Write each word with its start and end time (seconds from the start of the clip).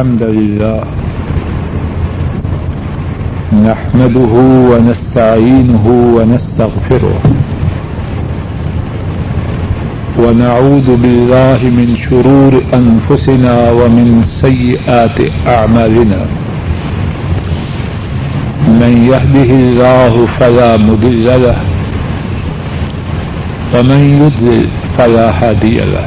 الحمد 0.00 0.22
لله 0.22 0.80
نحمده 3.68 4.32
ونستعينه 4.70 5.86
ونستغفره 6.16 7.20
ونعوذ 10.22 10.88
بالله 11.02 11.60
من 11.78 11.88
شرور 12.04 12.52
أنفسنا 12.80 13.54
ومن 13.70 14.08
سيئات 14.44 15.18
أعمالنا 15.46 16.20
من 18.80 18.92
يهده 19.12 19.50
الله 19.64 20.26
فلا 20.38 20.76
مضل 20.76 21.24
له 21.44 21.58
ومن 23.74 24.00
يضلل 24.22 24.66
فلا 24.98 25.26
هادي 25.40 25.78
له 25.94 26.06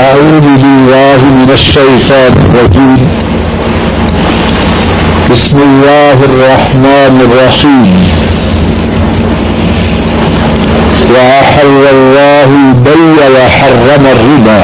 أعوذ 0.00 0.40
بالله 0.40 1.24
من 1.24 1.50
الشيطان 1.52 2.32
الرجيم. 2.44 3.08
بسم 5.30 5.56
الله 5.56 6.18
الرحمن 6.24 7.14
الرحيم. 7.26 7.88
وأحل 11.10 11.82
الله 11.92 12.48
البيع 12.66 13.26
وحرم 13.36 14.06
الربا. 14.06 14.62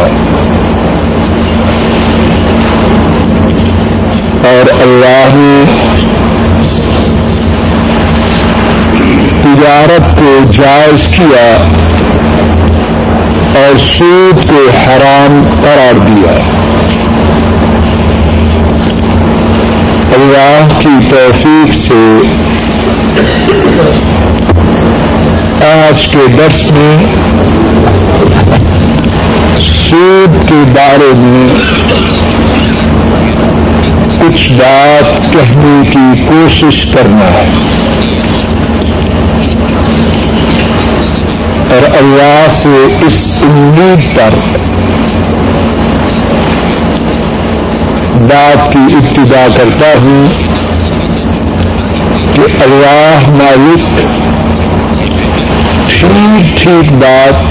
اور 4.48 4.72
اللہ 4.82 5.34
نے 5.34 5.64
تجارت 9.42 10.18
کو 10.18 10.38
جائز 10.52 11.08
کیا 11.08 11.56
اور 13.56 13.78
سود 13.78 14.48
کو 14.48 14.70
حرام 14.86 15.60
قرار 15.62 15.98
دیا۔ 16.06 16.32
اللہ 20.14 20.68
کی 20.78 21.08
توفیق 21.10 21.74
سے 21.74 22.20
آج 25.66 26.06
کے 26.06 26.26
درس 26.38 26.70
میں 26.70 26.96
سود 29.58 30.48
کے 30.48 30.62
بارے 30.74 31.12
میں 31.14 31.48
کچھ 34.20 34.52
بات 34.52 35.32
کہنے 35.32 35.90
کی 35.90 36.26
کوشش 36.26 36.82
کرنا 36.94 37.24
ہے۔ 37.24 37.75
اور 41.76 41.84
اللہ 41.96 42.46
سے 42.52 42.74
اس 43.06 43.16
امید 43.44 44.04
پر 44.16 44.34
بات 48.28 48.72
کی 48.72 48.84
ابتدا 48.96 49.46
کرتا 49.56 49.90
ہوں 50.02 50.28
کہ 52.34 52.46
اللہ 52.64 53.28
مالک 53.32 53.98
ٹھیک 55.88 56.56
ٹھیک 56.62 56.92
بات 57.02 57.44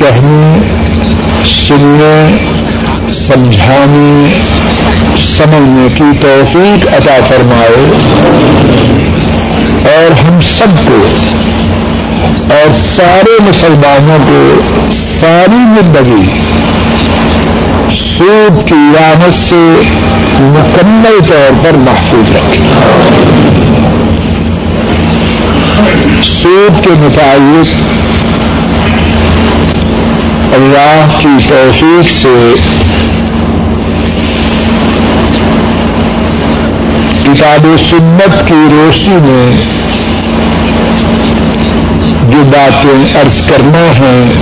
کہنے 0.00 0.50
سننے 1.52 2.18
سمجھانے 3.18 4.42
سمجھنے 5.26 5.88
کی 5.94 6.10
توفیق 6.22 6.88
عطا 6.94 7.18
فرمائے 7.28 7.84
اور 9.88 10.12
ہم 10.20 10.40
سب 10.48 10.76
کو 10.86 11.00
اور 12.54 12.70
سارے 12.80 13.36
مسلمانوں 13.42 14.18
کو 14.26 14.40
ساری 14.96 15.62
زندگی 15.76 16.26
سود 17.96 18.60
کی 18.68 18.78
رامت 18.94 19.34
سے 19.34 19.62
مکمل 20.52 21.18
طور 21.28 21.58
پر 21.64 21.76
محفوظ 21.86 22.30
رکھے 22.36 22.62
سود 26.30 26.82
کے 26.84 26.94
متعلق 27.00 27.74
اللہ 30.56 31.16
کی 31.18 31.36
توفیق 31.48 32.10
سے 32.10 32.36
کتاب 37.24 37.66
و 37.66 37.76
سنت 37.90 38.46
کی 38.48 38.62
روشنی 38.72 39.16
میں 39.22 39.75
جو 42.36 42.42
باتیں 42.44 43.20
عرض 43.20 43.48
کرنا 43.48 43.78
ہے 43.78 44.32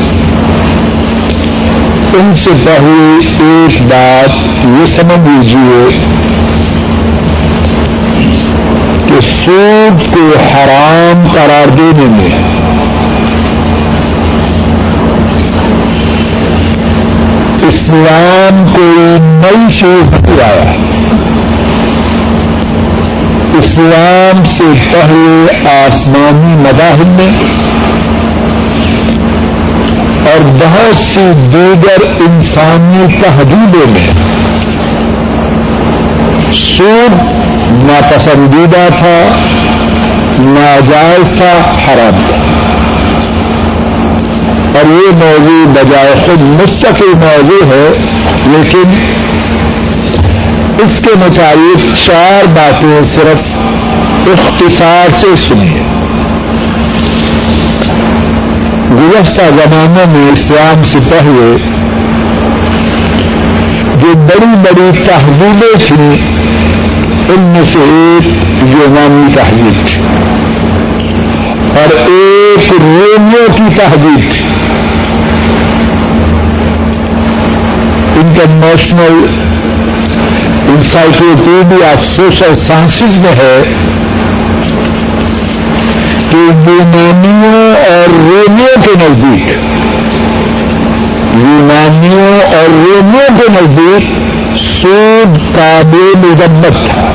ان 2.15 2.35
سے 2.35 2.51
پہلے 2.65 3.27
ایک 3.27 3.83
بات 3.83 4.37
یہ 4.65 4.87
سمجھ 4.87 5.29
لیجیے 5.29 5.89
کہ 9.07 9.21
سود 9.21 10.15
کو 10.15 10.39
حرام 10.39 11.27
قرار 11.33 11.69
دینے 11.69 12.07
میں 12.11 12.43
اسلام 17.69 18.73
کوئی 18.75 19.19
نئی 19.21 19.73
چیز 19.73 20.11
نہیں 20.11 20.43
آیا۔ 20.45 20.73
اسلام 23.59 24.45
سے 24.45 24.65
پہلے 24.93 25.69
آسمانی 25.69 26.57
مذاہب 26.57 27.07
میں 27.07 27.64
اور 30.25 30.45
بہت 30.45 30.97
سی 30.97 31.33
دیگر 31.53 32.23
انسانی 32.29 33.17
تحدیدوں 33.23 33.87
میں 33.87 34.13
سود 36.55 37.13
ناپسندیدہ 37.71 38.89
تھا، 38.99 39.37
ناجائز 40.39 41.39
تھا، 41.39 41.75
حرام 41.85 42.23
تھا۔ 42.29 42.41
اور 44.75 44.87
یہ 44.87 45.15
موضوع 45.15 45.73
بجائے 45.73 46.15
خود 46.27 46.41
مستقل 46.41 47.13
موضوع 47.15 47.67
ہے، 47.67 47.89
لیکن 48.47 49.15
اس 50.79 50.99
کے 50.99 51.11
مطابق 51.17 52.07
چار 52.07 52.47
باتیں 52.47 53.05
صرف 53.15 53.59
اختصار 54.27 55.11
سے 55.21 55.37
سنیے۔ 55.49 55.83
گزشتہ 59.05 59.43
زمانوں 59.43 60.13
میں 60.13 60.33
اسلام 60.33 60.85
سے 60.85 60.99
پہلے 61.11 61.57
جو 64.01 64.15
بڑی 64.15 64.47
بڑی 64.47 65.05
تہذیبیں 65.05 65.87
تھیں، 65.87 66.37
ان 67.29 67.41
میں 67.41 67.63
سے 67.73 67.79
ایک 67.79 68.27
یونانی 68.73 69.35
تہذیب 69.35 69.87
تھی۔ 69.87 70.03
اور 71.71 71.95
ایک 71.97 72.73
رومیو 72.73 73.47
کی 73.57 73.75
تہذیب 73.77 74.33
تھی۔ 74.33 74.45
International 78.21 79.27
encyclopedia 80.69 81.91
of 81.91 82.17
social 82.17 82.55
sciences 82.67 83.19
میں 83.19 83.33
ہے 83.33 83.84
کہ 86.35 86.71
یونانیوں 86.71 87.75
اور 87.75 88.09
رومیو 88.09 88.83
کے 88.83 88.91
نزدیک 88.97 89.49
یونانیوں 91.35 92.55
اور 92.55 92.71
رومیو 92.71 93.39
کے 93.39 93.53
نزدیک 93.53 94.05
سود 94.63 95.57
کا 95.57 95.81
مذمت 96.19 96.91
تھا۔ 96.91 97.13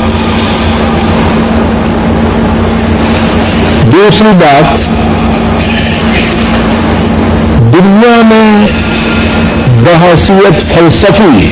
دوسری 3.93 4.33
بات، 4.33 4.77
دنیا 7.73 8.21
میں 8.25 8.67
بحثیت 9.83 10.77
فلسفی، 10.77 11.51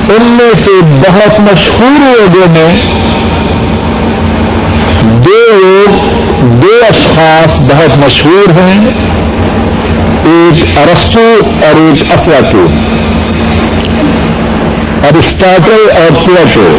ان 0.08 0.22
میں 0.24 0.52
سے 0.64 0.70
بہت 0.82 1.40
مشہور 1.40 1.98
لوگوں 2.00 2.46
میں 2.50 2.80
دو 5.02 5.40
لوگ، 5.54 5.96
دو 6.62 6.70
اشخاص 6.88 7.58
بہت 7.60 7.98
مشہور 7.98 8.50
ہیں، 8.58 8.86
ایک 10.30 10.78
ارستو 10.78 11.26
اور 11.62 11.80
ایک 11.80 12.12
افلاٹو 12.18 12.66
ارسٹاٹل 15.08 15.90
اور 15.96 16.26
پلیٹو 16.26 16.76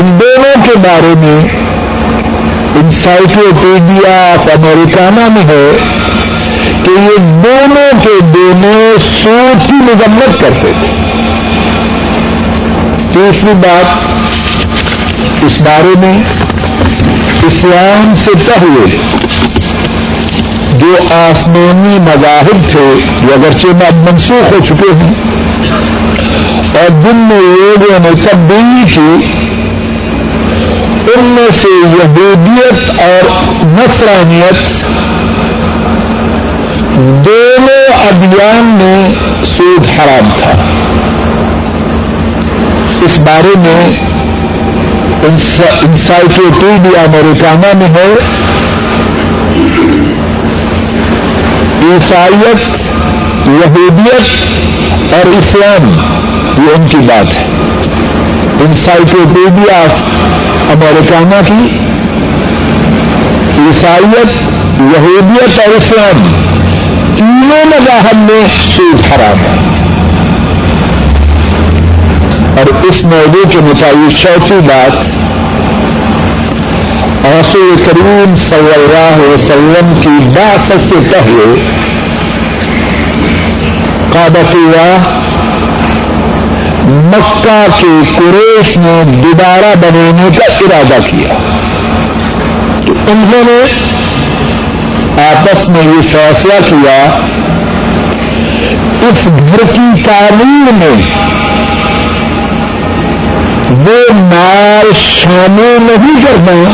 ان 0.00 0.18
دونوں 0.20 0.54
کے 0.64 0.78
بارے 0.78 1.14
میں 1.18 1.38
انسائکلوپیڈیا 2.80 4.32
آف 4.32 4.48
امریکانہ 4.54 5.28
میں 5.34 5.44
ہے۔ 5.44 5.68
کہ 6.84 6.90
یہ 6.92 7.16
دونوں 7.44 7.90
کے 8.02 8.14
دونوں 8.34 8.80
سوچ 9.04 9.66
کی 9.66 9.78
مذمت 9.82 10.40
کرتے 10.40 10.72
تھے۔ 10.80 10.92
تیسری 13.12 13.54
بات، 13.62 13.88
اس 15.44 15.60
بارے 15.62 15.94
میں 16.00 16.16
اسلام 17.46 18.14
سے 18.24 18.32
پہلے 18.46 18.84
جو 20.78 20.94
آسمانی 21.14 21.98
مذاہب 22.00 22.68
تھے 22.70 22.86
وہ 23.22 23.32
اگرچہ 23.34 23.72
بعد 23.80 23.98
منسوخ 24.06 24.52
ہو 24.52 24.58
چکے 24.68 24.90
ہیں، 25.00 25.14
اور 26.78 26.88
جن 27.02 27.18
میں 27.28 27.40
لوگوں 27.40 27.98
نے 28.04 28.12
تبدیلی 28.22 28.84
کی، 28.94 29.12
ان 31.14 31.24
میں 31.34 31.50
سے 31.60 31.68
یہودیت 31.74 33.00
اور 33.00 33.30
نصرانیت 33.66 34.73
دونوں 37.22 37.94
ادیان 37.94 38.78
میں 38.82 39.14
سود 39.44 39.86
حرام 39.86 40.28
تھا۔ 40.38 40.50
اس 43.02 43.18
بارے 43.18 43.58
میں 43.58 44.04
انسائکلوپیڈیا 45.82 47.02
امریکانہ 47.02 47.78
میں 47.78 47.88
ہے۔ 47.88 48.14
عیسائیت، 51.82 52.60
یہودیت 53.46 54.52
اور 55.14 55.26
اسلام، 55.26 55.88
یہ 56.58 56.74
ان 56.76 56.88
کی 56.88 56.96
بات 56.96 57.34
ہے۔ 57.34 57.44
انسائکلوپیڈیا 58.66 59.82
امریکانہ 60.72 61.46
کی۔ 61.46 61.78
عیسائیت، 63.58 64.30
یہودیت 64.80 65.60
اور 65.60 65.68
اسلام۔ 65.68 66.43
تینوں 67.44 67.64
مذاہب 67.64 68.16
میں 68.16 68.46
سود 68.76 69.00
حرام 69.12 69.38
ہے۔ 69.38 69.56
اور 72.58 72.84
اس 72.84 73.04
موضوع 73.04 73.48
کے 73.50 73.58
مطابق 73.58 74.22
چوتھی 74.22 74.60
بات 74.60 74.96
آسو 77.26 77.74
کریم 77.86 78.36
صلی 78.36 78.72
اللہ 78.74 79.14
علیہ 79.14 79.34
وسلم 79.34 80.00
کی 80.00 80.08
بات 80.08 80.60
سے 80.60 80.94
پہلے 81.12 81.68
قابط 84.12 84.54
اللہ، 84.54 84.96
مکہ 86.84 87.66
کے 87.80 88.16
قریش 88.18 88.76
نے 88.76 89.20
دوبارہ 89.24 89.74
بنانے 89.76 90.36
کا 90.36 90.52
ارادہ 90.52 91.02
کیا۔ 91.10 91.28
تو 92.86 92.92
انہوں 92.92 93.44
نے 93.44 93.93
آپس 95.18 95.68
میں 95.68 95.82
یہ 95.82 96.02
فیصلہ 96.02 96.52
کیا، 96.68 97.04
اس 99.02 99.26
گھر 99.26 99.72
کی 99.72 100.02
تعلیم 100.02 100.66
میں 100.72 101.24
وہ 103.70 104.12
مال 104.12 104.90
شامل 104.94 105.76
نہیں 105.80 106.24
کرنا 106.24 106.72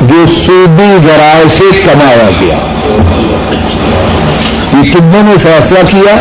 جو 0.00 0.26
سودی 0.26 0.96
ذرائع 1.06 1.48
سے 1.48 1.64
کمایا 1.84 2.30
گیا۔ 2.40 2.56
یہ 4.72 4.92
کتنے 4.92 5.22
نے 5.22 5.34
فیصلہ 5.42 5.78
کیا۔ 5.90 6.14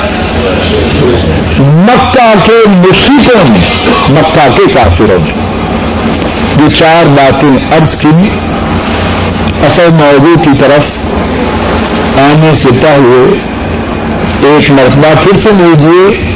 مکہ 1.59 2.33
کے 2.43 2.69
مشرقوں 2.69 3.49
نے 3.49 3.59
مکہ 4.09 4.47
کے 4.57 4.73
کافروں 4.73 5.19
نے 5.19 5.45
یہ 6.63 6.69
چار 6.75 7.07
باتیں 7.07 7.77
عرض 7.77 7.95
کی۔ 8.01 8.48
اصل 9.65 9.89
موضوع 9.91 10.43
کی 10.43 10.49
طرف 10.59 10.85
آنے 12.19 12.55
سے 12.55 12.69
پہلے 12.81 13.39
ایک 14.47 14.71
مرتبہ 14.71 15.23
پھر 15.23 15.39
سے 15.43 15.49
لیجیے 15.53 16.29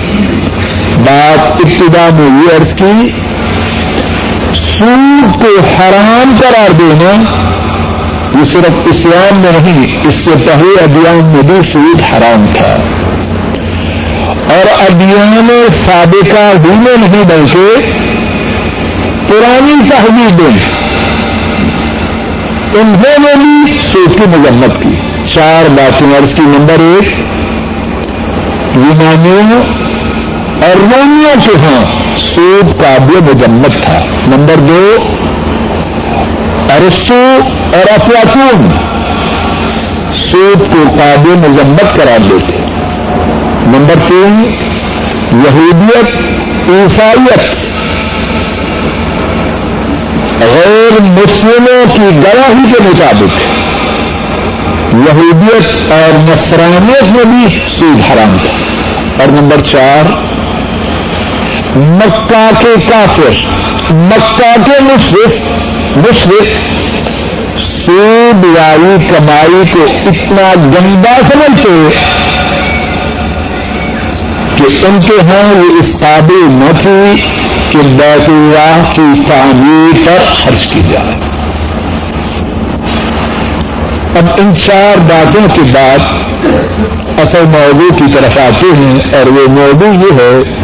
بات 0.98 1.52
ابتدا 1.52 2.10
میں 2.14 2.28
یہ 2.28 2.56
عرض 2.56 2.74
کی، 2.74 3.10
سود 4.56 5.42
کو 5.42 5.62
حرام 5.62 6.38
قرار 6.40 6.72
دینا 6.72 7.40
یہ 8.40 8.44
صرف 8.52 8.72
اسلام 8.86 9.38
میں 9.38 9.52
نہیں، 9.52 10.08
اس 10.08 10.16
سے 10.16 10.32
پہلے 10.32 10.84
ابھیان 10.84 11.26
میں 11.26 11.42
بھی 11.42 11.72
سود 11.72 12.02
حرام 12.02 12.46
تھا۔ 12.58 12.76
اور 14.54 14.92
ابھیان 14.92 15.48
سابقہ 15.86 16.58
بھی 16.62 16.72
میں 16.72 16.98
نہیں، 16.98 17.24
بلکہ 17.24 17.92
پرانی 19.28 19.90
تحریریں 19.90 20.73
انہوں 22.76 23.20
نے 23.20 23.36
بھی 23.36 23.80
سود 23.82 24.12
کی 24.18 24.30
مذمت 24.30 24.84
کی۔ 24.84 24.90
چار 25.34 25.70
باتیں 25.70 26.18
عرض 26.18 26.36
کی 26.36 26.42
نمبر 26.42 26.80
ایک 26.80 27.08
یونانیوں 28.76 29.64
اور 30.62 30.76
رومیوں 30.82 31.36
کے 31.46 31.52
ہاں 31.52 32.04
سود 32.18 32.82
قابل 32.82 33.16
مذمت 33.24 33.84
تھا۔ 33.84 34.06
نمبر 34.28 34.56
دو 34.60 34.96
ارسو 36.70 37.40
اور 37.74 37.94
افلاطون 38.00 38.70
سود 40.32 40.60
کو 40.60 40.96
قابل 41.00 41.30
مذمت 41.30 41.96
قرار 41.96 42.20
دیتے۔ 42.20 42.58
نمبر 43.68 43.96
تین، 44.08 44.56
یہودیت، 45.32 46.14
عیسائیت۔ 46.70 47.44
غیر 50.42 50.83
مسلموں 51.02 51.96
کی 51.96 52.16
گواہی 52.16 52.74
کے 52.74 52.84
مطابق 52.84 53.64
یہودیت 54.94 55.92
اور 55.92 56.20
نصرانیت 56.20 57.04
میں 57.04 57.24
بھی 57.24 57.60
سود 57.78 58.12
حرام 58.12 58.38
تھا۔ 58.42 58.58
اور 59.20 59.28
نمبر 59.28 59.62
چار، 59.62 60.12
مکہ 61.76 62.50
کے 62.60 62.86
کافر، 62.90 63.32
مکہ 63.90 64.56
کے 64.66 64.84
مشرف 64.84 65.34
مشرف 65.98 66.48
سود 67.86 68.46
والی 68.46 69.08
کمائی 69.10 69.64
کو 69.74 69.84
اتنا 69.84 70.54
گندا 70.56 71.20
سمجھتے 71.34 71.90
کہ 74.56 74.86
ان 74.86 75.00
کے 75.02 75.22
ہاں 75.22 75.54
یہ 75.56 75.80
اس 75.80 76.00
قابل 76.00 76.46
نہ 76.50 76.72
تھی 76.82 77.22
کہ 77.74 77.80
بیت 77.80 78.30
اللہ 78.30 78.84
کی 78.96 79.22
تعمیر 79.28 80.06
پر 80.06 80.26
خرچ 80.28 80.68
کی 80.68 80.80
جائے۔ 80.92 81.16
اب 84.20 84.26
ان 84.38 84.54
چار 84.66 84.98
باتوں 84.98 85.48
کے 85.56 85.62
بعد 85.62 86.00
اصل 87.20 87.46
موضوع 87.46 87.96
کی 87.98 88.14
طرف 88.14 88.38
آتے 88.38 88.66
ہیں 88.76 89.00
اور 89.14 89.28
وہ 89.28 89.52
موضوع 89.52 89.94
یہ 89.94 90.14
ہے، 90.14 90.56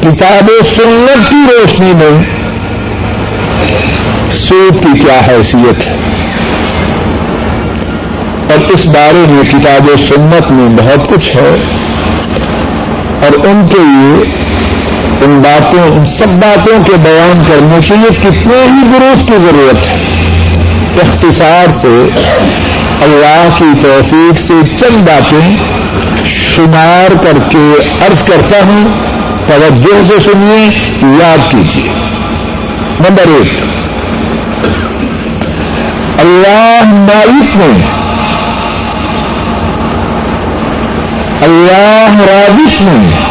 کتاب 0.00 0.50
سنت 0.76 1.30
کی 1.30 1.36
روشنی 1.36 1.92
میں 1.92 2.24
سود 4.38 4.82
کی 4.82 5.00
کیا 5.00 5.20
حیثیت 5.28 5.86
ہے۔ 5.86 5.96
اور 8.50 8.70
اس 8.70 8.86
بارے 8.86 9.24
میں 9.28 9.50
کتاب 9.50 9.88
و 9.88 9.96
سنت 9.96 10.50
میں 10.50 10.68
بہت 10.68 11.08
کچھ 11.08 11.36
ہے 11.36 11.56
اور 13.22 13.46
ان 13.46 13.66
کے 13.68 13.78
لیے 13.78 14.49
ان 15.22 15.40
باتوں، 15.40 15.98
ان 15.98 16.06
سب 16.06 16.28
باتوں 16.28 16.84
کے 16.84 16.92
بیان 16.96 17.42
کرنے 17.48 17.78
کے 17.88 17.94
لیے 17.94 18.20
کتنے 18.20 18.64
ہی 18.64 18.92
گروپ 18.92 19.26
کی 19.26 19.32
ضرورت 19.32 19.78
ہے۔ 19.78 20.06
اختصار 21.02 21.66
سے 21.80 22.08
اللہ 23.02 23.48
کی 23.58 23.82
توفیق 23.82 24.40
سے 24.40 24.76
چند 24.76 24.96
باتیں 24.96 25.56
شمار 26.26 27.24
کر 27.24 27.38
کے 27.48 27.90
عرض 28.06 28.22
کرتا 28.22 28.58
ہوں۔ 28.66 28.88
توجہ 29.48 30.08
سے 30.08 30.30
سنیے، 30.32 30.90
یاد 31.02 31.50
کیجیے۔ 31.50 31.92
نمبر 33.00 33.22
ایک، 33.26 33.52
اللہ 36.20 36.80
مالک 36.84 37.56
نے 37.56 38.00
اللہ 41.42 42.16
رابط 42.20 42.80
نے 42.80 43.29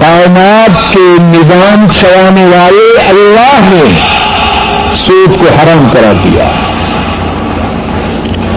کائنات 0.00 0.94
کے 0.94 1.22
نظام 1.22 1.86
چلانے 2.00 2.44
والے 2.44 3.08
اللہ 3.08 3.58
نے 3.62 3.98
سود 5.06 5.38
کو 5.38 5.44
حرام 5.44 5.90
کرا 5.92 6.12
دیا۔ 6.24 6.48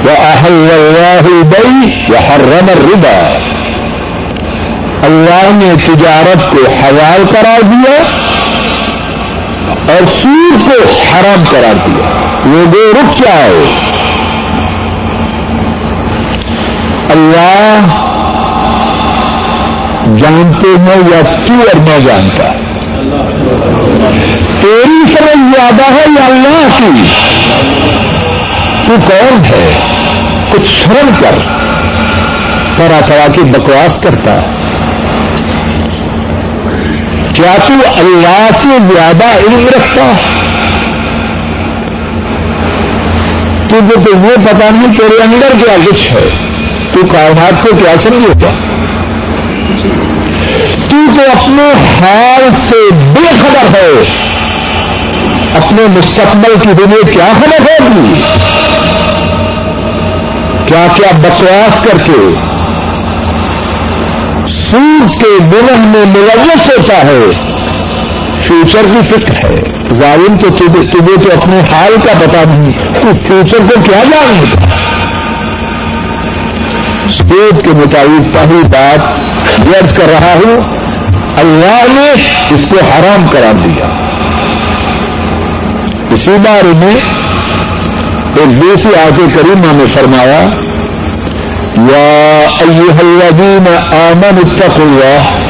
وہ 0.03 0.11
اللہ 0.11 1.43
بئی 1.43 2.03
وہ 2.09 2.17
حرم 2.17 2.69
ربا 2.69 3.37
اللہ 5.03 5.49
نے 5.51 5.73
تجارت 5.85 6.51
کو 6.51 6.71
حوال 6.71 7.23
کرا 7.31 7.57
دیا 7.61 7.97
اور 9.93 10.05
سود 10.21 10.69
کو 10.69 10.89
حرام 11.11 11.43
کرا 11.51 11.71
دیا۔ 11.85 12.09
یہ 12.45 12.65
دو 12.65 12.91
رک 12.91 13.19
جائے 13.19 13.73
اللہ 17.09 18.12
جانتے 20.05 20.81
ہیں 20.81 20.97
یا 20.97 21.21
تو 21.21 21.53
اور 21.53 21.79
میں 21.79 21.99
جانتا 21.99 22.53
تیری 24.61 25.15
سمجھ 25.15 25.55
زیادہ 25.55 25.93
ہے 25.93 26.05
یا 26.07 26.25
اللہ 26.25 26.77
کی؟ 26.77 27.07
تو 28.87 28.95
کون 29.09 29.41
ہے؟ 29.45 29.79
کچھ 30.51 30.65
شرم 30.65 31.09
کر، 31.19 31.35
طرح 32.77 33.07
طرح 33.07 33.31
کی 33.31 33.41
بکواس 33.41 33.99
کرتا 34.03 34.41
ہے۔ 34.41 34.47
کیا 37.33 37.55
تو 37.67 37.73
اللہ 37.97 38.49
سے 38.63 38.69
زیادہ 38.93 39.25
علم 39.25 39.67
رکھتا 39.67 40.11
کیونکہ 43.69 43.95
تمہیں 43.95 44.45
پتا 44.45 44.69
نہیں 44.69 44.97
تیرے 44.97 45.23
اندر 45.23 45.65
کیا 45.65 45.75
کچھ 45.85 46.11
ہے۔ 46.11 46.29
تو 46.93 47.01
کائنات 47.11 47.63
کو 47.63 47.75
کیا 47.75 47.97
سمجھے 47.97 48.45
گا؟ 48.45 48.72
تو 51.15 51.21
اپنے 51.21 51.71
حال 52.01 52.49
سے 52.69 52.95
بے 52.95 53.29
خبر 53.41 53.75
ہے۔ 53.75 54.17
اپنے 55.57 55.81
مستقبل 55.97 56.53
کی 56.61 56.73
دنیا 56.73 57.11
کیا 57.11 57.31
خبر 57.33 57.71
ہوگی 57.71 58.21
کیا 60.67 60.87
کیا 60.95 61.17
بکواس 61.17 61.81
کر 61.83 61.97
کے 61.97 62.33
سورج 64.51 65.17
کے 65.19 65.39
دلن 65.39 65.79
میں 65.79 66.05
ملوث 66.05 66.67
ہوتا 66.67 66.97
ہے۔ 66.97 67.31
فیوچر 68.47 68.81
کی 68.83 69.13
فکر 69.13 69.33
ہے۔ 69.33 69.61
ظالم 69.91 70.37
تو 70.37 70.49
تجھے 70.49 71.25
تو 71.25 71.41
اپنے 71.41 71.59
حال 71.59 71.95
کا 72.03 72.13
پتا 72.19 72.43
نہیں 72.47 72.71
تو 73.01 73.11
فیوچر 73.27 73.57
کو 73.57 73.81
کیا 73.83 74.03
جانے 74.03 74.41
گا 74.41 74.67
سوچ 77.09 77.63
کے 77.63 77.69
مطابق 77.69 78.33
پہلی 78.33 78.63
بات 78.63 78.99
درج 79.65 79.93
کر 79.93 80.05
رہا 80.09 80.33
ہوں 80.33 80.72
اللہ 81.37 81.83
نے 81.87 82.11
اس 82.49 82.61
کو 82.69 82.75
حرام 82.75 83.27
کرا 83.31 83.51
دیا۔ 83.63 83.85
اسی 86.09 86.31
بارے 86.31 86.73
میں 86.75 86.95
ایک 88.37 88.61
دوسری 88.61 88.95
آگے 88.95 89.25
کریمہ 89.35 89.73
نے 89.73 89.83
فرمایا، 89.93 90.49
یا 91.75 92.39
ایوہ 92.59 92.99
الذین 92.99 93.67
آمن 93.93 94.37
اتقوا 94.37 94.85
اللہ 94.85 95.43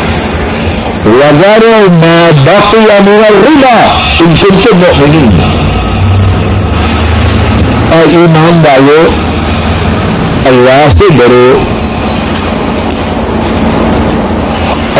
وذروا 1.06 1.92
ما 1.92 2.30
بقي 2.46 2.78
من 2.78 3.22
الربا 3.28 4.00
ان 4.20 4.34
کنتم 4.42 4.78
مؤمنین۔ 4.78 5.40
اور 7.92 8.10
ایمان 8.10 8.64
والو، 8.66 9.06
اللہ 10.48 10.86
سے 10.92 11.06
ڈرو۔ 11.18 11.73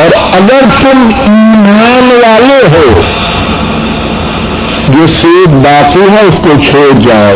اور 0.04 0.24
اگر 0.34 0.60
تم 0.82 1.10
ایمان 1.20 2.10
والے 2.12 2.62
ہو، 2.72 3.02
جو 4.90 5.08
سود 5.08 5.50
باقی 5.50 6.12
ہے، 6.12 6.22
اس 6.22 6.38
کو 6.44 6.62
چھوڑ 6.72 7.00
جاؤ۔ 7.00 7.36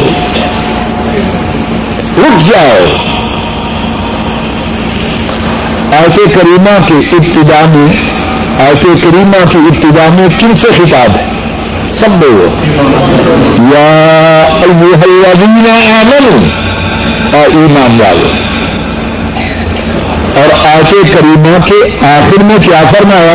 رک 2.17 2.45
جاؤ۔ 2.45 2.85
آیت 5.97 6.15
کریمہ 6.15 6.87
کے 6.87 7.15
ابتدا 7.15 7.65
میں، 7.69 7.93
آیت 8.65 8.83
کریمہ 8.83 9.49
کی 9.49 9.57
ابتدا 9.57 10.15
میں 10.19 10.27
کن 10.39 10.55
سے 10.55 10.67
خطاب 10.77 11.17
ہے؟ 11.17 11.27
سب 11.93 12.23
لوگ 12.23 12.65
یا 13.73 14.47
الذین 14.61 15.65
آمنوا 15.71 16.67
اور 17.37 17.49
ایمان 17.49 18.01
والے 18.01 18.46
اور 20.37 20.65
آتے 20.65 21.13
کریمہ 21.13 21.65
کے 21.65 22.05
آخر 22.05 22.43
میں 22.43 22.57
کیا 22.63 22.81
فرمایا؟ 22.91 23.33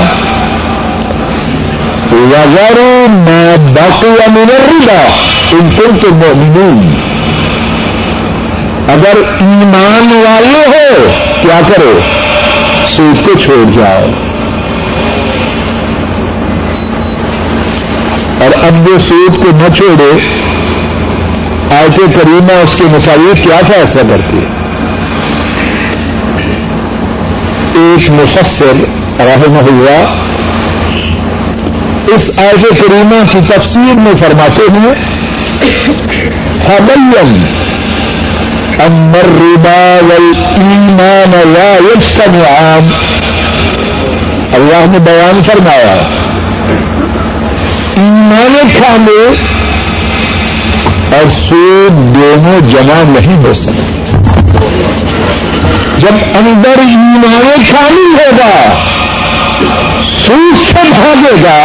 وزارو 2.12 3.06
میں 3.08 3.56
باقی 3.56 4.06
منرا 4.06 5.08
ان 5.52 5.70
تم 5.70 5.96
تو 5.96 6.14
مومنون 6.14 6.94
اگر 8.88 9.16
ایمان 9.40 10.12
والے 10.12 10.66
ہو، 10.66 11.12
کیا 11.42 11.60
کرو؟ 11.68 12.00
سود 12.88 13.26
کو 13.26 13.38
چھوڑ 13.38 13.72
جاؤ۔ 13.72 14.02
اور 18.40 18.64
اب 18.64 18.86
جو 18.86 18.98
سود 18.98 19.36
کو 19.36 19.56
نہ 19.56 19.74
چھوڑے۔ 19.74 20.42
آیت 21.76 21.96
کریمہ 21.96 22.52
اس 22.52 22.76
کے 22.76 22.84
مطابق 22.84 23.44
کیا 23.44 23.60
فیصلہ 23.66 24.02
کرتی 24.08 24.36
ہے؟ 24.36 24.61
ایک 27.80 28.10
مفسر 28.10 28.80
رحمہ 29.26 29.64
اللہ 29.72 30.20
اس 32.14 32.30
ایسے 32.36 32.74
کریمہ 32.80 33.20
کی 33.32 33.38
تفسیر 33.48 33.98
میں 33.98 34.12
فرماتے 34.20 34.64
ہیں 34.72 34.94
حمل 36.66 37.34
امر 38.84 39.28
ربا 39.38 39.82
ایمان 40.56 41.32
لا 41.52 41.70
يجتمعان 41.86 42.88
اللہ 44.56 44.86
نے 44.92 44.98
بیان 44.98 45.40
فرمایا، 45.42 45.94
ایمان 47.96 48.54
کھانے 48.76 49.22
اور 51.16 51.30
سود 51.48 51.98
دونوں 52.14 52.60
جمع 52.70 53.02
نہیں 53.08 53.44
ہو 53.44 53.54
سکتے۔ 53.54 54.01
جب 56.02 56.14
اندر 56.38 56.78
ایمان 56.78 57.62
شامل 57.70 58.14
ہوگا، 58.14 58.78
سوچ 60.02 60.70
سے 60.70 60.82
بھاگے 60.90 61.34
گا، 61.44 61.58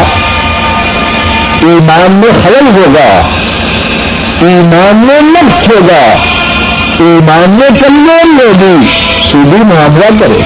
ایمان 1.70 2.12
میں 2.12 2.30
خلل 2.44 2.68
ہوگا، 2.76 3.08
ایمان 4.48 4.98
میں 4.98 5.22
نقص 5.22 5.68
ہوگا، 5.68 6.04
ایمان 7.00 7.50
میں 7.50 7.70
کمزور 7.82 8.44
ہوگی 8.44 8.88
سودی 9.32 9.64
معاملہ 9.64 10.20
کرے۔ 10.20 10.42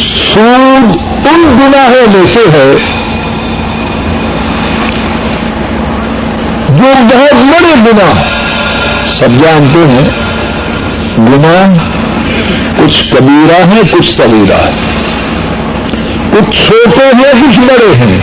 سود 0.00 0.96
ان 1.26 1.44
گناہوں 1.58 2.12
میں 2.12 2.26
سے 2.26 2.50
ہے 2.52 2.93
جو 6.76 6.92
بہت 6.98 7.34
بڑے 7.34 7.74
گنا 7.74 8.22
سب 9.18 9.44
جانتے 9.44 9.86
ہیں 9.86 10.10
گنا 11.18 11.88
کچھ 12.78 13.04
کبیرہ 13.04 13.64
ہیں، 13.64 13.82
کچھ 13.92 14.16
سبیرہ 14.16 14.54
ہے 14.54 14.72
کچھ 16.30 16.66
چھوٹے 16.66 17.04
ہیں، 17.04 17.32
کچھ 17.32 17.60
بڑے 17.60 17.96
ہیں۔ 17.96 18.20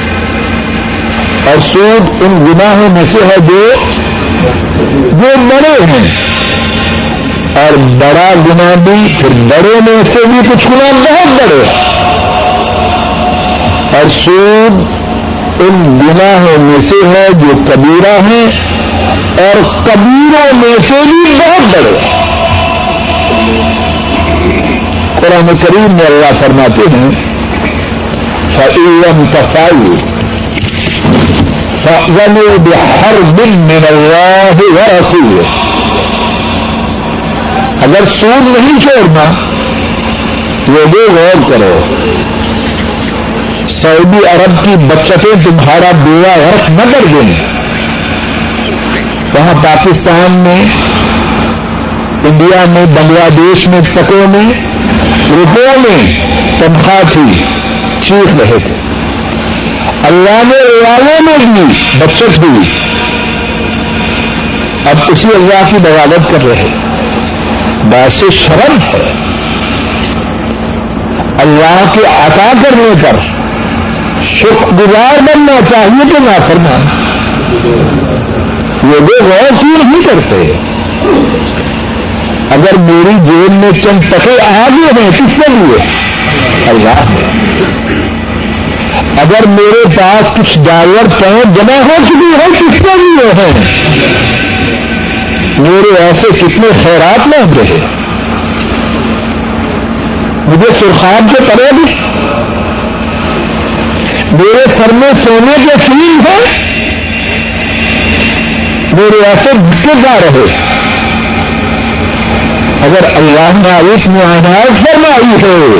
اور 1.48 1.60
سود 1.60 2.22
ان 2.22 2.46
گناہوں 2.46 2.89
میں 2.89 3.05
سے 3.05 3.17
ہے 3.29 3.36
جو 3.39 3.74
جو 4.93 5.36
بڑے 5.38 5.86
ہیں۔ 5.86 6.12
اور 7.55 7.77
بڑا 7.77 8.34
گنا 8.36 8.74
بھی، 8.84 9.15
پھر 9.17 9.29
بڑے 9.29 9.91
میں 9.91 10.03
سے 10.13 10.20
بھی 10.25 10.50
کچھ 10.51 10.67
گنا 10.67 10.91
بہت 10.91 11.27
بڑے 11.27 11.63
اور 13.98 14.10
سود 14.10 15.00
ان 15.62 16.00
گناہوں 16.01 16.58
میں 16.63 16.80
سے 16.82 17.00
ہے 17.08 17.27
جو 17.41 17.58
کبیرہ 17.68 18.13
ہیں 18.27 18.46
اور 19.44 19.62
کبیروں 19.86 20.53
میں 20.53 20.75
سے 20.88 21.01
بھی 21.06 21.34
بہت 21.38 21.75
بڑے 21.75 22.00
قرآن 25.22 25.58
کریم 25.58 25.91
میں 25.96 26.06
اللہ 26.06 26.39
فرماتے 26.39 26.89
ہیں 26.94 27.10
فعلم 28.56 29.24
تفائی 29.32 30.12
ہر 31.86 33.22
دن 33.38 33.60
من 33.60 33.86
اللہ 33.89 34.62
ورسول 34.62 35.41
اگر 37.84 38.06
سود 38.06 38.48
نہیں 38.48 38.80
چھوڑنا، 38.80 39.24
وہ 40.68 40.86
بھی 40.86 41.00
غور 41.15 41.50
کرو۔ 41.50 41.80
سعودی 43.81 44.17
عرب 44.17 44.63
کی 44.63 44.75
بچتیں 44.77 45.50
تمہارا 45.50 45.91
بیڑا 45.91 46.35
غرق 46.38 46.69
نہ 46.69 46.91
کر 46.91 47.05
دیں۔ 47.05 47.47
وہاں 49.35 49.53
پاکستان 49.63 50.31
میں، 50.31 50.65
انڈیا 52.29 52.65
میں، 52.67 52.85
بنگلہ 52.85 53.29
دیش 53.29 53.67
میں 53.67 53.81
تکوں 53.81 54.27
میں 54.27 54.59
روپوں 55.29 55.79
میں 55.79 56.19
تنخواہ 56.61 57.01
تھی، 57.11 57.43
چیخ 58.01 58.35
رہے 58.39 58.59
تھے۔ 58.59 58.75
اللہ 60.03 60.41
نے 60.43 60.55
ریالوں 60.55 61.21
میں 61.21 61.38
بھی 61.38 61.73
بچت 62.00 62.39
ہوئی 62.39 62.69
اب 64.89 64.97
اسی 65.07 65.27
اللہ 65.35 65.69
کی 65.69 65.77
بغاوت 65.77 66.31
کر 66.31 66.45
رہے 66.45 66.67
باعث 67.91 68.23
شرم 68.31 68.77
ہے۔ 68.77 69.13
اللہ 71.39 71.83
کے 71.93 72.00
عطا 72.00 72.51
کرنے 72.63 72.93
پر 73.03 73.30
شکر 74.35 74.71
گزار 74.71 75.21
بننا 75.21 75.59
چاہیے 75.69 76.13
کہ 76.13 76.19
نہ 76.19 76.38
کرنا 76.47 76.77
یہ 78.83 79.01
وہ 79.01 79.23
غور 79.23 79.50
کیوں 79.59 79.83
نہیں 79.83 80.01
کرتے۔ 80.03 80.51
اگر 82.51 82.79
میری 82.79 83.13
جیب 83.25 83.51
میں 83.51 83.71
چند 83.81 84.01
ٹکے 84.01 84.41
آگے 84.41 85.01
ہیں، 85.01 85.09
کس 85.11 85.33
کے 85.35 85.51
لیے؟ 85.51 85.83
اللہ 86.69 87.01
اگر 89.21 89.47
میرے 89.47 89.83
پاس 89.97 90.31
کچھ 90.38 90.59
ڈالر 90.59 91.07
پینٹ 91.19 91.57
جمع 91.57 91.81
ہو 91.83 91.95
چکی 92.07 92.31
ہے، 92.38 92.47
کس 92.59 92.79
کے 92.79 92.97
لیے 92.97 93.31
ہیں؟ 93.39 93.53
میرے 95.57 96.03
ایسے 96.03 96.27
کتنے 96.38 96.67
خیرات 96.83 97.27
میں 97.27 97.38
رہے 97.38 97.85
مجھے 100.47 100.69
سرخاب 100.79 101.33
کے 101.33 101.43
پڑے 101.43 101.69
بھی 101.71 102.11
میرے 104.31 104.65
سر 104.77 104.93
میں 104.93 105.11
سونے 105.25 105.51
کے 105.57 105.77
فیل 105.85 106.19
ہیں۔ 106.27 106.71
میرے 108.93 109.25
ایسے 109.25 109.50
بھٹے 109.53 109.93
جا 110.03 110.17
رہے۔ 110.21 110.71
اگر 112.83 113.17
اللہ 113.17 113.51
نے 113.53 113.91
ایک 113.91 114.03
فرمائی 114.79 115.43
ہے 115.43 115.79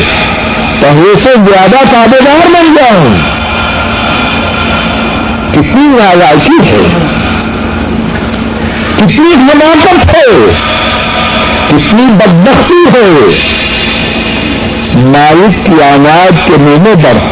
پہلے 0.82 1.16
سے 1.16 1.30
زیادہ 1.36 1.78
تابے 1.92 2.18
دار 2.26 2.48
بن 2.48 2.76
جاؤں۔ 2.76 3.18
کتنی 5.52 5.88
نالائکی 5.88 6.70
ہے۔ 6.70 7.08
کتنی 8.96 9.34
حماقت 9.34 10.16
ہے۔ 10.16 10.52
کتنی 11.68 12.06
بدبختی 12.06 13.00
ہے۔ 13.00 13.38
مالک 14.94 15.66
کی 15.66 15.84
آناج 15.84 16.42
کے 16.46 16.54
مہینے 16.60 16.94
پر 17.04 17.31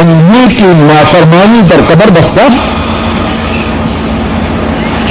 انہیں 0.00 0.48
کی 0.50 0.64
نافرمانی 0.64 1.60
پر 1.70 1.94
قبر 1.94 2.10
بستہ۔ 2.10 2.40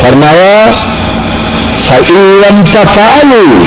فرمایا 0.01 0.71
فعلم 1.87 2.63
تفعلوا 2.73 3.63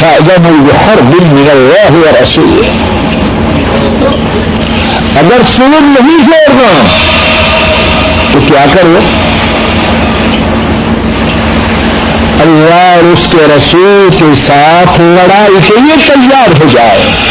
فاعلموا 0.00 0.64
بحرب 0.66 1.10
من 1.10 1.48
الله 1.50 2.00
ورسوله۔ 2.00 2.86
اگر 5.16 5.42
سود 5.56 5.82
نہیں 5.82 6.24
چھوڑنا 6.24 6.86
تو 8.32 8.38
کیا 8.46 8.64
کرو 8.74 8.98
اللہ 12.40 12.74
اور 12.74 13.04
اس 13.04 13.28
کے 13.32 13.46
رسول 13.56 14.08
کے 14.18 14.34
ساتھ 14.46 15.00
لڑائی 15.00 15.58
کے 15.68 15.74
لیے 15.80 15.96
تیار 16.06 16.62
ہو 16.62 16.68
جائے۔ 16.72 17.29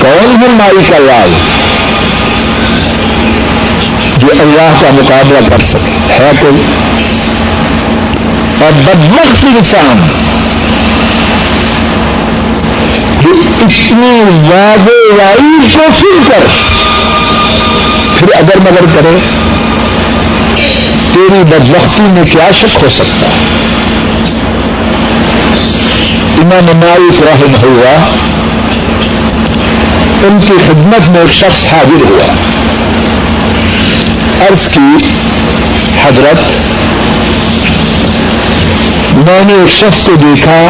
کون 0.00 0.36
ہے 0.40 0.82
کا 0.90 0.98
لال 0.98 1.32
جو 4.18 4.28
اللہ 4.40 4.80
کا 4.80 4.90
مقابلہ 4.92 5.48
کر 5.48 5.64
سکے؟ 5.64 5.90
ہے 6.10 6.30
کوئی؟ 6.40 6.62
اور 8.64 8.72
بدمخت 8.72 9.44
انسان 9.44 10.00
جو 13.20 13.30
اتنی 13.64 14.20
وائی 15.18 15.72
کو 15.74 15.86
سن 16.00 16.22
کر، 16.28 16.46
پھر 18.16 18.26
اگر 18.36 18.60
مگر 18.60 18.84
کرے، 18.94 19.18
تیری 21.12 21.42
بدبختی 21.44 22.02
میں 22.02 22.24
کیا 22.24 22.50
شک 22.52 22.78
ہو 22.82 22.88
سکتا؟ 22.88 23.28
ہے 23.28 23.58
امام 26.42 26.78
مالک 26.78 27.22
رحم 27.22 27.54
ہوا 27.62 28.29
ان 30.22 30.40
کی 30.40 30.54
خدمت 30.66 31.08
میں 31.08 31.20
ایک 31.20 31.32
شخص 31.32 31.72
حاضر 31.72 32.10
ہوا۔ 32.10 32.32
عرض 34.46 34.68
کی، 34.68 35.06
حضرت، 36.04 36.60
میں 39.14 39.44
نے 39.44 39.52
ایک 39.52 39.70
شخص 39.70 40.04
کو 40.04 40.12
دیکھا 40.14 40.66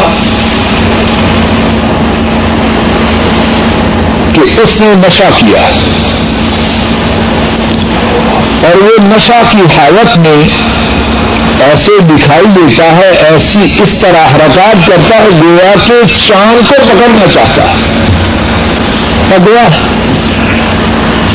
کہ 4.32 4.40
اس 4.40 4.80
نے 4.80 4.94
نشہ 5.06 5.22
کیا۔ 5.36 5.62
اور 8.68 8.76
وہ 8.76 9.16
نشہ 9.16 9.42
کی 9.50 9.78
حالت 9.78 10.18
میں 10.18 10.48
ایسے 11.60 11.92
دکھائی 12.00 12.46
دیتا 12.46 12.84
ہے، 12.84 13.10
ایسی 13.30 13.82
اس 13.82 13.90
طرح 14.00 14.36
حرکات 14.36 14.86
کرتا 14.86 15.16
ہے، 15.16 15.28
گویا 15.42 15.74
کہ 15.86 16.28
چاند 16.28 16.68
کو 16.68 16.74
پکڑنا 16.74 17.32
چاہتا 17.32 17.62
ہے۔ 17.62 17.99
گیا۔ 19.38 19.68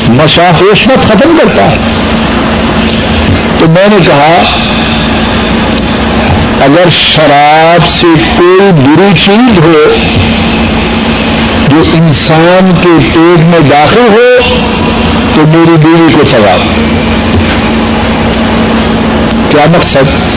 نشہ 0.09 0.63
مت 0.63 1.07
ختم 1.07 1.37
کرتا 1.41 1.71
ہے۔ 1.71 1.77
تو 3.59 3.67
میں 3.67 3.87
نے 3.87 3.97
کہا، 4.07 4.41
اگر 6.61 6.89
شراب 6.89 7.87
سے 7.89 8.07
کوئی 8.37 8.71
بری 8.71 9.13
چیز 9.25 9.59
ہو، 9.59 9.85
جو 11.67 11.83
انسان 11.93 12.71
کے 12.81 12.89
پیٹ 13.13 13.45
میں 13.45 13.59
داخل 13.59 14.07
ہو، 14.09 14.37
تو 15.35 15.47
میری 15.47 15.77
بیوی 15.77 16.13
کو 16.13 16.21
سوال 16.31 16.61
کیا 19.49 19.65
مقصد؟ 19.77 20.35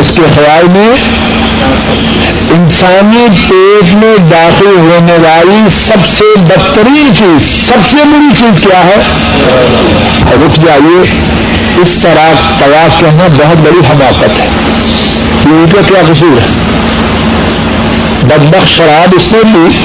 اس 0.00 0.12
کے 0.16 0.22
خیال 0.34 0.64
میں 0.64 0.90
انسانی 2.50 3.26
پیٹ 3.48 3.94
میں 3.94 4.16
داخل 4.18 4.66
ہونے 4.66 5.12
والی 5.12 5.86
سب 5.86 6.06
سے 6.14 6.24
بدترین 6.36 7.12
چیز، 7.18 7.68
سب 7.68 7.90
سے 7.90 8.04
بری 8.04 8.34
چیز 8.38 8.64
کیا 8.64 8.84
ہے؟ 8.84 9.02
رک 10.32 10.56
جائیے، 10.66 11.20
اس 11.82 11.96
طرح 12.02 12.32
طواف 12.58 13.00
کہنا 13.00 13.26
بہت 13.32 13.56
بڑی 13.56 13.78
حماقت 13.78 14.40
ہے۔ 14.40 14.48
یہ 15.46 15.74
کا 15.74 15.80
کیا 15.88 16.12
قصور 16.12 16.40
ہے؟ 16.40 16.46
بدبخ 18.22 18.68
شراب 18.68 19.14
اس 19.16 19.26
نے 19.32 19.38
لی 19.44 19.84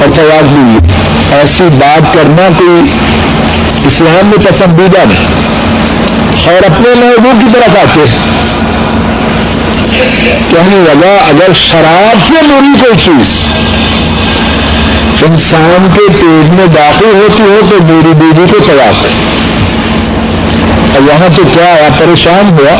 اور 0.00 0.14
طواف 0.14 0.42
بھی 0.42 0.62
لی 0.62 0.94
ایسی 1.36 1.64
بات 1.64 2.14
کرنا 2.14 2.48
کوئی 2.58 2.92
اسلام 3.86 4.26
میں 4.26 4.46
پسندیدہ 4.46 4.98
نہیں۔ 4.98 5.44
اور 6.46 6.70
اپنے 6.70 6.94
محبوب 6.94 7.40
کی 7.40 7.46
طرف 7.52 7.70
آتے 7.70 8.00
ہیں۔ 8.00 8.34
کہنے 10.50 10.84
لگا 10.84 11.16
اگر 11.28 11.52
شراب 11.52 12.18
سے 12.28 12.34
بری 12.42 12.80
کوئی 12.80 12.94
چیز 13.04 13.42
انسان 15.28 15.86
کے 15.94 16.12
پیٹ 16.12 16.52
میں 16.52 16.66
داخل 16.66 17.04
ہوتی 17.04 17.42
ہو 17.42 17.60
تو 17.70 17.82
میری 17.82 18.14
بیوی 18.14 18.46
کو 18.50 18.58
طواف 18.66 19.04
ہے۔ 19.04 19.14
اور 20.94 21.02
یہاں 21.02 21.28
تو 21.36 21.42
کیا 21.54 21.64
ہوا، 21.64 21.88
پریشان 21.98 22.52
ہوا۔ 22.52 22.72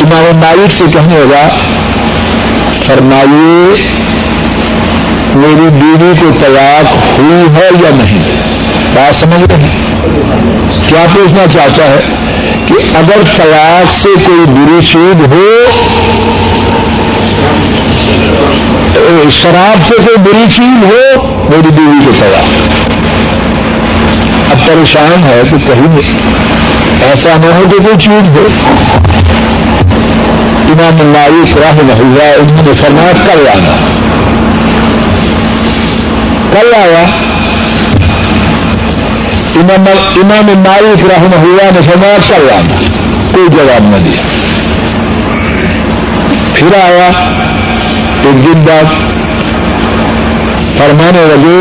امام 0.00 0.40
مالک 0.40 0.72
سے 0.72 0.84
کہنے 0.92 1.16
لگا 1.18 1.48
فرمائیے، 2.86 3.88
میری 5.34 5.70
بیوی 5.70 6.12
کو 6.20 6.30
طلاق 6.40 7.18
ہوئی 7.18 7.56
ہے 7.56 7.68
یا 7.82 7.90
نہیں؟ 7.94 8.38
بات 8.94 9.14
سمجھ 9.14 9.52
رہے 9.52 9.84
کیا 10.86 11.06
پوچھنا 11.14 11.46
چاہتا 11.52 11.84
ہے 11.84 11.98
کہ 12.66 12.72
اگر 12.72 13.22
طلاق 13.36 13.92
سے 14.02 14.08
کوئی 14.26 14.40
بری 14.46 14.86
چیز 14.86 15.26
ہو 15.26 15.68
شراب 19.30 19.88
سے 19.88 19.94
کوئی 20.06 20.16
بری 20.16 20.44
چیز 20.56 20.84
ہو، 20.84 21.26
میری 21.50 21.68
بیوی 21.68 22.04
کو 22.04 22.10
پڑا 22.20 22.38
اب 24.50 24.66
پریشان 24.66 25.22
ہے 25.22 25.42
تو 25.50 25.56
کہیں 25.58 26.18
ایسا 27.02 27.28
نہ 27.40 27.46
ہو 27.46 27.62
کہ 27.70 27.84
کوئی 27.84 27.98
چیز 28.00 28.30
ہو۔ 28.30 28.46
امام 30.68 31.12
مالک 31.12 31.58
رحمہ 31.58 31.92
اللہ 31.92 32.40
انہوں 32.40 32.66
نے 32.66 32.72
فرمایا، 32.74 33.12
کل 33.12 33.48
آنا۔ 33.48 33.76
کل 36.52 36.74
آیا۔ 36.74 37.04
امام 39.54 40.46
مالک 40.56 41.06
رحمہ 41.12 41.40
اللہ 41.40 41.62
نے 41.62 41.80
فرمایا، 41.90 42.16
کل 42.28 42.48
آنا۔ 42.52 42.76
کوئی 43.32 43.48
جواب 43.48 43.82
نہ 43.82 43.96
دیا۔ 43.96 44.22
پھر 46.54 46.78
آیا۔ 46.84 47.10
ایک 48.28 48.44
دن 48.44 48.64
بعد 48.66 48.84
فرمانے 50.78 51.22
لگے 51.28 51.60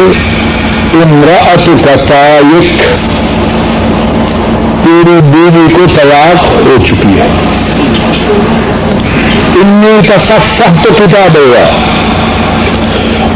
امراط 1.02 1.70
کا 1.86 1.96
تعلق 2.08 2.82
پوری 4.84 5.20
بیوی 5.22 5.74
کو 5.74 5.86
طلاق 5.96 6.44
ہو 6.44 6.76
چکی 6.86 7.20
ہے۔ 7.20 7.28
انی 9.62 10.08
کا 10.08 10.18
سب 10.18 10.40
سخت 10.58 10.88
کتاب 10.98 11.38
ہوگا 11.38 11.66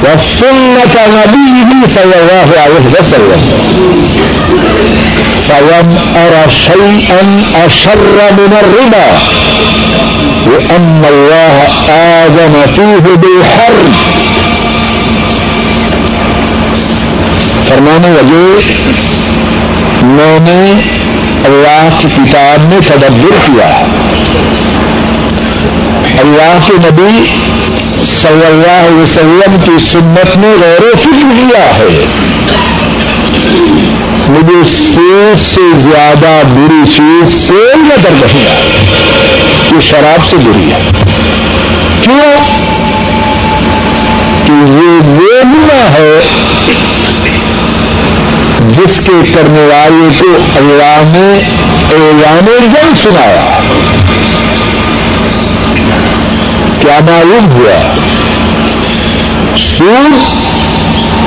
وہ 0.03 0.17
سنت 0.39 0.97
نبی 1.07 1.63
بھی 1.63 1.93
صلی 1.93 2.17
اللہ 2.17 2.53
علیہ 2.59 2.87
وسلم. 2.87 3.41
فلم 5.47 5.95
ارى 6.15 6.49
شيئا 6.49 7.63
اشر 7.65 7.97
من 8.37 8.53
الربا. 8.57 9.17
وان 10.51 11.03
الله 11.07 11.63
اذن 11.89 12.61
فيه 12.75 13.13
بالحرب. 13.21 13.91
فرمانے 17.67 18.07
لگے، 18.07 18.73
میں 20.03 20.39
نے 20.39 20.81
اللہ 21.45 21.89
کی 21.97 22.07
کتاب 22.07 22.73
میں 22.73 22.79
تدبر 22.87 23.35
کیا 23.45 23.81
اللہ 26.19 26.57
کے 26.65 26.73
نبی 26.77 27.27
صلی 28.05 28.45
اللہ 28.45 28.87
علیہ 28.87 29.01
وسلم 29.01 29.55
کی 29.63 29.85
سنت 29.91 30.37
میں 30.37 30.49
غور 30.49 30.81
و 30.81 30.91
فکر 31.01 31.49
کیا 31.49 31.65
ہے۔ 31.65 32.05
مجھے 34.31 34.63
سوچ 34.63 35.41
سے 35.55 35.61
زیادہ 35.75 36.41
بری 36.47 36.91
چیز 36.95 37.45
کوئی 37.47 37.75
نظر 37.75 38.09
نہیں 38.11 38.49
آئی 38.49 38.69
یہ 39.71 39.79
شراب 39.81 40.29
سے 40.29 40.35
بری 40.35 40.71
ہے۔ 40.71 40.87
کیوں؟ 42.01 42.61
کہ 44.45 44.51
یہ 44.51 45.09
وہ 45.09 45.43
گنا 45.43 45.93
ہے 45.93 46.19
جس 48.69 48.97
کے 48.97 49.33
کرنے 49.35 49.61
والے 49.61 50.19
کو 50.19 50.35
اللہ 50.55 51.17
نے 51.17 51.39
اعلان 51.91 52.45
جنگ 52.45 52.95
سنایا۔ 53.03 53.59
کیا 56.79 56.99
معلوم 57.05 57.51
ہوا؟ 57.51 57.95
سود 59.57 60.35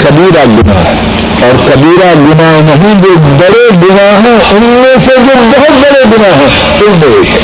کبیرہ 0.03 0.45
گنا 0.45 0.75
ہے۔ 0.75 1.14
اور 1.43 1.55
کبیرہ 1.67 2.13
گنا 2.15 2.51
نہیں، 2.65 3.03
جو 3.03 3.15
بڑے 3.41 3.69
گنا 3.83 4.09
ہیں، 4.25 4.39
ان 4.51 4.63
میں 4.63 4.95
سے 5.05 5.17
جو 5.17 5.35
بہت 5.37 5.83
بڑے 5.83 6.03
گنا 6.13 6.29
ہیں 6.29 6.49
ان 6.87 6.99
میں 6.99 7.09
ایک 7.19 7.31
ہے۔ 7.35 7.43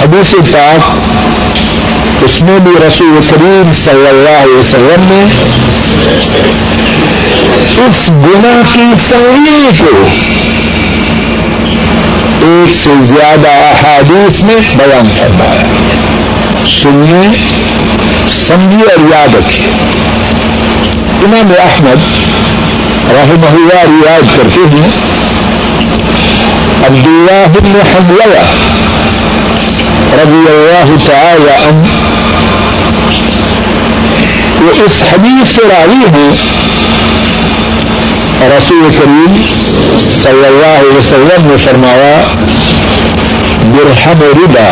حدیث 0.00 0.34
پاک، 0.52 2.24
اس 2.24 2.40
میں 2.40 2.58
بھی 2.58 2.72
رسول 2.86 3.26
کریم 3.30 3.70
صلی 3.84 4.06
اللہ 4.08 4.42
علیہ 4.42 4.56
وسلم 4.56 5.04
نے 5.08 5.22
اس 7.86 8.08
گنا 8.08 8.60
کی 8.72 8.86
سنگینی 9.08 9.70
کو 9.78 10.04
ایک 12.46 12.74
سے 12.82 12.90
زیادہ 13.02 13.48
احادیث 13.48 14.40
میں 14.40 14.58
بیان 14.76 15.08
کرنا 15.16 15.44
ہے 15.44 15.66
سنیے، 16.66 17.28
سمجھیے 18.46 18.90
اور 18.92 19.14
یاد 19.14 19.34
رکھیے۔ 19.34 19.70
امام 21.24 21.52
احمد 21.60 22.00
رحمہ 23.12 23.52
اللہ 23.56 23.82
ریاض 23.90 24.26
کرتے 24.36 24.62
ہیں 24.72 24.88
عبد 26.86 27.06
اللہ 27.06 27.46
بن 27.54 27.74
حملہ 27.92 28.42
رضی 30.20 30.44
اللہ 30.50 30.88
تعالی 31.06 31.52
عنہ۔ 31.68 31.96
وہ 34.60 34.70
اس 34.84 35.02
حدیث 35.12 35.54
سے 35.54 35.62
راوی 35.70 36.04
ہیں، 36.14 36.32
رسول 38.56 38.96
کریم 38.98 39.32
صلی 40.22 40.46
اللہ 40.46 40.74
علیہ 40.78 40.96
وسلم 40.98 41.46
نے 41.50 41.56
فرمایا، 41.64 42.16
برہم 43.74 44.20
ربا 44.40 44.70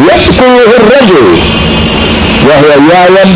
يأكله 0.00 0.70
الرجل 0.80 1.26
وهو 2.44 2.70
يعلم 2.92 3.30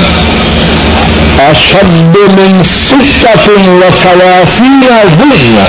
أشد 1.40 2.16
من 2.38 2.62
ستة 2.64 3.47
وثلاثين 3.81 4.83
ذنة 5.18 5.64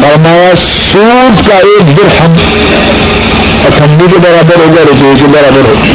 فرمایا، 0.00 0.52
سود 0.56 1.46
کا 1.48 1.54
ایک 1.54 1.96
درہم 1.96 2.34
اٹھنڈی 3.66 4.06
کے 4.12 4.18
برابر 4.18 4.56
ہوگا 4.64 4.82
روپئے 4.88 5.12
کے 5.18 5.26
برابر 5.32 5.68
ہوگا 5.68 5.92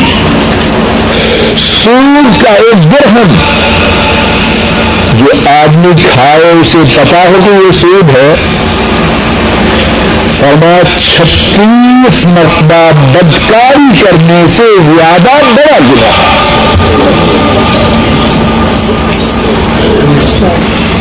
سود 1.58 2.44
کا 2.44 2.54
ایک 2.54 2.92
درہم، 2.92 3.36
جو 5.18 5.26
آدمی 5.50 5.92
کھائے، 6.14 6.52
اسے 6.62 6.84
پتا 6.96 7.24
ہو 7.30 7.40
کہ 7.46 7.52
یہ 7.66 7.72
سود 7.82 8.10
ہے۔ 8.16 8.59
فرمایا، 10.40 10.82
چھتیس 11.00 12.26
مرتبہ 12.26 12.92
بدکاری 13.14 14.02
کرنے 14.02 14.46
سے 14.56 14.64
زیادہ 14.84 15.32
بڑا 15.56 15.78
گنا 15.80 16.12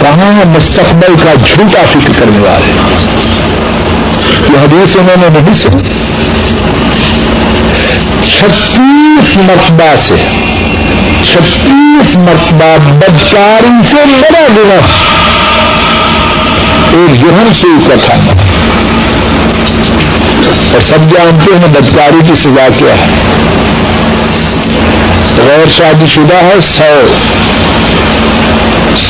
کہاں 0.02 0.44
مستقبل 0.44 1.14
کا 1.24 1.34
جھوٹا 1.44 1.82
فکر 1.90 2.20
کرنے 2.20 2.40
والے؟ 2.40 2.72
یہ 4.52 4.58
حدیث 4.58 4.96
انہوں 4.96 5.16
نے 5.16 5.40
نہیں 5.40 5.54
سنی۔ 5.54 5.82
چھتیس 8.26 9.36
مرتبہ 9.36 9.94
سے، 9.98 10.14
چھتیس 11.24 12.16
مرتبہ 12.16 12.76
بدکاری 12.98 13.88
سے 13.90 14.04
بڑا 14.20 14.46
گنا 14.56 14.80
ایک 16.92 17.24
گرہن 17.24 17.52
سے 17.60 17.66
اوپر 17.66 17.96
کھانا 18.04 18.32
اور 20.48 20.80
سب 20.80 20.98
جانتے 20.98 21.52
ہیں 21.52 21.68
بدکاری 21.68 22.26
کی 22.28 22.34
سزا 22.34 22.68
کیا 22.78 22.94
ہے۔ 22.94 23.06
غیر 25.48 25.68
شادی 25.76 26.06
شدہ 26.06 26.34
ہے 26.34 26.60
سو۔ 26.60 27.14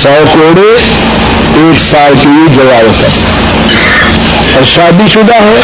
سو 0.03 0.25
کوڑے 0.33 0.79
ایک 1.55 1.81
سال 1.91 2.13
کے 2.23 2.29
لیے 2.29 2.55
جواب 2.55 2.95
ہے۔ 3.01 3.09
اور 4.55 4.65
شادی 4.65 5.09
شدہ 5.09 5.35
ہے 5.35 5.61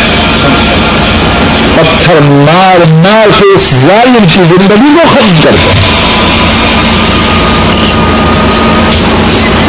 پتھر 1.75 2.15
مار 2.21 2.85
مار 2.87 3.27
کے 3.39 3.55
اس 3.55 3.63
ظالم 3.71 4.25
کی 4.35 4.43
زندگی 4.49 4.95
کو 4.95 5.09
ختم 5.13 5.41
کر 5.45 5.51
دیں 5.51 5.81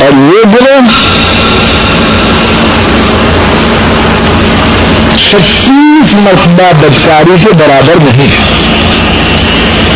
اور 0.01 0.11
یہ 0.11 0.55
گروہ 0.55 0.81
چھتیس 5.17 6.13
مرتبہ 6.13 6.71
بدکاری 6.81 7.35
کے 7.45 7.53
برابر 7.53 7.95
نہیں 8.01 8.35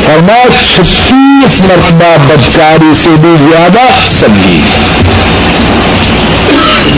اور 0.05 0.21
میں 0.21 0.45
چھتیس 0.75 1.59
مرتبہ 1.59 2.15
بدکاری 2.27 2.91
سے 3.03 3.09
بھی 3.09 3.35
زیادہ 3.37 3.85
سنگی۔ 4.19 4.61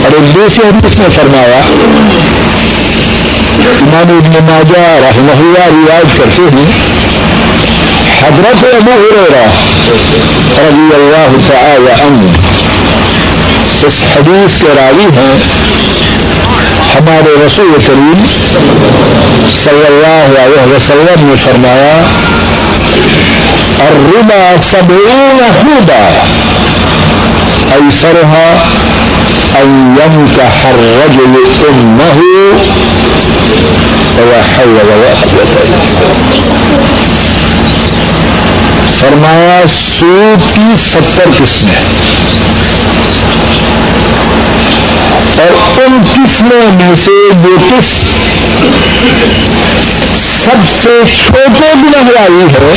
اور 0.04 0.12
ایک 0.12 0.36
دوسرے 0.36 0.68
حدیث 0.68 1.00
نے 1.00 1.06
فرمایا، 1.16 1.62
امام 3.82 4.18
ابن 4.18 4.46
ماجہ 4.46 4.80
رحمہ 4.80 5.32
اللہ 5.32 5.66
رواج 5.66 6.18
کرتے 6.18 6.42
ہیں، 6.42 6.72
حضرت 8.22 8.64
ابو 8.76 8.92
ہریرہ 8.92 9.46
رضی 10.58 10.96
اللہ 10.96 11.52
تعالی 11.52 12.02
عنہ 12.02 12.32
اس 13.86 13.94
حدیث 14.18 14.62
کے 14.62 14.68
راوی 14.76 15.06
ہیں۔ 15.06 15.40
ہمارے 16.96 17.34
رسول 17.46 17.74
کریم 17.88 18.26
صلی 19.64 19.86
اللہ 19.90 20.40
علیہ 20.44 20.66
وسلم 20.76 21.26
نے 21.28 21.36
فرمایا 21.44 21.96
اور 23.84 24.00
ربا 24.16 24.44
سب 24.72 24.92
خوبا 25.62 26.04
ایسرها 27.76 28.50
ان 29.62 29.72
ينكح 29.98 30.66
الرجل 30.66 31.34
امه 31.70 32.20
فرمایا، 39.00 39.62
سود 39.70 40.42
کی 40.56 40.76
ستر 40.80 41.30
قسمیں 41.38 41.82
اور 45.42 45.82
ان 45.82 46.04
قسموں 46.24 46.74
میں 46.74 46.96
سے 46.96 47.34
جو 47.34 47.56
قسم 47.70 48.22
سب 50.44 50.84
سے 50.84 51.02
چھوٹے 51.26 51.74
گناہ 51.76 52.24
ہے 52.52 52.74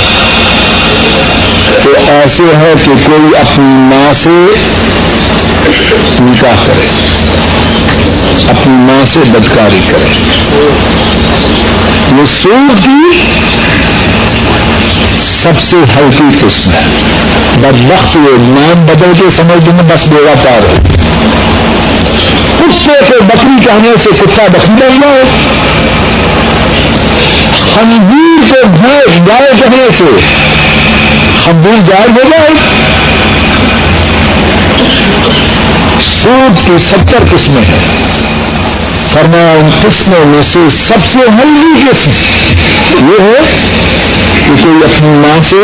تو 1.83 1.91
ایسے 2.09 2.43
ہے 2.43 2.73
کہ 2.85 3.07
کوئی 3.07 3.37
اپنی 3.37 3.65
ماں 3.67 4.13
سے 4.23 4.55
نکاح 6.21 6.65
کرے، 6.67 6.89
اپنی 8.49 8.75
ماں 8.75 9.05
سے 9.13 9.19
بدکاری 9.27 9.81
کرے۔ 9.91 10.09
یہ 12.13 12.25
سود 12.43 12.85
کی 12.85 13.23
سب 15.43 15.53
سے 15.71 15.77
ہلکی 15.97 16.47
قسم 16.47 16.71
ہے۔ 16.71 16.83
بد 17.61 17.91
وقت 17.91 18.17
یہ 18.17 18.37
نام 18.39 18.87
بدل 18.87 19.13
کے 19.19 19.31
سمجھ 19.37 19.67
دیں 19.67 19.95
بس 19.95 20.09
بیڑا 20.09 20.33
پار 20.45 20.69
ہے۔ 20.69 21.05
کتے 22.71 23.01
کو 23.09 23.25
بکری 23.25 23.65
کہنے 23.65 23.95
سے 24.03 24.11
کتا 24.21 24.47
بکری 24.53 24.89
نہیں 24.89 24.99
ہے؟ 25.03 25.23
خنزیر 27.75 28.55
کو 28.55 28.69
بھینس 28.69 29.29
گائے 29.29 29.53
کہنے 29.61 29.89
سے 29.99 30.05
خنزیر 31.45 31.81
جائز 31.87 32.11
ہو 32.11 32.31
جائے۔ 32.31 32.49
سود 36.23 36.67
کی 36.67 36.73
ستر 36.79 37.37
قسمیں 37.37 37.63
ہیں۔ 37.63 38.05
فرمایا، 39.13 39.53
ان 39.53 39.71
قسموں 39.83 40.25
میں 40.25 40.43
سے 40.43 40.59
سب 40.71 40.99
سے 41.13 41.19
ہلکی 41.19 41.89
قسم 41.91 42.11
یہ 43.09 43.21
ہے 43.21 43.39
کہ 44.47 44.63
کوئی 44.63 44.85
اپنی 44.85 45.09
ماں 45.09 45.43
سے 45.49 45.57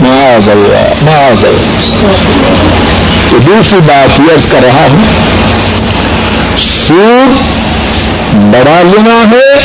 ماں 0.00 0.46
گیا 0.46 0.92
ماں 1.02 1.42
گیا 1.42 1.78
تو 3.30 3.38
دوسری 3.38 3.78
بات 3.86 4.20
یہ 4.20 4.52
کر 4.52 4.58
رہا 4.62 4.86
ہوں 4.90 5.04
سود 6.86 7.40
بڑا 8.34 8.82
گنا 8.82 9.24
ہے 9.30 9.64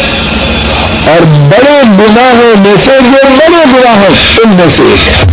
اور 1.12 1.22
بڑے 1.26 1.82
گناہوں 1.84 2.62
میں 2.62 2.76
سے 2.84 2.92
جو 3.02 3.28
بڑے 3.30 3.66
گناہ 3.66 3.96
ہیں، 3.96 4.40
ان 4.44 4.50
میں 4.50 4.70
سے 4.70 4.84
ایک 4.84 5.08
ہے۔ 5.08 5.24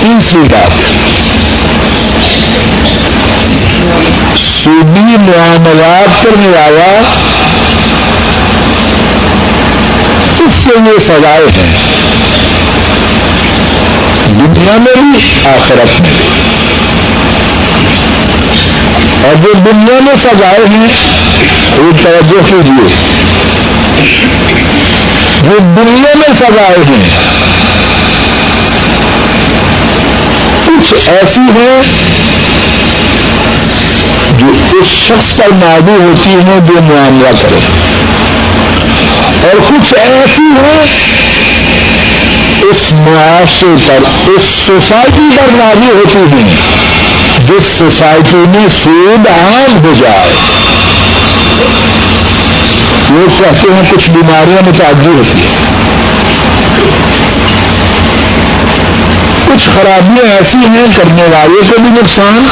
تیسری 0.00 0.38
بات 0.38 0.78
سودی 4.38 5.16
معاملات 5.18 6.22
کرنے 6.22 6.48
والا 6.48 7.02
اس 10.38 10.64
کے 10.64 10.70
لیے 10.76 10.98
سزائے 11.00 11.46
ہیں۔ 11.46 11.76
دنیا 14.26 14.76
میں 14.76 14.94
بھی، 14.96 15.48
آخرت 15.48 16.00
میں 16.00 16.10
بھی۔ 16.18 16.31
اور 19.24 19.34
جو 19.34 19.52
دنیا 19.52 20.00
میں 20.00 20.14
سزائے 20.16 20.64
ہیں، 20.68 20.86
وہ 21.76 21.90
توجہ 22.04 22.46
کیجیے 22.46 22.94
جو 25.42 25.58
دنیا 25.58 26.12
میں 26.14 26.34
سزائے 26.40 26.78
ہیں، 26.88 27.08
کچھ 30.66 30.94
ایسی 31.08 31.40
ہیں 31.40 31.82
جو 34.38 34.46
اس 34.78 34.86
شخص 34.86 35.36
پر 35.36 35.48
معدو 35.52 35.96
ہوتی 36.00 36.30
ہیں 36.30 36.60
جو 36.66 36.74
معاملہ 36.74 37.42
کرے۔ 37.42 37.58
اور 39.42 39.56
کچھ 39.68 39.94
ایسی 39.94 40.42
ہیں 40.42 40.86
اس 42.62 42.92
معاشرے 42.92 43.74
پر، 43.86 44.30
اس 44.30 44.66
سوسائٹی 44.66 45.36
پر 45.36 45.46
نازی 45.50 45.90
ہوتی 45.90 46.18
ہیں۔ 46.18 46.56
جس 47.52 47.64
سوسائٹی 47.78 48.36
میں 48.50 48.66
سود 48.82 49.26
عام 49.28 49.84
ہو 49.84 49.92
جائے، 50.00 50.32
لوگ 53.10 53.28
کہتے 53.38 53.72
ہیں 53.74 53.82
کچھ 53.90 54.08
بیماریاں 54.10 54.62
متعدد 54.66 55.06
ہوتی 55.06 55.38
ہیں۔ 55.38 55.56
کچھ 59.46 59.68
خرابیاں 59.74 60.30
ایسی 60.34 60.58
ہیں 60.58 60.86
کرنے 60.96 61.26
والے 61.32 61.60
کو 61.70 61.80
بھی 61.82 61.90
نقصان، 61.90 62.46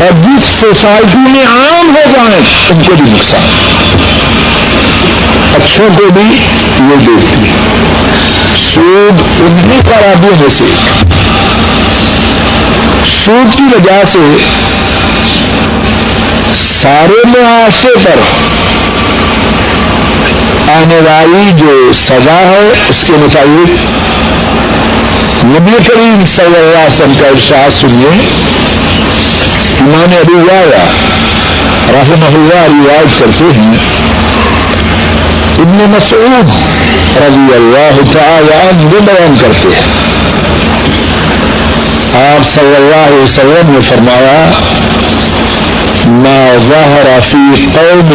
اور 0.00 0.12
جس 0.22 0.48
سوسائٹی 0.60 1.30
میں 1.30 1.44
عام 1.44 1.94
ہو 1.96 2.04
جائیں، 2.12 2.40
ان 2.70 2.82
کو 2.86 2.94
بھی 2.94 3.10
نقصان۔ 3.10 3.48
اچھوں 5.54 5.88
کو 5.98 6.10
بھی 6.14 6.28
یہ 6.90 7.06
دیکھتی 7.06 7.50
سود 8.56 9.22
انہیں 9.40 9.80
خرابیوں 9.88 10.36
میں 10.40 10.50
سے 10.58 10.64
سود 13.06 13.56
کی 13.56 13.62
وجہ 13.62 14.02
سے 14.12 14.36
سارے 16.82 17.26
معاشرے 17.26 17.94
پر 18.04 18.20
آنے 20.72 20.96
والی 20.96 21.50
جو 21.58 21.92
سزا 22.06 22.38
ہے، 22.38 22.72
اس 22.88 22.96
کے 23.06 23.12
مطابق 23.12 23.70
نبی 25.44 25.76
کریم 25.88 26.24
صلی 26.36 26.44
اللہ 26.44 26.78
علیہ 26.78 26.94
وسلم 26.94 27.12
کا 27.20 27.26
ارشاد 27.26 27.80
سنیے۔ 27.80 28.24
امام 29.80 30.14
ابو 30.20 30.38
وایا 30.38 30.84
رحمہ 31.88 32.26
اللہ 32.26 32.88
روایت 32.88 33.18
کرتے 33.18 33.44
ہیں۔ 33.44 33.72
ابن 35.58 35.96
مسعود 35.96 36.48
رضی 37.16 37.54
اللہ 37.54 38.18
تعالی 38.18 38.68
عنہ 38.68 39.00
بیان 39.00 39.34
کرتے 39.40 39.68
ہیں۔ 39.68 39.99
آپ 42.18 42.44
صلی 42.54 42.74
اللہ 42.76 43.02
علیہ 43.06 43.22
وسلم 43.22 43.70
نے 43.72 43.80
فرمایا، 43.88 44.38
ما 46.24 46.40
ظهر 46.68 47.06
في 47.30 47.66
قوم 47.74 48.08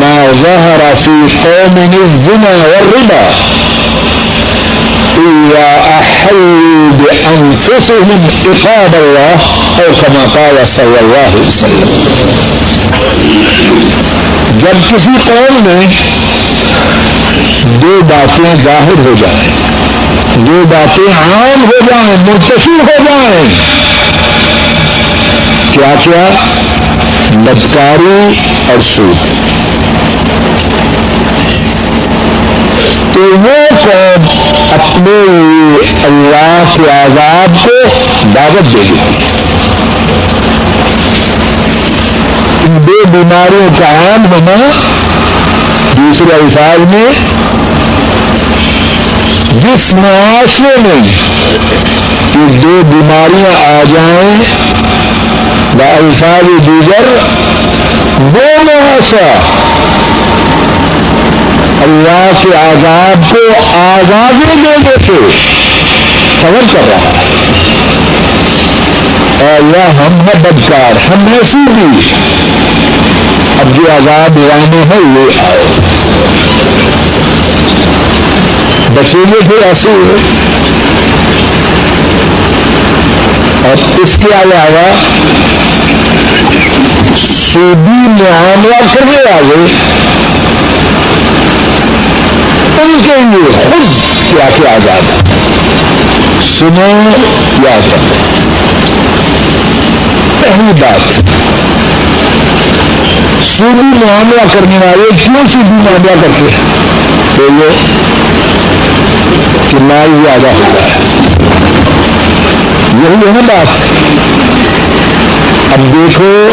ما 0.00 0.16
ظهر 0.42 0.80
في 1.04 1.16
قوم 1.42 1.76
الزنا 1.78 2.54
والربا 2.70 3.24
أحلوا 5.98 6.90
بأنفسهم 6.98 8.20
إقاب 8.46 8.94
الله 8.94 9.36
أو 9.78 9.92
كما 10.00 10.24
قال 10.34 10.56
صلى 10.76 10.98
الله 11.00 11.28
عليه 11.34 11.48
وسلم۔ 11.48 11.88
جب 14.58 14.76
کسی 14.90 15.14
قوم 15.26 15.54
میں 15.64 15.86
دو 17.82 18.00
باتیں 18.08 18.54
ظاہر 18.64 18.98
ہو 19.06 19.14
جائیں 19.20 19.73
دو 20.36 20.62
باتیں 20.70 21.12
عام 21.12 21.64
ہو 21.64 21.86
جائیں 21.86 22.16
منتشر 22.16 22.70
ہو 22.70 23.04
جائیں۔ 23.04 23.54
کیا 25.72 25.94
کیا؟ 26.02 26.28
بدکاری 27.32 28.34
اور 28.68 28.80
سود۔ 28.80 29.28
تو 33.14 33.20
وہ 33.20 33.76
قوم 33.82 34.26
اپنے 34.72 35.38
اللہ 36.04 36.64
کے 36.74 36.92
آزاد 36.92 37.64
کو 37.64 37.88
دعوت 38.34 38.74
دے 38.74 38.82
گی۔ 38.82 39.00
ان 42.64 42.86
دو 42.86 43.08
بیماریوں 43.12 43.68
کا 43.78 43.86
عام 43.86 44.32
ہونا 44.32 44.70
دوسرے 45.96 46.34
الفاظ 46.34 46.78
میں 46.78 47.43
جس 49.54 49.94
معاشرے 49.94 50.76
میں 50.78 50.96
یہ 50.96 52.60
دو 52.62 52.80
بیماریاں 52.84 53.52
آ 53.64 53.82
جائیں 53.94 54.64
الفاظ 55.96 56.66
دیگر، 56.66 57.06
وہ 58.18 58.62
معاشرہ 58.64 59.38
اللہ 61.82 62.30
کے 62.42 62.56
آزاد 62.56 63.32
کو 63.32 63.38
آزادی 63.76 64.56
دینے 64.56 64.94
سے 65.06 65.28
خبر 66.42 66.60
کر 66.72 66.88
رہا 66.88 66.96
ہے۔ 66.96 67.34
اللہ، 69.56 70.02
ہم 70.02 70.20
ہے 70.20 70.32
بدکار، 70.34 71.12
ہم 71.12 71.20
نے 71.20 71.38
بھی 71.54 72.12
اب 73.60 73.76
جو 73.76 73.82
آزاد 73.92 74.36
لانے 74.36 74.82
ہیں 74.82 75.00
یہ 75.00 75.40
آئے 75.40 75.83
بچے 78.96 79.18
گے 79.18 79.48
پھر 79.48 79.66
ایسے 79.66 79.90
ہوئے 79.90 80.22
اور 83.64 84.00
اس 84.00 84.14
کے 84.14 84.42
علاوہ 84.42 84.94
سودی 87.52 88.22
معاملہ 88.22 88.94
کرنے 88.94 89.16
والے 89.16 89.66
ان 92.82 92.98
کے 93.02 93.14
لیے 93.18 93.64
خود 93.64 93.82
کیا 94.30 94.48
کیا 94.56 94.70
آزاد 94.70 95.24
سنو، 96.58 97.10
یاد 97.64 97.86
رکھو۔ 97.86 98.14
پہلی 100.40 100.72
بات 100.80 101.14
سودی 103.58 104.04
معاملہ 104.06 104.42
کرنے 104.52 104.76
والے 104.76 105.08
کیوں 105.24 105.48
سودی 105.52 105.72
معاملہ 105.72 106.10
کرتے 106.10 106.50
ہیں؟ 106.50 106.84
تو 107.36 107.42
یہ 107.42 107.70
کہ 109.70 109.76
مال 109.76 110.22
زیادہ 110.24 110.46
ہوتا 110.46 110.82
ہے 110.82 110.98
یہی 112.94 113.36
ہے 113.36 113.42
بات۔ 113.42 113.66
اب 115.72 115.92
دیکھو 115.92 116.48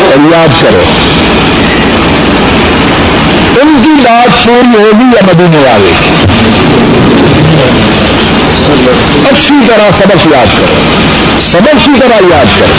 اور 0.00 0.34
یاد 0.34 0.62
کرو۔ 0.62 0.82
ان 3.60 3.80
کی 3.84 3.90
بات 3.90 4.44
پوری 4.44 4.76
ہوگی 4.76 5.16
یا 5.16 5.20
مدینے 5.26 5.58
والے۔ 5.58 5.92
اچھی 9.28 9.54
طرح 9.66 9.90
سبق 9.98 10.26
یاد 10.34 10.46
کرو۔ 10.58 10.82
سبق 11.50 11.84
کی 11.84 11.90
طرح 12.00 12.36
یاد 12.36 12.60
کرو۔ 12.60 12.72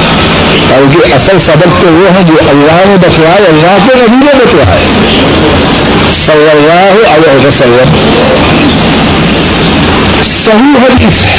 بلکہ 0.70 1.14
اصل 1.14 1.40
سبق 1.40 1.82
تو 1.82 1.88
وہ 1.88 2.16
ہیں 2.16 2.24
جو 2.24 2.34
اللہ 2.50 2.84
نے 2.86 2.96
بتلائے 3.02 3.46
اللہ 3.48 3.78
کے 3.88 3.96
نبی 3.96 4.26
نے 4.26 4.34
بتلائے 4.34 4.86
صلی 6.30 6.50
اللہ 6.50 6.96
علیہ 7.12 7.46
وسلم. 7.46 7.94
صحیح 10.46 10.76
حدیث 10.82 11.22
ہے. 11.26 11.38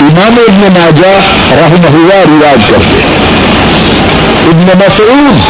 امام 0.00 0.36
ابن 0.42 0.62
ماجہ 0.74 1.14
رحمہ 1.60 1.90
اللہ 1.94 2.20
ریاض 2.32 2.68
کرتے 2.70 3.00
ابن 4.50 4.68
مسعود 4.82 5.40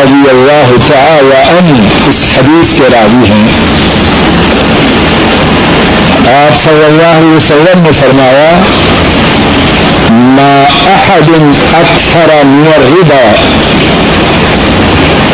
رضی 0.00 0.28
اللہ 0.30 0.74
تعالی 0.88 1.38
عنہ 1.42 1.78
اس 2.08 2.20
حدیث 2.36 2.74
کے 2.78 2.88
راوی 2.92 3.30
ہیں. 3.30 3.48
آپ 6.34 6.62
صلی 6.64 6.84
اللہ 6.84 7.16
علیہ 7.18 7.36
وسلم 7.36 7.82
نے 7.82 7.90
فرمایا، 8.00 8.50
ما 10.10 10.52
احد 10.94 11.30
اکثر 11.74 12.34
من 12.44 12.70
الربا. 12.76 13.24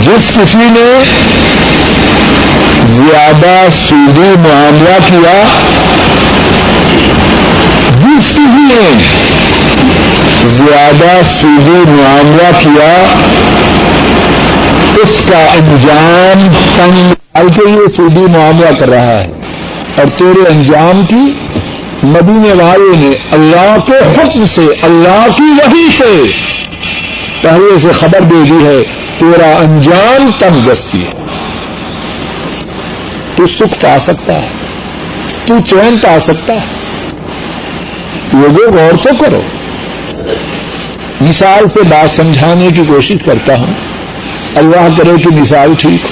جس 0.00 0.30
کسی 0.30 0.58
نے 0.58 1.04
زیادہ 2.86 3.66
سودی 3.88 4.34
معاملہ 4.48 4.98
کیا، 5.06 5.44
جس 8.00 8.30
کسی 8.30 8.40
نے 8.40 8.98
زیادہ 10.44 11.20
سودی 11.40 11.90
معاملہ 11.90 12.50
کیا، 12.60 13.06
اس 15.02 15.30
کا 15.30 15.38
انجام 15.38 16.48
تنگ 16.76 17.12
کے 17.48 17.70
یہ 17.70 17.96
سودی 17.96 18.38
معاملہ 18.38 18.78
کر 18.78 18.88
رہا 18.88 19.18
ہے۔ 19.18 19.26
اور 19.96 20.06
تیرے 20.06 20.48
انجام 20.48 21.06
کی 21.06 21.45
مدینے 22.02 22.62
والے 22.62 22.96
نے 22.96 23.16
اللہ 23.30 23.76
کے 23.86 23.92
حکم 23.92 24.44
سے، 24.44 24.62
اللہ 24.82 25.26
کی 25.36 25.42
وحی 25.42 25.90
سے۔ 25.98 26.22
پہلے 27.42 27.78
سے 27.78 27.88
خبر 27.88 28.20
دے 28.20 28.44
دی 28.44 28.66
ہے، 28.66 28.82
تیرا 29.18 29.56
انجام 29.56 30.30
تنگ 30.38 30.70
دستی 30.70 31.02
ہے۔ 31.02 31.26
تو 33.36 33.46
سکھ 33.46 33.82
پا 33.82 33.98
سکتا 33.98 34.34
ہے، 34.34 34.48
تو 35.46 35.54
چین 35.66 35.98
پا 36.02 36.18
سکتا 36.18 36.52
ہے۔ 36.52 36.76
لوگوں 38.32 38.72
غور 38.72 38.92
تو 38.92 39.24
کرو۔ 39.24 39.42
مثال 41.20 41.68
سے 41.68 41.82
بات 41.82 42.10
سمجھانے 42.10 42.68
کی 42.76 42.82
کوشش 42.88 43.14
کرتا 43.24 43.58
ہوں۔ 43.58 43.74
اللہ 44.54 44.98
کرے 44.98 45.22
کہ 45.22 45.40
مثال 45.40 45.74
ٹھیک 45.78 46.06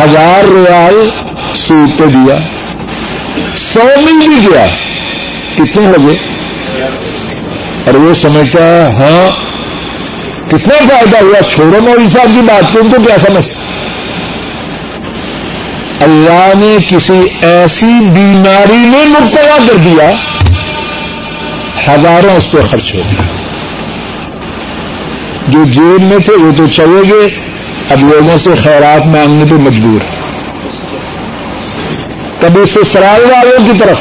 ہزار 0.00 0.44
ریال 0.44 1.10
سوٹ 1.56 1.98
پہ 1.98 2.04
دیا۔ 2.06 2.38
سو 3.56 3.80
مل 3.84 4.28
بھی 4.28 4.48
گیا۔ 4.50 4.66
کتنے 5.54 5.86
لگے 5.86 6.16
اور 7.86 7.94
وہ 7.94 8.14
سمجھتا 8.14 8.64
ہے 8.64 8.92
ہاں۔ 8.92 9.46
کتنا 10.50 10.74
فائدہ 10.88 11.16
ہوا؟ 11.16 11.50
چھوڑو 11.50 11.80
مول 11.82 12.06
صاحب 12.06 12.26
کی 12.34 12.40
بات 12.40 12.72
کو، 12.72 12.78
ان 12.78 12.90
کو 12.90 12.96
کیا 13.06 13.18
سمجھ؟ 13.18 13.48
اللہ 16.00 16.52
نے 16.56 16.76
کسی 16.88 17.18
ایسی 17.40 18.00
بیماری 18.00 18.90
میں 18.90 19.04
مبتلا 19.04 19.56
کر 19.68 19.76
دیا، 19.76 20.10
ہزاروں 21.88 22.36
اس 22.36 22.50
پہ 22.50 22.60
خرچ 22.60 22.94
ہو 22.94 23.02
گیا۔ 23.10 23.22
جو 25.48 25.64
جیب 25.64 26.02
میں 26.02 26.18
تھے، 26.18 26.32
وہ 26.32 26.52
تو 26.56 26.66
چلے 26.66 27.10
گئے۔ 27.10 27.40
اب 27.90 28.00
لوگوں 28.00 28.38
سے 28.38 28.50
خیرات 28.62 29.06
مانگنے 29.06 29.44
پہ 29.50 29.54
مجبور 29.54 30.04
ہے 30.04 30.15
کبھی 32.40 32.64
سسرال 32.64 33.24
والوں 33.24 33.66
کی 33.66 33.78
طرف 33.78 33.98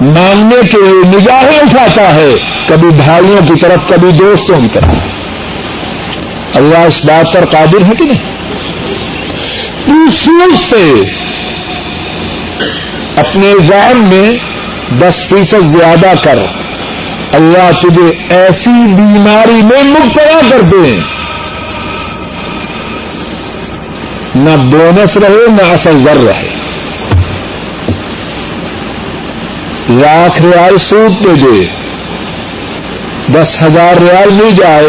مانگنے 0.00 0.56
کے 0.72 0.76
لیے 0.78 1.08
نگاہیں 1.08 1.58
اٹھاتا 1.58 2.14
ہے، 2.14 2.34
کبھی 2.66 2.88
بھائیوں 2.88 3.46
کی 3.46 3.60
طرف، 3.60 3.88
کبھی 3.88 4.10
دوستوں 4.10 4.60
کی 4.60 4.68
طرف۔ 4.72 4.94
اللہ 6.56 6.78
اس 6.78 7.04
بات 7.04 7.32
پر 7.32 7.44
قادر 7.44 7.82
ہے 7.82 7.94
کہ 7.98 8.04
نہیں؟ 8.04 8.38
سوچ 10.24 10.70
سے 10.70 11.00
اپنے 13.16 13.52
زام 13.66 14.08
میں 14.08 14.30
دس 15.00 15.26
فیصد 15.28 15.78
زیادہ 15.78 16.12
کر، 16.22 16.38
اللہ 17.32 17.70
تجھے 17.80 18.34
ایسی 18.34 18.94
بیماری 18.94 19.62
میں 19.62 19.82
مبتلا 19.84 20.40
کر 20.50 20.60
دے 20.60 21.17
نہ 24.38 24.56
بونس 24.56 25.16
رہے، 25.16 25.50
نہ 25.50 25.72
اصل 25.72 25.96
زر 25.96 26.16
رہے۔ 26.16 26.48
لاکھ 29.88 30.42
ریال 30.42 30.78
سوٹ 30.78 31.24
پہ 31.24 31.34
دے، 31.34 31.64
دس 33.34 33.62
ہزار 33.62 33.96
ریال 33.96 34.30
مل 34.30 34.50
جائے۔ 34.54 34.86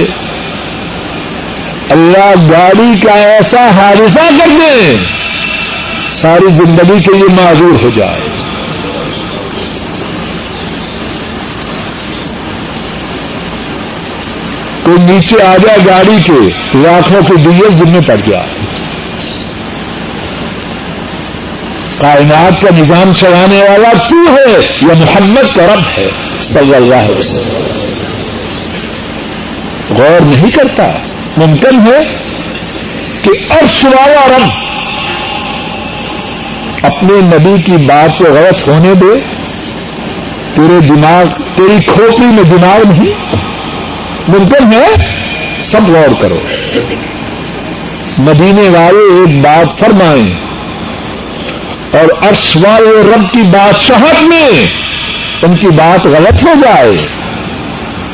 اللہ 1.90 2.34
گاڑی 2.52 3.00
کا 3.00 3.12
ایسا 3.12 3.70
حادثہ 3.78 4.30
کر 4.40 4.48
دے، 4.48 4.96
ساری 6.10 6.52
زندگی 6.52 7.02
کے 7.02 7.14
لیے 7.14 7.28
معذور 7.30 7.84
ہو 7.84 7.90
جائے۔ 7.90 8.20
کوئی 14.84 14.98
نیچے 14.98 15.44
آ 15.44 15.58
جائے 15.58 15.80
گاڑی 15.88 16.22
کے، 16.24 16.78
لاکھوں 16.78 17.22
کے 17.22 17.36
دیے 17.36 17.72
ذمہ 17.72 18.02
پڑ 18.08 18.16
گیا۔ 18.28 18.44
کائنات 22.00 22.62
کا 22.62 22.76
نظام 22.78 23.14
چلانے 23.14 23.58
والا 23.58 24.08
تو 24.10 24.16
ہے 24.16 24.62
یا 24.82 24.94
محمد 24.94 25.56
کا 25.56 25.76
رب 25.76 25.98
ہے، 25.98 26.10
صلی 26.42 26.76
اللہ 26.76 26.96
علیہ 26.96 27.18
وسلم۔ 27.18 27.54
غور 29.90 30.22
نہیں 30.22 30.52
کرتا، 30.52 30.88
ممکن 31.38 31.80
ہے 31.80 32.16
کہ 33.22 33.30
عرش 33.50 33.86
والا 33.86 34.38
رب 34.38 34.50
اپنے 36.86 37.22
نبی 37.22 37.62
کی 37.62 37.72
بات 37.72 38.18
کو 38.18 38.24
غلط 38.24 38.68
ہونے 38.68 38.94
دے، 38.94 39.20
تیرے 40.56 40.80
دماغ، 40.80 41.26
تیری 41.56 41.84
کھوپڑی 41.86 42.28
میں 42.28 42.44
دماغ 42.44 42.92
نہیں۔ 42.92 43.36
ممکن 44.28 44.74
ہے، 44.74 45.16
سب 45.64 45.82
غور 45.88 46.22
کرو۔ 46.22 46.40
مدینے 48.18 48.70
والے 48.70 49.16
ایک 49.20 49.42
بات 49.42 49.80
فرمائیں۔ 49.80 50.49
اور 51.92 52.30
عرش 52.30 52.58
والے 52.58 53.16
رب 53.16 53.34
کی 53.34 53.42
بادشاہت 53.42 54.24
میں 54.24 54.66
ان 55.42 55.56
کی 55.56 55.68
بات 55.68 56.06
غلط 56.06 56.44
ہو 56.44 56.54
جائے۔ 56.62 57.08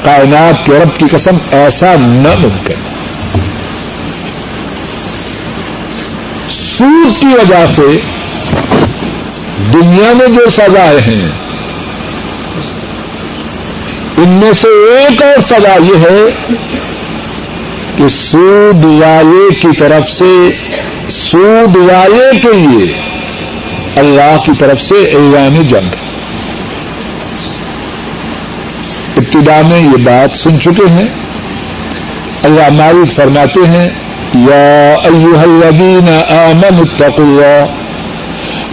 کائنات 0.03 0.65
کے 0.65 0.71
رب 0.83 0.99
کی 0.99 1.05
قسم 1.11 1.37
ایسا 1.51 1.95
نہ 1.99 2.35
ممکن۔ 2.37 2.73
سود 6.49 7.21
کی 7.21 7.27
وجہ 7.27 7.65
سے 7.65 8.01
دنیا 9.73 10.13
میں 10.13 10.27
جو 10.27 10.49
سزائے 10.49 11.01
ہیں، 11.01 11.29
ان 14.17 14.29
میں 14.29 14.53
سے 14.53 14.67
ایک 14.67 15.23
اور 15.23 15.39
سزا 15.39 15.73
یہ 15.73 15.97
ہے 15.97 16.53
کہ 17.97 18.07
سود 18.07 18.85
والے 18.85 19.55
کی 19.55 19.67
طرف 19.79 20.11
سے، 20.11 20.57
سود 21.09 21.75
والے 21.75 22.39
کے 22.39 22.53
لیے 22.53 23.04
اللہ 23.95 24.37
کی 24.45 24.51
طرف 24.59 24.81
سے 24.81 24.95
اعلان 24.95 25.67
جنگ۔ 25.67 25.89
ابتدا 29.17 29.61
میں 29.67 29.79
یہ 29.79 29.97
بات 30.03 30.37
سن 30.37 30.59
چکے 30.59 30.89
ہیں۔ 30.89 31.07
اللہ 32.43 32.69
مالک 32.71 33.15
فرماتے 33.15 33.67
ہیں 33.67 33.89
يا 34.35 34.95
أيها 35.05 35.43
الذين 35.43 36.09
آمنوا 36.29 36.81
اتقوا 36.81 37.25
الله 37.25 37.65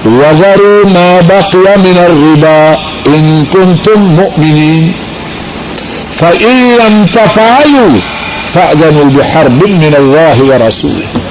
وذروا 0.05 0.89
ما 0.91 1.20
بقي 1.29 1.77
من 1.77 1.99
الربا 1.99 2.75
إن 3.07 3.45
كنتم 3.53 4.01
مؤمنين 4.01 4.93
فإن 6.18 6.77
لم 6.83 7.07
تفعلوا 7.07 7.99
فأذنوا 8.53 9.11
بحرب 9.14 9.68
من 9.68 9.95
الله 9.95 10.45
ورسوله۔ 10.49 11.22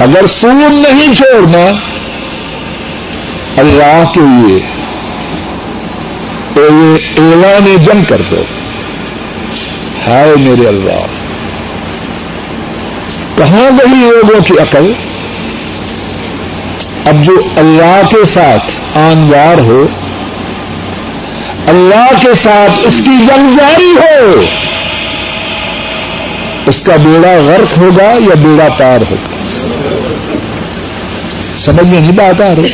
اگر 0.00 0.26
سود 0.26 0.74
نہیں 0.74 1.14
چھوڑنا 1.14 1.70
اللہ 3.56 4.02
کے 4.14 4.20
لیے 4.20 4.80
اعلان 7.18 7.82
جنگ 7.82 8.04
کر 8.04 8.22
دو۔ 8.30 8.42
ہائے 10.06 10.34
میرے 10.36 10.68
اللہ۔ 10.68 11.06
کہاں 13.36 13.70
گئی 13.70 13.98
لوگوں 13.98 14.40
کی 14.40 14.54
عقل؟ 14.58 14.92
اب 17.06 17.24
جو 17.24 17.42
اللہ 17.56 18.00
کے 18.10 18.24
ساتھ 18.24 18.98
آنوار 18.98 19.58
ہو، 19.58 19.86
اللہ 21.66 22.20
کے 22.22 22.34
ساتھ 22.34 22.86
اس 22.86 22.94
کی 22.96 23.26
جنگ 23.26 23.56
جاری 23.56 23.92
ہو، 23.96 24.40
اس 26.66 26.80
کا 26.80 26.96
بیڑا 26.96 27.36
غرق 27.44 27.78
ہوگا 27.78 28.04
یا 28.04 28.34
بیڑا 28.34 28.68
پار 28.68 29.00
ہوگا؟ 29.10 29.29
سمجھ 31.56 31.86
میں 31.86 32.00
نہیں 32.00 32.12
بات 32.12 32.40
آ 32.40 32.54
رہی۔ 32.54 32.68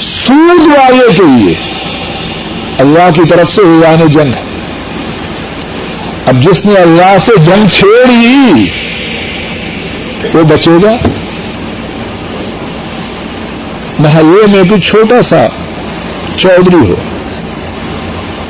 سود 0.00 0.66
والے 0.66 1.16
کے 1.16 1.22
لیے 1.22 1.54
اللہ 2.78 3.10
کی 3.14 3.20
طرف 3.28 3.50
سے 3.50 3.62
اعلان 3.62 4.06
جنگ۔ 4.06 4.34
ہے 4.34 4.50
اب 6.26 6.42
جس 6.42 6.66
نے 6.66 6.74
اللہ 6.74 7.18
سے 7.18 7.32
جنگ 7.36 7.68
چھیڑی، 7.68 8.64
وہ 10.34 10.42
بچے 10.42 10.70
گا۔ 10.82 11.08
محلے 13.98 14.46
میں 14.52 14.68
کوئی 14.68 14.80
چھوٹا 14.80 15.22
سا 15.22 15.46
چودھری 16.36 16.90
ہو۔ 16.90 16.96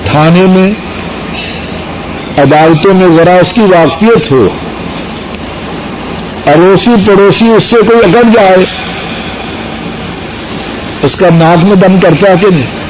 تھانے 0.04 0.46
میں، 0.46 0.70
عدالتوں 2.38 2.94
میں 2.94 3.16
ذرا 3.16 3.34
اس 3.34 3.52
کی 3.52 3.60
واقفیت 3.60 4.32
ہو۔ 4.32 4.48
اڑوسی 6.52 6.90
پڑوسی 7.06 7.50
اس 7.50 7.64
سے 7.64 7.76
کوئی 7.76 7.98
اکڑ 7.98 8.30
جائے، 8.30 8.56
اس 11.02 11.16
کا 11.16 11.26
ناک 11.34 11.64
میں 11.64 11.76
دم 11.76 12.00
کرتا 12.00 12.34
کہ 12.34 12.46
نہیں؟ 12.50 12.80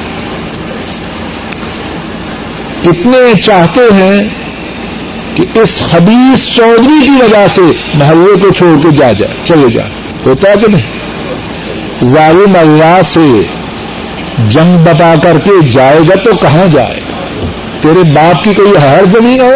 کتنے 2.83 3.41
چاہتے 3.41 3.81
ہیں 3.93 4.23
کہ 5.35 5.59
اس 5.59 5.81
خبیص 5.91 6.55
چودھری 6.55 7.05
کی 7.05 7.23
وجہ 7.23 7.47
سے 7.47 7.61
محلے 7.93 8.39
کو 8.39 8.53
چھوڑ 8.53 8.81
کے 8.81 8.97
جا 8.97 9.11
جائے، 9.11 9.33
چلے 9.45 9.69
جائے۔ 9.69 9.89
ہوتا 10.25 10.49
ہے 10.49 10.55
کہ 10.55 10.67
نہیں؟ 10.67 10.99
ظالم 12.03 12.55
اللہ 12.59 13.01
سے 13.01 13.41
جنگ 14.47 14.83
بتا 14.83 15.13
کر 15.23 15.39
کے 15.39 15.67
جائے 15.67 15.99
گا 15.99 16.15
تو 16.15 16.31
کہاں 16.41 16.67
جائے؟ 16.67 16.99
گا 16.99 17.51
تیرے 17.81 18.03
باپ 18.13 18.43
کی 18.43 18.53
کوئی 18.53 18.71
ہر 18.71 19.05
زمین 19.05 19.41
ہو 19.41 19.53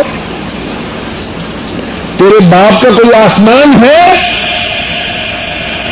تیرے 2.18 2.40
باپ 2.40 2.82
کا 2.82 2.90
کوئی 2.90 3.14
آسمان 3.14 3.84
ہے؟ 3.84 4.16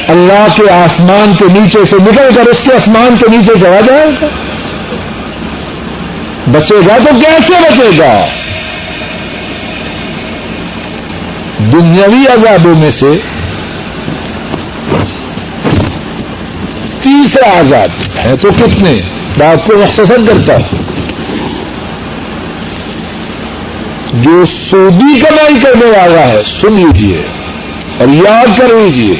اللہ 0.07 0.47
کے 0.55 0.71
آسمان 0.71 1.35
کے 1.35 1.45
نیچے 1.59 1.85
سے 1.85 1.95
نکل 1.95 2.29
کر 2.35 2.41
اس 2.41 2.57
کے 2.63 2.75
آسمان 2.75 3.17
کے 3.17 3.37
نیچے 3.37 3.59
چلا 3.59 3.79
جائے 3.87 4.07
گا۔ 4.21 4.27
بچے 6.51 6.75
گا 6.75 6.97
تو 6.97 7.19
کیسے 7.19 7.53
بچے 7.53 7.99
گا؟ 7.99 8.25
دنیاوی 11.73 12.27
آزادوں 12.27 12.75
میں 12.75 12.91
سے 12.91 13.11
تیسرا 17.01 17.49
آزاد 17.59 18.17
ہے 18.17 18.35
تو 18.35 18.49
کتنے؟ 18.51 19.01
بات 19.37 19.67
کو 19.67 19.73
مختصر 19.77 20.15
کرتا 20.27 20.53
ہوں۔ 20.53 20.82
جو 24.13 24.45
سودی 24.45 25.19
کمائی 25.19 25.59
کرنے 25.59 25.85
والا 25.85 26.27
ہے، 26.27 26.41
سن 26.61 26.73
لیجیے 26.73 27.21
اور 27.97 28.07
یاد 28.07 28.59
کر 28.59 28.67
لیجیے 28.67 29.15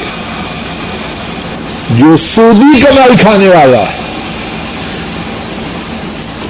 جو 1.90 2.16
سودی 2.16 2.80
کمائی 2.80 3.16
کھانے 3.20 3.48
والا 3.48 3.78
ہے، 3.78 3.98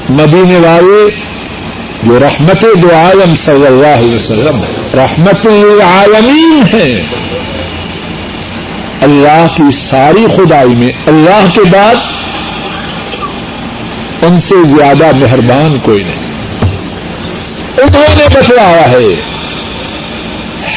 مدینے 0.08 0.56
والے، 0.56 1.20
جو 2.02 2.18
رحمت 2.18 2.64
دو 2.82 2.88
عالم 2.94 3.34
صلی 3.34 3.66
اللہ 3.66 3.86
علیہ 3.86 4.14
وسلم، 4.14 4.60
رحمت 4.94 5.46
عالمین 5.82 6.62
ہیں۔ 6.74 7.06
اللہ 9.00 9.46
کی 9.56 9.70
ساری 9.70 10.26
خدائی 10.36 10.74
میں، 10.74 10.92
اللہ 11.06 11.46
کے 11.54 11.60
بعد 11.60 11.94
ان 14.22 14.40
سے 14.40 14.64
زیادہ 14.64 15.16
مہربان 15.16 15.78
کوئی 15.82 16.02
نہیں۔ 16.02 16.23
انہوں 17.82 18.16
نے 18.16 18.28
بتلایا 18.34 18.90
ہے۔ 18.90 19.08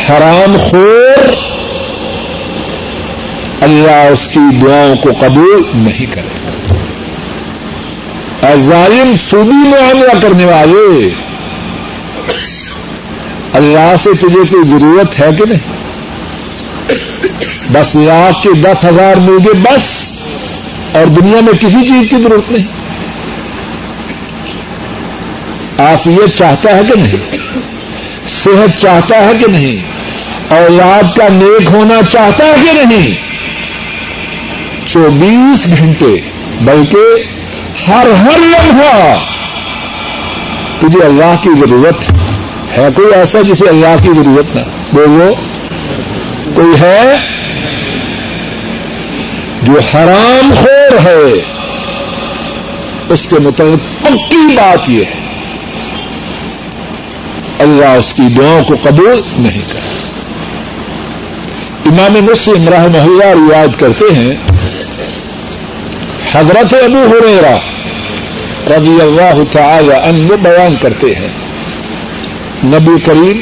حرام 0.07 0.55
خور 0.57 1.25
اللہ 3.61 4.11
اس 4.11 4.27
کی 4.27 4.39
دعاؤں 4.61 4.95
کو 4.95 5.09
قبول 5.19 5.61
نہیں 5.73 6.05
کرے۔ 6.05 6.35
ظالم 8.57 9.13
سودی 9.29 9.67
معاملہ 9.69 10.19
کرنے 10.21 10.45
والے، 10.45 11.09
اللہ 13.53 13.95
سے 14.03 14.11
تجھے 14.11 14.43
کوئی 14.49 14.69
ضرورت 14.69 15.19
ہے 15.19 15.29
کہ 15.37 15.45
نہیں؟ 15.45 15.65
بس 17.71 17.95
لاکھ 17.95 18.43
کے 18.43 18.53
دس 18.61 18.85
ہزار 18.85 19.15
مل 19.15 19.37
گئے 19.45 19.59
بس، 19.59 19.85
اور 20.95 21.05
دنیا 21.05 21.39
میں 21.41 21.53
کسی 21.53 21.87
چیز 21.87 22.09
کی 22.09 22.23
ضرورت 22.23 22.51
نہیں۔ 22.51 22.76
آفیت 25.77 26.35
چاہتا 26.35 26.77
ہے 26.77 26.81
کہ 26.83 26.99
نہیں؟ 26.99 27.37
صحت 28.27 28.79
چاہتا 28.79 29.17
ہے 29.17 29.31
کہ 29.39 29.51
نہیں؟ 29.51 29.83
اولاد 30.49 31.17
کا 31.17 31.27
نیک 31.31 31.71
ہونا 31.71 32.01
چاہتا 32.09 32.45
ہے 32.45 32.55
کہ 32.73 32.85
نہیں؟ 32.85 33.15
چوبیس 34.87 35.77
گھنٹے، 35.77 36.21
بلکہ 36.61 37.23
ہر 37.87 38.07
ہر 38.23 38.37
لمحہ 38.37 39.15
تجھے 40.79 41.05
اللہ 41.05 41.35
کی 41.43 41.49
ضرورت 41.59 42.11
ہے۔ 42.77 42.87
کوئی 42.95 43.13
ایسا 43.13 43.39
جسے 43.41 43.69
اللہ 43.69 44.03
کی 44.03 44.13
ضرورت 44.13 44.55
نہ 44.55 44.61
بولو 44.91 45.33
کوئی 46.55 46.81
ہے 46.81 47.17
جو 49.63 49.73
حرام 49.73 50.53
خور 50.53 51.07
ہے۔ 51.07 51.41
اس 53.09 53.27
کے 53.29 53.39
متعلق 53.39 54.03
پکی 54.03 54.55
بات 54.55 54.89
یہ 54.89 55.03
ہے۔ 55.03 55.26
اللہ 57.59 57.85
اس 57.85 58.13
کی 58.13 58.23
دعاؤں 58.37 58.63
کو 58.63 58.75
قبول 58.83 59.21
نہیں 59.37 59.61
کرتا 59.61 60.07
امام 61.85 62.25
مسلم 62.25 62.69
راہ 62.69 62.87
محلہ 62.87 63.25
روایت 63.25 63.79
کرتے 63.79 64.15
ہیں، 64.15 64.35
حضرت 66.31 66.73
ابو 66.73 67.03
ہریرا 67.11 67.55
رضی 68.77 69.01
اللہ 69.01 69.39
تعالی 69.51 69.93
ان 69.93 70.27
بیان 70.27 70.75
کرتے 70.81 71.15
ہیں۔ 71.15 71.29
نبی 72.63 72.99
کریم 73.05 73.41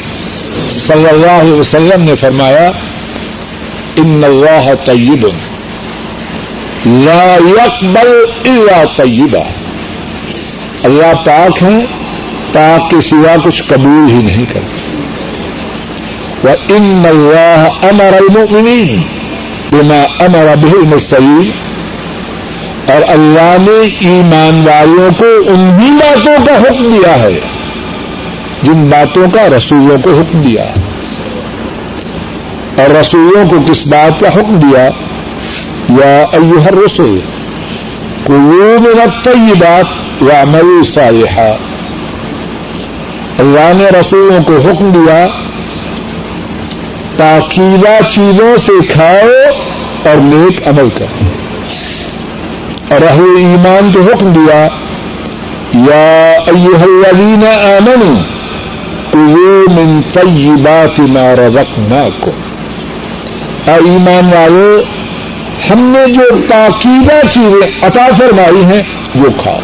صلی 0.70 1.08
اللہ 1.08 1.30
علیہ 1.30 1.52
وسلم 1.52 2.02
نے 2.02 2.16
فرمایا، 2.16 2.70
ان 3.96 4.24
اللہ 4.24 4.70
طیب، 4.84 5.26
لا 6.86 7.36
يقبل 7.48 8.24
الا 8.44 8.82
طیبہ۔ 8.96 9.44
اللہ 10.84 11.14
پاک 11.26 11.62
ہیں 11.62 11.86
پاک 12.56 12.90
کے 12.90 13.00
سوا 13.00 13.36
کچھ 13.44 13.62
قبول 13.62 14.10
ہی 14.10 14.22
نہیں 14.22 14.44
کرتے 14.52 14.96
وہ 16.44 16.50
ان 16.50 17.02
اللہ 17.06 17.68
امر 17.82 18.12
المؤمنین 18.12 19.02
بما 19.72 20.24
امر 20.24 20.54
به 20.62 20.70
المرسلین۔ 20.74 21.50
اور 22.86 23.02
اللہ 23.08 23.56
نے 23.60 24.08
ایمان 24.10 24.64
والوں 24.68 25.10
کو 25.18 25.24
انہی 25.24 25.90
باتوں 25.90 26.46
کا 26.46 26.54
حکم 26.54 26.84
دیا 26.84 27.18
ہے، 27.18 27.40
جن 28.62 28.84
باتوں 28.84 29.26
کا 29.30 29.56
رسولوں 29.56 29.98
کو 29.98 30.10
حکم 30.10 30.42
دیا۔ 30.42 30.64
اور 32.76 32.90
رسولوں 32.90 33.50
کو 33.50 33.56
کس 33.70 33.86
بات 33.86 34.20
کا 34.20 34.28
حکم 34.28 34.54
دیا؟ 34.54 34.88
یا 35.88 36.26
ایوہ 36.32 36.66
الرسل 36.66 37.18
کلو 38.26 38.76
من 38.80 39.00
الطیبات 39.00 40.22
وعملوا 40.22 40.82
صالحا 40.94 41.56
اللہ 43.38 43.72
نے 43.76 43.84
رسولوں 44.00 44.42
کو 44.42 44.56
حکم 44.56 44.88
دیا 44.90 45.26
تاکیدہ 47.16 48.08
چیزوں 48.14 48.56
سے 48.56 48.86
کھاؤ 48.92 49.28
اور 50.08 50.16
نیک 50.16 50.68
عمل 50.68 50.88
کرو۔ 50.90 51.24
اور 52.90 53.00
اہل 53.10 53.36
ایمان 53.38 53.92
کو 53.92 54.00
حکم 54.00 54.32
دیا، 54.32 54.68
یا 55.74 56.30
ایوہ 56.46 56.82
الذین 56.82 57.46
آمنوا، 57.46 58.22
کلوا 59.12 59.72
من 59.72 60.00
طیبات 60.12 61.00
ما 61.00 61.34
رزقناکم۔ 61.34 62.30
اے 63.66 63.90
ایمان 63.90 64.26
والے 64.26 64.84
ہم 65.70 65.80
نے 65.80 66.12
جو 66.12 66.22
تاکیدہ 66.48 67.26
چیزیں 67.34 67.86
عطا 67.86 68.06
فرمائی 68.18 68.64
ہیں، 68.64 68.82
وہ 69.14 69.28
کھاؤ۔ 69.42 69.58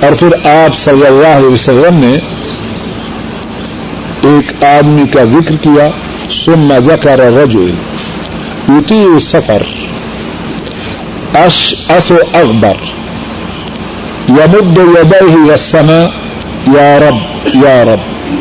اور 0.00 0.12
پھر 0.12 0.46
آپ 0.46 0.74
صلی 0.74 1.06
اللہ 1.06 1.26
علیہ 1.26 1.48
وسلم 1.48 1.94
نے 1.94 2.14
ایک 4.22 4.64
آدمی 4.64 5.06
کا 5.06 5.24
ذکر 5.24 5.56
کیا، 5.62 5.90
ثم 6.44 6.72
ذكر 6.72 7.18
رجل 7.18 7.70
يطيع 8.68 9.14
السفر. 9.14 9.62
أشأث 11.46 12.12
أغبر 12.34 12.76
يمد 14.28 14.78
يديه 14.78 15.36
إلى 15.36 15.52
السماء. 15.52 16.10
يا 16.78 16.98
رب 16.98 17.46
يا 17.66 17.84
رب. 17.84 18.32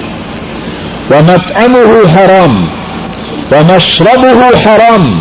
ومطعمه 1.12 2.16
حرام. 2.16 2.66
ومشربه 3.52 4.64
حرام. 4.64 5.20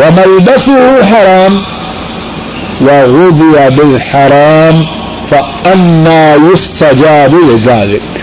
وملبسه 0.00 1.02
حرام. 1.10 1.62
وغذي 2.80 3.74
بالحرام. 3.76 4.84
فأنا 4.84 5.03
يستجاب 6.52 7.34
لذلك۔ 7.34 8.18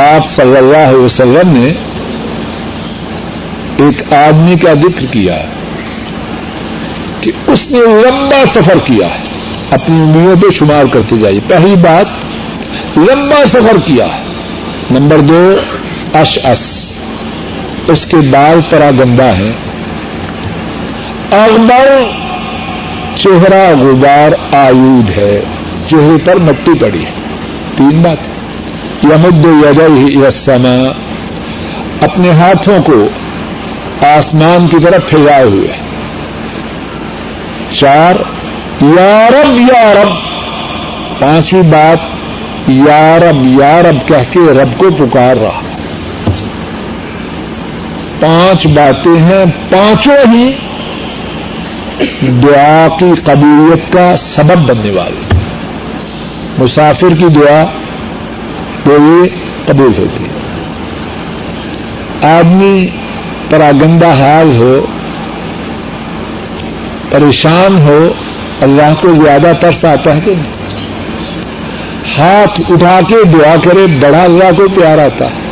آپ 0.00 0.26
صلی 0.30 0.56
اللہ 0.56 0.76
علیہ 0.76 0.98
وسلم 0.98 1.50
نے 1.50 1.68
ایک 3.84 4.12
آدمی 4.12 4.56
کا 4.56 4.72
ذکر 4.74 5.06
کیا 5.10 5.38
کہ 7.20 7.32
اس 7.46 7.70
نے 7.70 7.78
لمبا 7.78 8.44
سفر 8.54 8.78
کیا 8.84 9.06
ہے۔ 9.06 9.24
اپنی 9.70 10.00
امیوں 10.00 10.36
پہ 10.36 10.46
شمار 10.54 10.84
کرتے 10.92 11.16
جائیے۔ 11.18 11.40
پہلی 11.48 11.76
بات، 11.76 12.06
لمبا 12.98 13.44
سفر 13.46 13.76
کیا 13.84 14.04
ہے۔ 14.04 14.26
نمبر 14.90 15.18
دو 15.18 15.56
اش 16.14 16.38
اس 16.44 16.92
اس 17.88 18.06
کے 18.06 18.16
بال 18.16 18.60
طرح 18.70 18.90
گندا 18.90 19.36
ہے 19.36 19.52
اکبر 21.30 22.10
چہرہ 23.16 23.76
غبار 23.76 24.56
آیود 24.56 25.18
ہے۔ 25.18 25.40
چہرے 25.86 26.16
پر 26.24 26.36
مٹی 26.36 26.78
پڑی 26.78 27.04
ہے۔ 27.04 27.10
تین 27.76 28.02
بات۔ 28.02 28.16
یمد 29.04 29.46
یدئی 29.46 30.26
یسما 30.26 30.92
اپنے 32.00 32.30
ہاتھوں 32.30 32.82
کو 32.82 33.08
آسمان 34.06 34.68
کی 34.68 34.76
طرف 34.84 35.10
پھیلائے 35.10 35.44
ہوئے 35.44 35.68
چار۔ 37.70 38.14
یارب 38.80 39.60
یارب 39.60 40.08
پانچویں 41.18 41.62
بات۔ 41.62 41.98
یارب 42.68 43.60
یارب 43.60 44.08
کہہ 44.08 44.32
کے 44.32 44.40
رب 44.40 44.78
کو 44.78 44.86
پکار 44.90 45.36
رہا۔ 45.36 45.60
پانچ 48.20 48.66
باتیں 48.66 49.18
ہیں۔ 49.18 49.44
پانچوں 49.70 50.34
ہی 50.34 50.52
دعا 52.20 52.88
کی 52.98 53.06
قبولیت 53.24 53.92
کا 53.92 54.16
سبب 54.16 54.58
بننے 54.66 54.90
والی 54.90 55.36
مسافر 56.58 57.08
کی 57.08 57.24
دعا 57.24 57.64
تو 58.84 58.92
یہ 58.92 59.28
قبول 59.66 59.92
ہوتی 59.98 60.24
ہے۔ 60.24 60.36
آدمی 62.38 62.86
پراگندہ 63.50 64.06
حال 64.06 64.56
ہو، 64.56 64.86
پریشان 67.10 67.82
ہو، 67.82 68.12
اللہ 68.60 68.94
کو 69.00 69.14
زیادہ 69.14 69.52
ترس 69.60 69.84
آتا 69.84 70.16
ہے 70.16 70.20
کہ 70.20 70.34
نہیں؟ 70.34 70.52
ہاتھ 72.18 72.60
اٹھا 72.68 73.00
کے 73.08 73.24
دعا 73.24 73.54
کرے، 73.64 73.86
بڑا 73.86 74.24
اللہ 74.24 74.56
کو 74.56 74.68
پیار 74.68 74.98
آتا 74.98 75.24
ہے۔ 75.24 75.46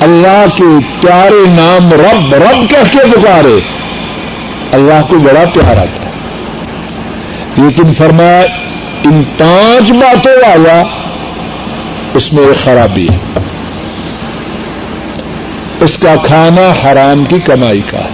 اللہ 0.00 0.44
کے 0.56 0.64
پیارے 1.00 1.46
نام 1.48 1.92
رب 1.92 2.34
رب 2.34 2.70
کہہ 2.70 2.92
کے 2.92 2.98
پکارے۔ 2.98 3.77
اللہ 4.72 5.06
کو 5.08 5.18
بڑا 5.18 5.44
پیار 5.54 5.76
آتا 5.76 6.06
ہے 6.06 6.10
لیکن 7.56 7.94
فرمایا، 7.94 8.40
ان 9.04 9.22
پانچ 9.38 9.92
باتوں 9.92 10.32
والا 10.32 10.82
اس 12.14 12.32
میں 12.32 12.44
ایک 12.44 12.64
خرابی 12.64 13.08
ہے۔ 13.08 13.40
اس 15.80 15.98
کا 15.98 16.14
کھانا 16.24 16.72
حرام 16.84 17.24
کی 17.24 17.40
کمائی 17.40 17.80
کا 17.90 17.98
ہے۔ 17.98 18.08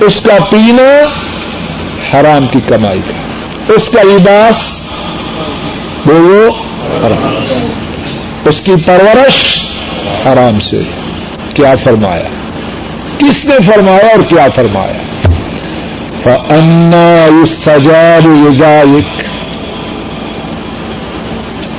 اس 0.00 0.20
کا 0.24 0.44
پینا 0.50 1.20
حرام 2.14 2.46
کی 2.46 2.58
کمائی 2.68 3.00
کا 3.08 3.14
اس 3.72 3.82
کا 3.94 4.02
لباس 4.02 4.82
بولو 6.06 6.50
حرام۔ 7.06 7.36
اس 8.44 8.60
کی 8.60 8.72
پرورش 8.86 9.66
حرام 10.26 10.60
سے۔ 10.60 10.82
کیا 11.54 11.74
فرمایا؟ 11.84 12.45
کس 13.28 13.44
نے 13.44 13.54
فرمایا 13.66 14.06
اور 14.06 14.22
کیا 14.22 14.46
فرمایا؟ 14.54 14.92
انا 16.48 17.24
استجاب 17.42 18.26
یزائک 18.26 19.22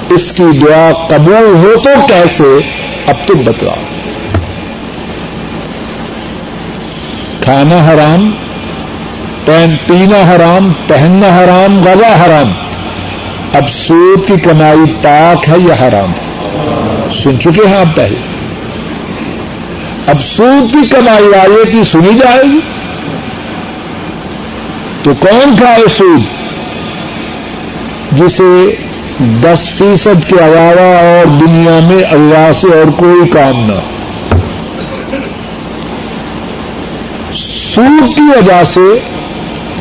اس 0.10 0.32
کی 0.32 0.60
دعا 0.60 0.90
قبول 1.08 1.56
ہو 1.58 1.82
تو 1.84 2.08
کیسے؟ 2.08 2.60
اب 3.08 3.16
تم 3.28 3.40
بتلا 3.46 3.74
کھانا 7.42 7.88
حرام، 7.88 8.32
پین 9.46 9.76
پینا 9.88 10.36
حرام، 10.36 10.74
پہننا 10.88 11.28
حرام، 11.28 11.84
غذا 11.84 12.26
حرام۔ 12.26 12.52
اب 13.54 13.70
سود 13.70 14.28
کی 14.28 14.36
کمائی 14.40 14.94
پاک 15.02 15.50
ہے 15.50 15.56
یا 15.58 15.74
حرام؟ 15.74 16.12
سن 17.24 17.40
چکے 17.40 17.68
ہیں 17.68 17.78
آپ 17.78 17.96
پہلے۔ 17.96 18.27
اب 20.08 20.22
سود 20.22 20.74
کی 20.74 20.88
کمائی 20.88 21.28
والے 21.28 21.72
کی 21.72 21.84
سنی 21.84 22.20
جائے 22.20 22.42
گی؟ 22.52 22.60
تو 25.04 25.14
کون 25.14 25.56
کھائے 25.56 25.88
سود؟ 25.88 26.22
جسے 28.12 28.76
دس 29.20 29.70
فیصد 29.78 30.30
کے 30.30 30.36
علاوہ 30.36 30.96
اور 30.96 31.26
دنیا 31.26 31.80
میں 31.88 32.04
اللہ 32.12 32.52
سے 32.54 32.68
اور 32.68 32.92
کوئی 32.92 33.30
کام 33.30 33.66
نہ 33.66 33.80
سود 37.34 38.16
کی 38.16 38.22
وجہ 38.22 38.64
سے 38.64 39.00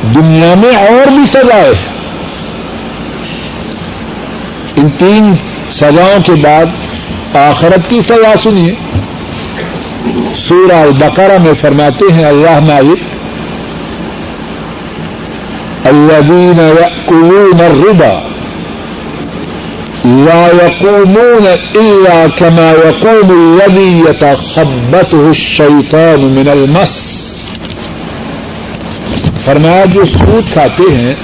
دنیا 0.02 0.54
میں 0.54 0.76
اور 0.76 1.06
بھی 1.06 1.24
سزائے 1.26 1.72
ان 4.76 4.88
تین 4.98 5.34
سزاؤں 5.70 6.22
کے 6.22 6.32
بعد 6.32 6.66
آخرت 7.36 7.90
کی 7.90 8.00
سزا 8.00 8.34
سنیے۔ 8.42 8.74
سورہ 10.48 10.76
البقرہ 10.76 11.38
میں 11.38 11.54
فرماتے 11.60 12.12
ہیں، 12.12 12.24
اللہ 12.24 12.60
مالک 12.60 12.98
الذين 15.86 16.60
يأكلون 16.60 17.60
الربا، 17.60 18.20
لا 20.04 20.46
يقومون 20.62 21.46
إلا 21.74 22.26
كما 22.38 22.70
يقوم 22.72 23.30
الذي 23.30 24.02
يتخبطه 24.10 25.28
الشيطان 25.28 26.20
من 26.20 26.48
المس۔ 26.48 26.92
فرمایا، 29.44 29.84
جو 29.84 30.04
سود 30.04 30.52
کھاتے 30.52 30.94
ہیں 30.94 31.14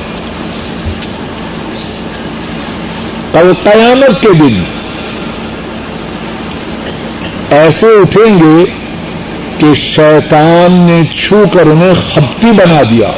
کل 3.32 3.52
قیامت 3.62 4.22
کے 4.22 4.28
دن 4.28 4.62
ایسے 7.52 7.86
اٹھیں 7.86 8.38
گے 8.38 8.64
کہ 9.58 9.74
شیطان 9.74 10.80
نے 10.80 11.02
چھو 11.04 11.44
کر 11.52 11.66
انہیں 11.66 11.94
خپتی 11.94 12.50
بنا 12.50 12.82
دیا 12.90 13.08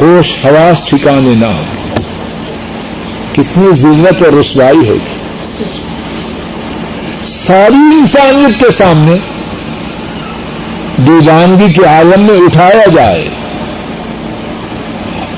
ہوش 0.00 0.44
حواس 0.44 0.80
ٹھکانے 0.88 1.34
نہ 1.34 1.46
ہو۔ 1.46 1.62
کتنی 3.32 3.74
ذلت 3.74 4.22
اور 4.22 4.32
رسوائی 4.32 4.88
ہوگی۔ 4.88 5.14
ساری 7.22 7.74
انسانیت 7.74 8.60
کے 8.60 8.70
سامنے 8.70 9.16
دیوانگی 10.96 11.72
کے 11.72 11.84
عالم 11.84 12.22
میں 12.22 12.38
اٹھایا 12.38 12.86
جائے۔ 12.94 13.28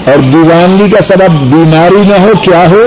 اور 0.07 0.19
دیوانگی 0.19 0.91
کا 0.91 1.03
سبب 1.03 1.31
بیماری 1.31 2.09
نہ 2.09 2.15
ہو، 2.15 2.33
کیا 2.43 2.71
ہو؟ 2.71 2.85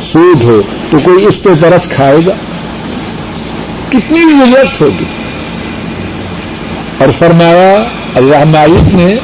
سود 0.00 0.44
ہو۔ 0.44 0.60
تو 0.90 0.98
کوئی 0.98 1.24
اس 1.24 1.42
پہ 1.42 1.50
برس 1.50 1.88
کھائے 1.88 2.18
گا؟ 2.26 2.32
کتنی 3.98 4.20
ضرورت 4.20 4.80
ہوگی۔ 4.80 5.04
اور 6.98 7.08
فرمایا، 7.18 7.84
اللہ 8.14 8.44
مالک 8.44 8.94
نے 8.94 9.16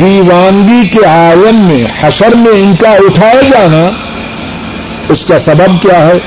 دیوانگی 0.00 0.88
کے 0.88 1.04
عالم 1.04 1.60
میں، 1.60 1.84
حشر 2.00 2.34
میں 2.34 2.60
ان 2.60 2.76
کا 2.76 2.90
اٹھایا 2.90 3.42
جانا، 3.42 3.90
اس 5.08 5.24
کا 5.24 5.38
سبب 5.38 5.82
کیا 5.82 6.06
ہے؟ 6.06 6.18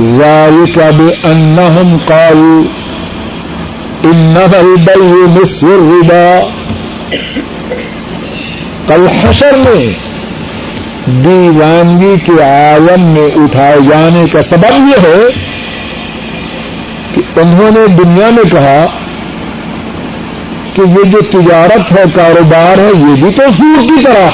بے 0.00 1.28
انہم 1.28 1.96
قالوا 2.06 2.62
انما 4.04 4.58
البيع 4.58 5.40
مثل 5.40 5.66
الربا۔ 5.66 6.48
کل 8.86 9.06
حشر 9.06 9.56
میں 9.56 10.07
دیوانگی 11.06 12.14
کے 12.26 12.42
عالم 12.42 13.04
میں 13.04 13.28
اٹھائے 13.36 13.78
جانے 13.90 14.24
کا 14.32 14.42
سبب 14.42 14.72
یہ 14.72 15.08
ہے 15.08 15.22
کہ 17.14 17.40
انہوں 17.40 17.70
نے 17.70 17.86
دنیا 17.86 18.30
میں 18.30 18.50
کہا 18.50 18.86
کہ 20.74 20.80
یہ 20.80 21.10
جو 21.10 21.20
تجارت 21.20 21.92
ہے، 21.92 22.04
کاروبار 22.14 22.78
ہے، 22.78 22.90
یہ 22.94 23.22
بھی 23.22 23.30
تو 23.30 23.42
سور 23.58 23.82
کی 23.82 24.04
طرح۔ 24.04 24.30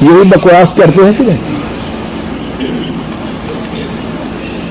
یہی 0.00 0.22
بکواس 0.24 0.74
کرتے 0.74 1.04
ہیں 1.04 1.12
کہ 1.18 1.24
نہیں؟ 1.24 1.52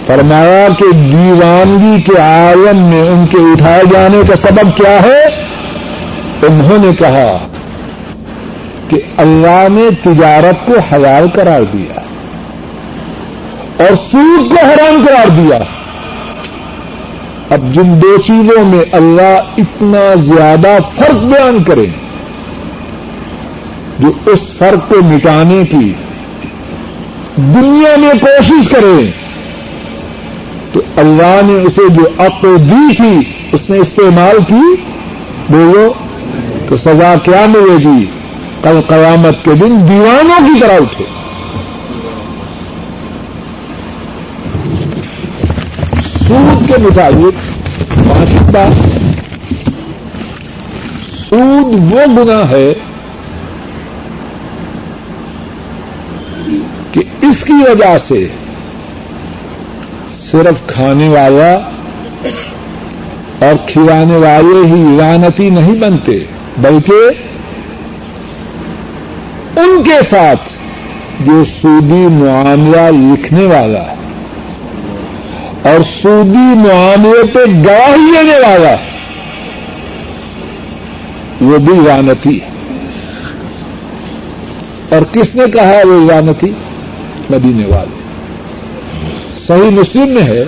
فرمایا 0.07 0.67
کہ 0.79 0.91
دیوانگی 0.91 2.01
کے 2.01 2.21
عالم 2.21 2.83
میں 2.83 3.09
ان 3.09 3.25
کے 3.27 3.37
اٹھائے 3.37 3.83
جانے 3.91 4.21
کا 4.27 4.35
سبب 4.35 4.77
کیا 4.77 5.01
ہے؟ 5.01 5.21
انہوں 6.47 6.77
نے 6.77 6.95
کہا 6.95 7.47
کہ 8.91 8.97
اللہ 9.17 9.67
نے 9.71 9.89
تجارت 10.03 10.65
کو 10.65 10.73
حلال 10.91 11.29
قرار 11.29 11.61
دیا 11.61 11.99
اور 13.77 13.95
سود 14.11 14.49
کو 14.49 14.65
حرام 14.65 15.05
قرار 15.05 15.29
دیا۔ 15.29 15.57
اب 17.49 17.73
جن 17.73 18.01
دو 18.01 18.17
چیزوں 18.17 18.65
میں 18.65 18.83
اللہ 18.91 19.55
اتنا 19.57 20.03
زیادہ 20.15 20.77
فرق 20.95 21.23
بیان 21.23 21.63
کرے، 21.63 21.85
جو 23.99 24.11
اس 24.25 24.39
فرق 24.57 24.89
کو 24.89 24.95
مٹانے 25.03 25.63
کی 25.71 25.93
دنیا 27.35 27.95
میں 27.97 28.13
کوشش 28.21 28.69
کرے، 28.69 29.11
تو 30.73 30.81
اللہ 30.95 31.41
نے 31.43 31.53
اسے 31.53 31.89
جو 31.89 32.07
عقل 32.17 32.55
دی 32.69 32.95
تھی، 32.95 33.17
اس 33.51 33.69
نے 33.69 33.77
استعمال 33.77 34.43
کی، 34.47 34.75
بولو 35.49 35.91
تو 36.69 36.77
سزا 36.77 37.13
کیا 37.23 37.45
ملے 37.49 37.77
گی؟ 37.77 38.05
کل 38.63 38.81
قیامت 38.87 39.45
کے 39.45 39.53
دن 39.53 39.87
دیوانوں 39.89 40.39
کی 40.47 40.59
طرح 40.61 40.75
اٹھے۔ 40.81 41.05
سود 46.27 46.67
کے 46.67 46.81
مطابق 46.81 47.49
بات 48.51 48.77
سود 51.29 51.93
وہ 51.93 52.05
گنا 52.17 52.49
ہے 52.49 52.73
کہ 56.91 57.03
اس 57.21 57.43
کی 57.43 57.53
وجہ 57.53 57.97
سے 58.07 58.27
صرف 60.19 60.67
کھانے 60.67 61.09
والا 61.09 61.53
اور 63.45 63.67
کھلانے 63.67 64.17
والے 64.17 64.65
ہی 64.67 64.97
رانتی 64.99 65.49
نہیں 65.49 65.75
بنتے، 65.79 66.17
بلکہ 66.57 67.30
ان 69.55 69.83
کے 69.83 69.99
ساتھ 70.09 70.41
جو 71.19 71.43
سودی 71.61 72.07
معاملہ 72.11 73.13
لکھنے 73.13 73.43
والا 73.43 73.79
ہے 73.79 73.95
اور 75.63 75.83
سودی 76.01 76.55
معاملے 76.55 77.33
پہ 77.33 77.39
گواہی 77.39 78.11
لینے 78.11 78.39
والا 78.47 78.75
وہ 81.41 81.57
بھی 81.57 81.73
رانتی 81.87 82.39
ہے۔ 82.41 82.49
اور 84.89 85.01
کس 85.13 85.35
نے 85.35 85.43
کہا 85.53 85.73
وہ 85.83 86.11
رانتی؟ 86.11 86.51
مدینے 87.29 87.65
والے۔ 87.65 88.01
صحیح 89.37 89.69
مسلم 89.69 90.09
میں 90.09 90.23
ہے، 90.23 90.43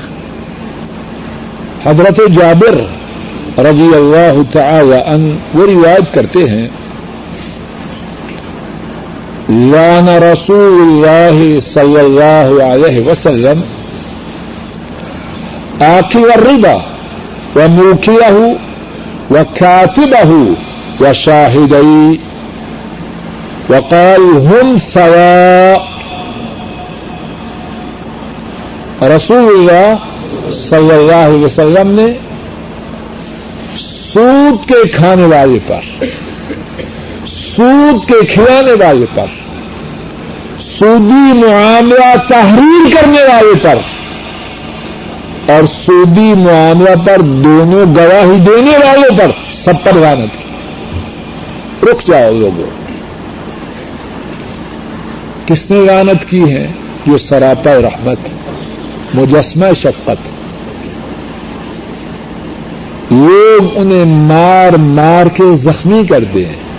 حضرت 1.85 2.19
جابر 2.35 2.73
رضی 3.59 3.95
اللہ 3.95 4.53
تعالی 4.53 4.93
ان 4.93 5.37
وہ 5.53 5.65
روایت 5.67 6.13
کرتے 6.13 6.49
ہیں۔ 6.49 6.67
لان 9.49 10.07
رسول 10.23 10.81
اللہ 10.81 11.39
صلی 11.63 11.99
اللہ 11.99 12.51
علیہ 12.63 13.01
وسلم 13.07 13.61
آخر 15.81 16.29
الربا 16.35 16.75
وموكله 17.55 18.55
وكاتبه 19.31 20.31
وشاهدي 21.01 22.19
وقال 23.69 24.21
هم 24.47 24.77
سواء 24.77 25.87
رسول 29.15 29.47
اللہ 29.53 30.03
صلی 30.53 30.91
اللہ 30.91 31.25
علیہ 31.27 31.45
وسلم 31.45 31.91
نے 31.99 32.11
سود 33.79 34.65
کے 34.67 34.81
کھانے 34.95 35.25
والے 35.35 35.59
پر 35.67 36.05
سود 37.55 38.09
کے 38.09 38.25
کھلانے 38.25 38.85
والے 38.85 39.05
پر، 39.13 39.25
سودی 40.61 41.33
معاملہ 41.33 42.17
تحریر 42.29 42.95
کرنے 42.95 43.23
والے 43.23 43.59
پر، 43.59 43.75
اور 45.51 45.63
سودی 45.85 46.33
معاملہ 46.33 46.95
پر 47.05 47.21
دونوں 47.21 47.85
گواہی 47.95 48.39
دینے 48.39 48.71
والوں 48.71 49.17
پر 49.17 49.31
سب 49.53 49.73
پر 49.83 49.93
لانت 49.93 50.37
کی 50.37 50.53
رک 51.85 52.07
جاؤ 52.07 52.31
لوگوں۔ 52.31 52.69
کس 55.45 55.71
نے 55.71 55.85
لانت 55.85 56.29
کی 56.29 56.53
ہے؟ 56.53 56.67
جو 57.05 57.17
سراپا 57.17 57.71
رحمت، 57.71 58.17
مجسمہ 59.13 59.65
شفقت۔ 59.81 60.27
لوگ 63.11 63.63
انہیں 63.75 64.05
مار 64.05 64.77
مار 64.77 65.25
کے 65.25 65.55
زخمی 65.55 66.07
کر 66.07 66.23
دیں۔ 66.23 66.72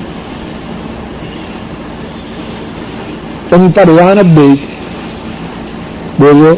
ان 3.55 3.71
پر 3.71 3.91
لانت 3.91 4.39
بھیج 4.39 4.59
بولو 6.19 6.55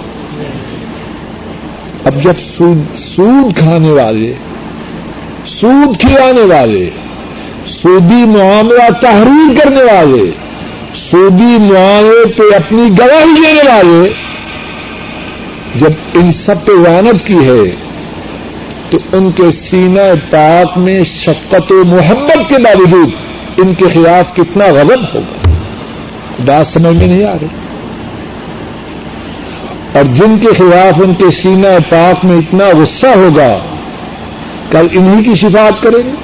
اب 2.05 2.23
جب 2.23 2.39
سود 2.99 3.57
کھانے 3.57 3.91
والے، 3.91 4.33
سود 5.47 6.01
کھلانے 6.01 6.45
والے، 6.55 6.85
سودی 7.67 8.25
معاملہ 8.27 8.91
تحریر 9.01 9.59
کرنے 9.59 9.83
والے، 9.83 10.31
سودی 10.97 11.57
معاملے 11.59 12.25
پہ 12.33 12.55
اپنی 12.57 12.89
گواہی 12.99 13.35
دینے 13.43 13.69
والے، 13.69 14.09
جب 15.79 15.93
ان 16.15 16.33
سب 16.33 16.65
پہ 16.65 16.73
وانت 16.73 17.27
کی 17.27 17.39
ہے، 17.45 17.65
تو 18.91 18.99
ان 19.13 19.31
کے 19.31 19.51
سینہ 19.51 20.09
پاک 20.31 20.79
میں 20.79 21.03
شفقت 21.05 21.73
و 21.73 21.85
محبت 21.85 22.49
کے 22.49 22.59
باوجود 22.59 23.11
ان 23.57 23.75
کے 23.75 23.89
خلاف 23.95 24.35
کتنا 24.35 24.65
غضب 24.65 25.15
ہوگا۔ 25.15 25.36
بات 26.45 26.67
سمجھ 26.67 26.97
میں 26.97 27.07
نہیں 27.07 27.25
آ 27.25 27.33
رہی۔ 27.33 27.47
اور 29.93 30.05
جن 30.05 30.39
کے 30.39 30.47
خلاف 30.47 31.01
ان 31.05 31.15
کے 31.15 31.31
سینہ 31.31 31.67
پاک 31.89 32.25
میں 32.25 32.37
اتنا 32.37 32.65
غصہ 32.75 33.07
ہوگا، 33.07 33.59
کل 34.71 34.87
انہیں 34.93 35.25
کی 35.25 35.35
شفاعت 35.35 35.83
کریں 35.83 36.07
گے۔ 36.07 36.15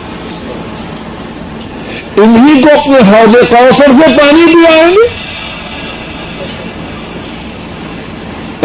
انہیں 2.16 2.62
کو 2.62 2.68
اپنے 2.80 2.96
حوض 2.96 3.34
کوثر 3.34 3.86
سے 3.86 4.16
پانی 4.16 4.54
پلائیں 4.54 4.90
گے۔ 4.90 5.22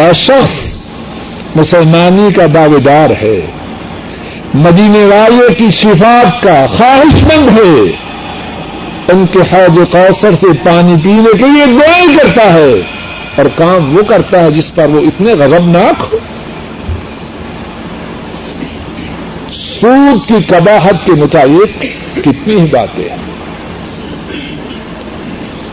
اور 0.02 0.14
شخص 0.14 0.78
مسلمانی 1.56 2.34
کا 2.34 2.46
دعوے 2.54 2.80
دار 2.80 3.10
ہے، 3.10 3.40
مدینے 4.54 5.06
والے 5.06 5.54
کی 5.54 5.72
شفاعت 5.72 6.42
کا 6.44 6.66
خواہش 6.78 7.24
مند 7.24 7.50
ہے۔ 7.50 8.07
ان 9.08 9.26
کے 9.26 9.40
حوض 9.40 9.92
کوثر 9.92 10.36
سے 10.36 10.48
پانی 10.64 10.94
پینے 11.04 11.38
کے 11.38 11.46
لیے 11.46 11.66
دعائیں 11.66 12.18
کرتا 12.18 12.54
ہے 12.54 12.74
اور 13.36 13.46
کام 13.56 13.98
وہ 13.98 14.04
کرتا 14.04 14.44
ہے 14.44 14.52
جس 14.52 14.76
پر 14.76 14.90
وہ 14.90 15.00
اتنے 15.00 15.34
غضبناک 15.34 16.14
ہو۔ 16.14 16.18
سود 19.54 20.28
کی 20.28 20.36
کباہت 20.48 21.06
کے 21.06 21.12
مطابق 21.12 21.82
کتنی 22.16 22.60
ہی 22.60 22.66
باتیں 22.72 23.10
ہیں۔ 23.10 23.18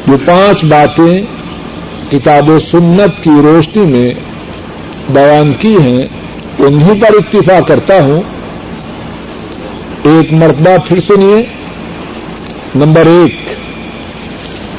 جو 0.07 0.17
پانچ 0.25 0.65
باتیں 0.65 1.21
کتاب 2.11 2.49
و 2.49 2.59
سنت 2.59 3.25
کی 3.25 3.31
روشنی 3.31 3.87
میں 3.87 4.11
بیان 5.09 5.53
کی 5.53 5.77
ہیں 5.77 6.03
انہیں 6.59 7.01
پر 7.01 7.09
اتفاق 7.13 7.69
کرتا 7.69 8.03
ہوں۔ 8.03 8.23
ایک 10.03 10.33
مرتبہ 10.33 10.77
پھر 10.89 11.01
سنیے۔ 11.01 11.64
نمبر 12.75 13.07
ایک، 13.07 13.37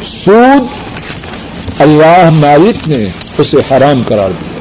سود 0.08 0.64
اللہ 1.82 2.30
مالک 2.30 2.88
نے 2.88 3.08
اسے 3.38 3.58
حرام 3.58 4.04
قرار 4.08 4.30
دیا۔ 4.30 4.60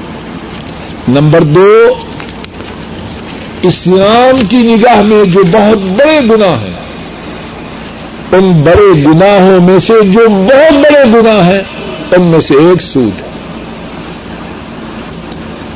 نمبر 1.21 1.41
دو، 1.41 1.89
اسلام 3.63 4.47
کی 4.47 4.57
نگاہ 4.57 5.03
میں 5.03 5.25
جو 5.25 5.45
بہت 5.53 5.79
بڑے 5.79 6.21
گناہ 6.31 6.65
ہیں، 6.65 6.73
ان 8.33 8.63
بڑے 8.63 9.05
گناہوں 9.05 9.61
میں 9.61 9.79
سے 9.79 9.93
جو 10.03 10.29
بہت 10.29 10.73
بڑے 10.73 11.21
گناہ 11.21 11.45
ہیں، 11.47 11.61
ان 12.17 12.23
میں 12.23 12.41
سے 12.41 12.55
ایک 12.55 12.83
سود 12.83 13.21
ہے۔ 13.21 13.29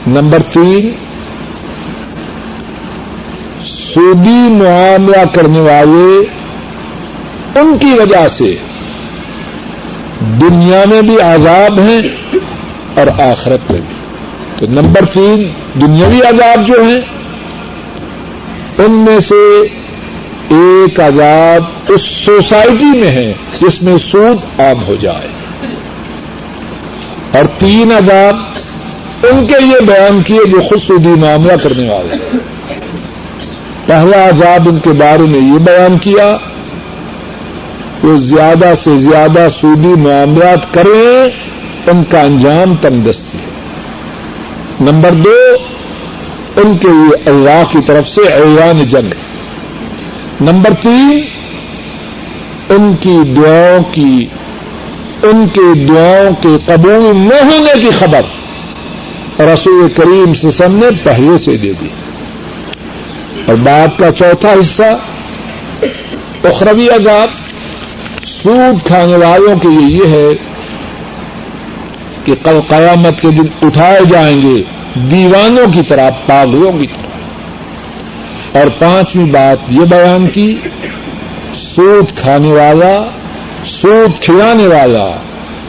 نمبر 0.06 0.38
تین، 0.52 0.90
سودی 3.66 4.48
معاملہ 4.48 5.24
کرنے 5.34 5.60
والے 5.60 6.37
ان 7.60 7.78
کی 7.78 7.94
وجہ 7.98 8.28
سے 8.28 8.56
دنیا 10.20 10.82
میں 10.86 11.02
بھی 11.02 11.20
عذاب 11.20 11.80
ہیں 11.80 12.00
اور 12.94 13.06
آخرت 13.20 13.70
میں 13.70 13.80
بھی۔ 13.80 13.98
تو 14.58 14.66
نمبر 14.66 15.04
تین، 15.04 15.50
دنیاوی 15.74 16.20
عذاب 16.20 16.66
جو 16.66 16.82
ہیں، 16.82 17.00
ان 18.78 18.92
میں 18.92 19.20
سے 19.20 19.60
ایک 20.48 21.00
عذاب 21.00 21.64
اس 21.88 22.00
سوسائٹی 22.00 22.98
میں 22.98 23.08
ہے 23.08 23.32
جس 23.60 23.82
میں 23.82 23.98
سود 23.98 24.60
عام 24.60 24.84
ہو 24.86 24.94
جائے۔ 25.00 25.28
اور 27.38 27.44
تین 27.58 27.92
عذاب 27.92 28.36
ان 29.22 29.46
کے 29.46 29.64
یہ 29.64 29.86
بیان 29.86 30.22
کیے 30.22 30.50
جو 30.50 30.60
خود 30.60 30.82
سودی 30.82 31.08
معاملہ 31.08 31.52
کرنے 31.62 31.90
والے 31.90 32.14
ہیں۔ 32.14 32.38
پہلا 33.86 34.28
عذاب 34.28 34.68
ان 34.68 34.78
کے 34.78 34.90
بارے 34.90 35.22
میں 35.22 35.40
یہ 35.40 35.58
بیان 35.58 35.98
کیا 35.98 36.36
وہ 38.02 38.16
زیادہ 38.16 38.72
سے 38.84 38.96
زیادہ 38.96 39.46
سودی 39.60 39.88
معاملات 39.88 40.74
کریں، 40.74 41.26
ان 41.90 42.04
کا 42.04 42.20
انجام 42.20 42.76
تندرستی 42.76 43.38
ہے۔ 43.38 43.48
نمبر 44.80 45.10
دو، 45.10 45.56
ان 46.56 46.78
کے 46.78 46.88
لیے 46.88 47.30
اللہ 47.30 47.62
کی 47.72 47.78
طرف 47.86 48.08
سے 48.08 48.20
ایوان 48.20 48.84
جنگ 48.84 49.14
نمبر 50.40 50.70
تین، 50.82 51.20
ان 52.68 52.96
کی 53.00 53.18
دعاؤں 53.36 53.94
کی، 53.94 54.26
ان 55.22 55.46
کے 55.52 55.84
دعاؤں 55.84 56.42
کے 56.42 56.72
قبول 56.72 57.16
نہ 57.16 57.44
ہونے 57.44 57.80
کی 57.80 57.90
خبر 57.98 58.20
رسول 59.42 59.88
کریم 59.88 60.34
سسم 60.34 60.76
نے 60.76 60.86
پہلے 61.02 61.38
سے 61.38 61.56
دے 61.56 61.72
دی۔ 61.80 61.88
اور 63.46 63.54
بات 63.54 63.98
کا 63.98 64.10
چوتھا 64.12 64.48
حصہ، 64.60 64.98
اخروی 66.44 66.88
عذاب۔ 66.88 67.47
سود 68.28 68.86
کھانے 68.86 69.16
والوں 69.16 69.58
کے 69.58 69.68
لیے 69.68 69.96
یہ 69.96 70.10
ہے 70.12 70.34
کہ 72.24 72.34
کل 72.42 72.60
قیامت 72.68 73.20
کے 73.20 73.28
دن 73.30 73.66
اٹھائے 73.66 74.00
جائیں 74.10 74.42
گے 74.42 74.62
دیوانوں 74.94 75.72
کی 75.72 75.82
طرح، 75.82 76.10
پاگلوں 76.26 76.72
کی 76.72 76.86
طرح۔ 76.86 77.08
اور 78.58 78.68
پانچویں 78.78 79.26
بات 79.26 79.58
یہ 79.68 79.80
بیان 79.80 80.26
کی، 80.26 80.54
سود 81.54 82.18
کھانے 82.18 82.52
والا، 82.52 83.04
سود 83.66 84.22
کھلانے 84.22 84.66
والا، 84.66 85.06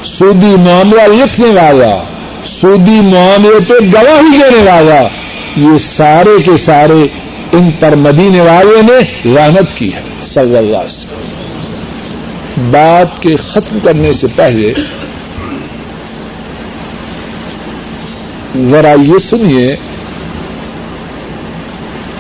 سودی 0.06 0.56
معاملہ 0.58 1.24
لکھنے 1.24 1.48
والا، 1.48 2.04
سودی 2.46 3.02
معاملے 3.02 3.60
پہ 3.60 3.74
گواہی 3.74 4.38
دینے 4.38 4.72
والا، 4.72 5.08
یہ 5.56 5.78
سارے 5.78 6.42
کے 6.44 6.58
سارے 6.58 7.08
ان 7.52 7.72
پر 7.80 7.96
مدینے 7.96 8.42
والے 8.42 8.82
نے 8.82 9.30
رحمت 9.36 9.78
کی 9.78 9.94
ہے، 9.94 10.02
صلی 10.22 10.58
اللہ 10.58 10.78
علیہ 10.78 10.98
وسلم۔ 10.98 11.39
بات 12.72 13.22
کے 13.22 13.36
ختم 13.36 13.80
کرنے 13.84 14.14
سے 14.14 14.28
پہلے 14.36 14.74
ذرا 18.56 18.94
یہ 19.02 19.18
سنیے 19.20 19.76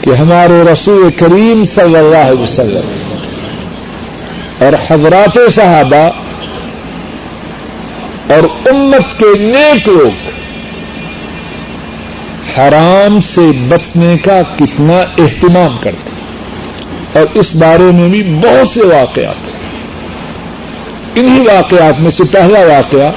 کہ 0.02 0.10
ہمارے 0.10 0.62
رسول 0.72 1.10
کریم 1.12 1.64
صلی 1.66 1.96
اللہ 1.96 2.26
علیہ 2.26 2.42
وسلم 2.42 2.90
اور 4.60 4.74
حضرات 4.88 5.38
صحابہ 5.56 6.10
اور 8.34 8.44
امت 8.70 9.20
کے 9.20 9.38
نیک 9.40 9.88
لوگ 9.90 10.28
حرام 12.58 13.20
سے 13.22 13.52
بچنے 13.68 14.18
کا 14.18 14.42
کتنا 14.56 15.00
اہتمام 15.18 15.78
کرتے 15.78 16.18
اور 17.20 17.38
اس 17.38 17.56
بارے 17.56 17.92
میں 17.92 18.10
بھی 18.10 18.24
بہت 18.24 18.68
سے 18.68 18.86
واقعات 18.86 19.49
انہی 21.16 21.40
واقعات 21.40 22.00
میں 22.00 22.12
سے 22.12 22.24
پہلا 22.24 22.60
واقعہ 22.60 23.12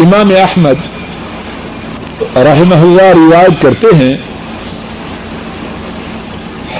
امام 0.00 0.32
احمد 0.36 0.74
رحمہ 2.36 2.74
اللہ 2.74 3.02
روایت 3.02 3.62
کرتے 3.62 3.86
ہیں، 3.96 4.16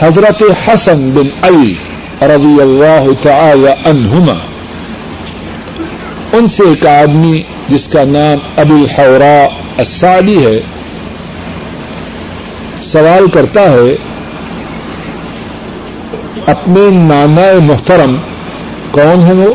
حضرت 0.01 0.43
حسن 0.69 1.11
بن 1.11 1.29
علی 1.43 1.75
رضی 2.23 2.61
اللہ 2.61 3.07
تعالی 3.23 3.89
عنہما۔ 3.89 4.35
ان 6.33 6.49
سے 6.49 6.63
ایک 6.63 6.87
آدمی 6.87 7.43
جس 7.69 7.87
کا 7.87 8.05
نام 8.05 8.39
ابو 8.57 8.75
الحورا 8.75 9.49
السعدی 9.79 10.47
ہے، 10.47 10.61
سوال 12.81 13.31
کرتا 13.31 13.61
ہے، 13.61 13.97
اپنے 16.47 16.91
نانا 16.91 17.65
محترم 17.65 18.17
کون 18.95 19.23
ہے 19.27 19.33
وہ؟ 19.33 19.55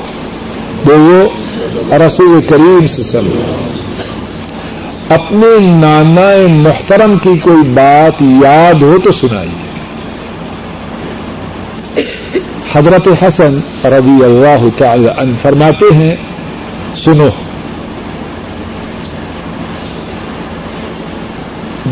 وہ 0.86 1.30
رسول 1.94 2.42
کریم 2.50 2.88
سے 2.88 3.04
سل 3.04 3.28
اپنے 5.10 5.60
نانا 5.60 6.48
محترم 6.48 7.18
کی 7.24 7.40
کوئی 7.44 7.64
بات 7.74 8.22
یاد 8.22 8.84
ہو 8.84 8.98
تو 9.04 9.12
سنائیے۔ 9.12 9.70
حضرت 12.74 13.08
حسن 13.24 13.60
رضی 13.84 14.24
اللہ 14.24 14.68
تعالی 14.78 15.08
عنہ 15.18 15.36
فرماتے 15.42 15.96
ہیں، 15.96 16.16
سنو۔ 16.98 17.28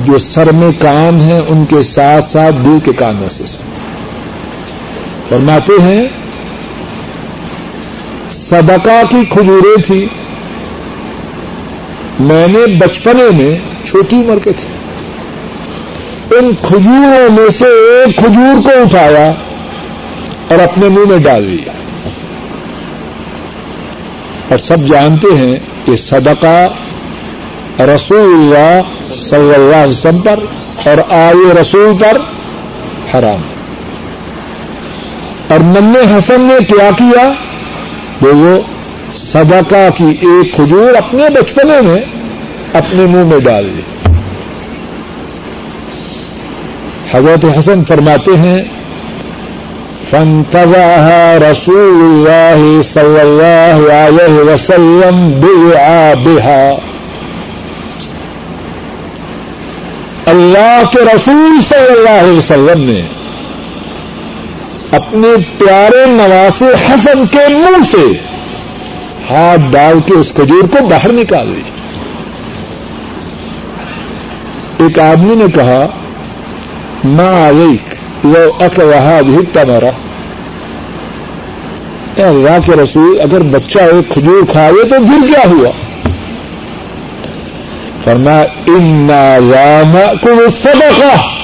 جو 0.06 0.18
سر 0.18 0.52
میں 0.52 0.72
کان 0.80 1.20
ہیں، 1.20 1.42
ان 1.48 1.66
کے 1.66 1.84
ساتھ 1.84 2.26
ساتھ 2.26 2.56
دل 2.66 2.78
کے 2.86 2.94
کانوں 2.94 3.30
سے 3.30 3.46
سنو۔ 3.46 3.70
فرماتے 5.30 5.74
ہیں 5.82 6.27
صدقہ 8.50 9.06
کی 9.10 9.26
کھجوریں 9.26 9.82
تھی 9.82 10.08
میں 12.20 12.48
نے 12.48 12.78
بچپنے 12.78 13.24
میں 13.38 13.56
چھوٹی 13.86 14.16
عمر 14.16 14.40
کے 14.40 14.52
تھے۔ 14.52 14.78
ان 16.38 16.52
کھجوروں 16.62 17.34
میں 17.34 17.50
سے 17.50 17.66
ایک 17.66 18.18
کھجور 18.18 18.64
کو 18.64 18.70
اٹھایا 18.82 19.32
اور 20.48 20.60
اپنے 20.60 20.90
منہ 20.90 21.10
میں 21.10 21.18
ڈال 21.18 21.52
دیا۔ 21.52 21.72
اور 24.50 24.58
سب 24.58 24.78
جانتے 24.88 25.38
ہیں 25.38 25.56
کہ 25.86 25.96
صدقہ 25.96 26.68
رسول 27.82 28.34
اللہ 28.34 28.82
صلی 29.14 29.54
اللہ 29.54 29.76
علیہ 29.76 29.92
وسلم 29.92 30.22
پر 30.22 30.40
اور 30.86 30.98
آئے 31.10 31.62
رسول 31.62 31.94
پر 32.00 32.18
حرام۔ 33.14 33.42
اور 35.48 35.60
من 35.60 35.94
حسن 36.18 36.42
نے 36.42 36.66
کیا 36.66 36.90
کیا؟ 36.98 37.34
وہ 38.22 38.58
صدقہ 39.18 39.88
کی 39.98 40.10
ایک 40.28 40.54
کھجور 40.56 40.96
اپنے 40.98 41.30
بچپنے 41.36 41.82
میں 41.88 42.00
اپنے 42.74 43.06
منہ 43.06 43.24
میں 43.24 43.40
ڈال 43.40 43.66
دی 43.76 43.82
حضرت 47.12 47.46
حسن 47.58 47.84
فرماتے 47.88 48.36
ہیں، 48.38 48.62
فانتظرها 50.10 51.38
رسول 51.52 51.98
اللہ 52.04 52.82
صلی 52.90 53.20
اللہ 53.20 53.80
علیہ 53.94 54.44
وسلم 54.50 55.18
بها 55.42 56.78
اللہ 60.34 60.84
کے 60.92 61.04
رسول 61.06 61.60
صلی 61.70 61.92
اللہ 61.98 62.20
علیہ 62.24 62.38
وسلم 62.38 62.80
نے 62.90 63.02
اپنے 64.98 65.28
پیارے 65.58 66.06
نواز 66.06 66.64
حسن 66.64 67.26
کے 67.26 67.54
منہ 67.54 67.84
سے 67.92 68.06
ہاتھ 69.30 69.72
ڈال 69.72 70.00
کے 70.06 70.14
اس 70.14 70.32
کھجور 70.36 70.62
کو 70.62 70.86
باہر 70.86 71.12
نکال 71.12 71.54
دی۔ 71.56 71.62
ایک 74.84 75.00
آدمی 75.00 75.36
نے 75.36 75.46
کہا 75.56 75.86
ماں 77.04 77.50
علیک، 77.50 77.96
لو 78.26 78.52
اک 78.60 78.80
رہا 78.80 79.22
بھی 79.22 79.64
میرا 79.68 79.90
اللہ 82.18 82.58
کے 82.66 82.72
رسول، 82.72 83.22
اگر 83.22 83.42
بچہ 83.42 83.80
ایک 83.80 84.14
کھجور 84.14 84.46
کھائے 84.52 84.84
تو 84.84 84.96
پھر 85.06 85.28
کیا 85.28 85.50
ہوا؟ 85.50 85.72
فرما 88.04 88.42
ان 88.68 89.10
رام 89.54 89.98
کو 90.22 90.30
صدقہ 90.64 91.37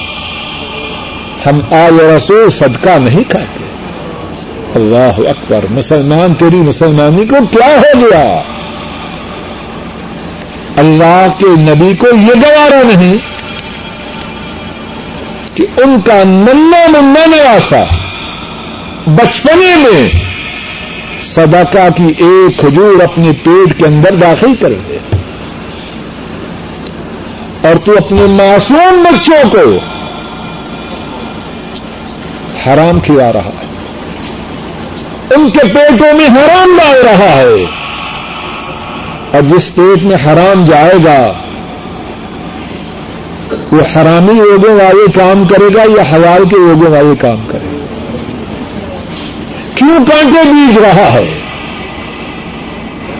ہم 1.46 1.60
آج 1.70 2.00
رسول 2.00 2.50
صدقہ 2.50 2.98
نہیں 2.98 3.24
کھاتے۔ 3.30 3.64
اللہ 4.74 5.18
اکبر، 5.18 5.64
مسلمان، 5.70 6.34
تیری 6.34 6.56
مسلمانی 6.56 7.26
کو 7.26 7.36
کیا 7.50 7.76
ہو 7.76 8.00
گیا؟ 8.00 8.42
اللہ 10.76 11.26
کے 11.38 11.46
نبی 11.46 11.96
کو 11.96 12.06
یہ 12.06 12.34
گوارا 12.34 12.82
نہیں 12.82 13.18
کہ 15.54 15.66
ان 15.76 16.00
کا 16.00 16.22
ننا 16.24 16.86
منا 16.88 17.26
نواسا 17.26 17.84
بچپنے 19.06 19.76
میں 19.76 20.10
صدقہ 21.26 21.88
کی 21.96 22.06
ایک 22.06 22.58
کھجور 22.58 23.02
اپنے 23.02 23.32
پیٹ 23.42 23.78
کے 23.78 23.86
اندر 23.86 24.14
داخل 24.14 24.54
کریں 24.54 24.88
گے 24.88 24.98
اور 27.62 27.76
تو 27.84 27.92
اپنے 27.96 28.26
معصوم 28.26 29.02
بچوں 29.02 29.50
کو 29.50 29.93
حرام 32.66 33.00
کھلا 33.00 33.32
رہا 33.32 33.44
ہے۔ 33.44 33.74
ان 35.36 35.50
کے 35.50 35.58
پیٹوں 35.58 36.12
میں 36.12 36.26
حرام 36.26 36.76
ڈال 36.76 37.06
رہا 37.06 37.32
ہے۔ 37.32 37.64
اور 39.32 39.42
جس 39.42 39.74
پیٹ 39.74 40.02
میں 40.02 40.16
حرام 40.26 40.64
جائے 40.64 40.94
گا، 41.04 41.32
وہ 43.72 43.80
حرامی 43.80 44.32
لوگوں 44.32 44.74
والے 44.74 45.12
کام 45.12 45.46
کرے 45.46 45.74
گا 45.74 45.82
یا 45.82 46.02
حلال 46.12 46.48
کے 46.48 46.56
لوگوں 46.56 46.90
والے 46.90 47.16
کام 47.16 47.46
کرے 47.48 47.66
گا؟ 47.66 47.84
کیوں 49.74 50.06
کانٹے 50.06 50.48
بیج 50.48 50.78
رہا 50.78 51.12
ہے؟ 51.14 51.40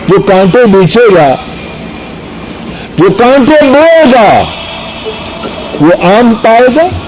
جو 0.07 0.21
کانٹے 0.21 0.65
بیچے 0.65 1.15
گا، 1.15 1.35
جو 2.97 3.11
کانٹے 3.11 3.67
بوئے 3.69 4.03
گا 4.13 4.43
وہ 5.81 6.05
آم 6.05 6.33
پائے 6.33 6.67
گا؟ 6.75 7.04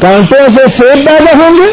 کانٹوں 0.00 0.48
سے 0.48 0.68
سیب 0.78 1.06
پیدا 1.06 1.44
ہوں 1.44 1.56
گے؟ 1.56 1.72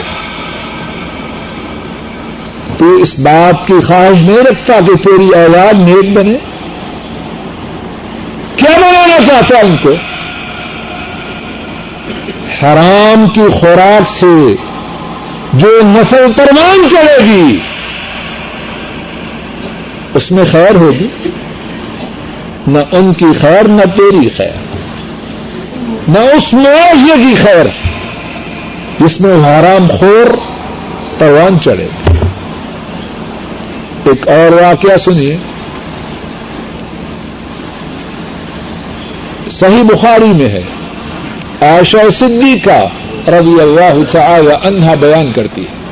تو 2.78 2.96
اس 2.96 3.20
بات 3.20 3.68
کی 3.68 3.74
خواہش 3.88 4.22
نہیں 4.22 4.38
رکھتا 4.38 4.74
کہ 4.80 4.96
تیری 4.96 5.30
اولاد 5.30 5.74
نیک 5.74 6.18
بنے۔ 6.18 6.38
کیا 8.56 8.78
بنانا 8.78 9.26
چاہتا 9.28 9.60
ان 9.60 9.76
کو؟ 9.82 9.90
حرام 12.62 13.30
کی 13.30 13.52
خوراک 13.60 14.10
سے 14.10 14.56
جو 15.54 15.80
نسل 15.84 16.26
پروان 16.38 16.90
چلے 16.90 17.26
گی، 17.26 17.58
اس 20.14 20.32
میں 20.32 20.44
خیر 20.52 20.76
ہوگی۔ 20.76 21.08
نہ 22.68 22.80
ان 22.92 23.14
کی 23.14 23.26
خیر، 23.42 23.68
نہ 23.68 23.82
تیری 23.82 24.30
خیر۔ 24.30 24.76
نہ 26.08 26.20
اس 26.20 26.54
معاشرے 26.54 27.22
کی 27.22 27.36
خیر۔ 27.36 27.93
جس 29.04 29.22
میں 29.22 29.36
حرام 29.36 29.88
خور 30.00 30.38
پروان 31.20 31.60
چڑھے۔ 31.60 31.88
ایک 34.04 34.28
اور 34.28 34.62
واقعہ 34.64 34.98
سنیے۔ 34.98 35.38
صحیح 39.52 39.84
بخاری 39.84 40.34
میں 40.34 40.50
ہے۔ 40.50 40.62
عائشہ 41.62 42.10
صدیقہ 42.20 42.88
رضی 43.30 43.62
اللہ 43.62 44.12
تعالی 44.12 44.68
عنہا 44.68 44.94
بیان 44.94 45.32
کرتی 45.32 45.62
ہے۔ 45.62 45.84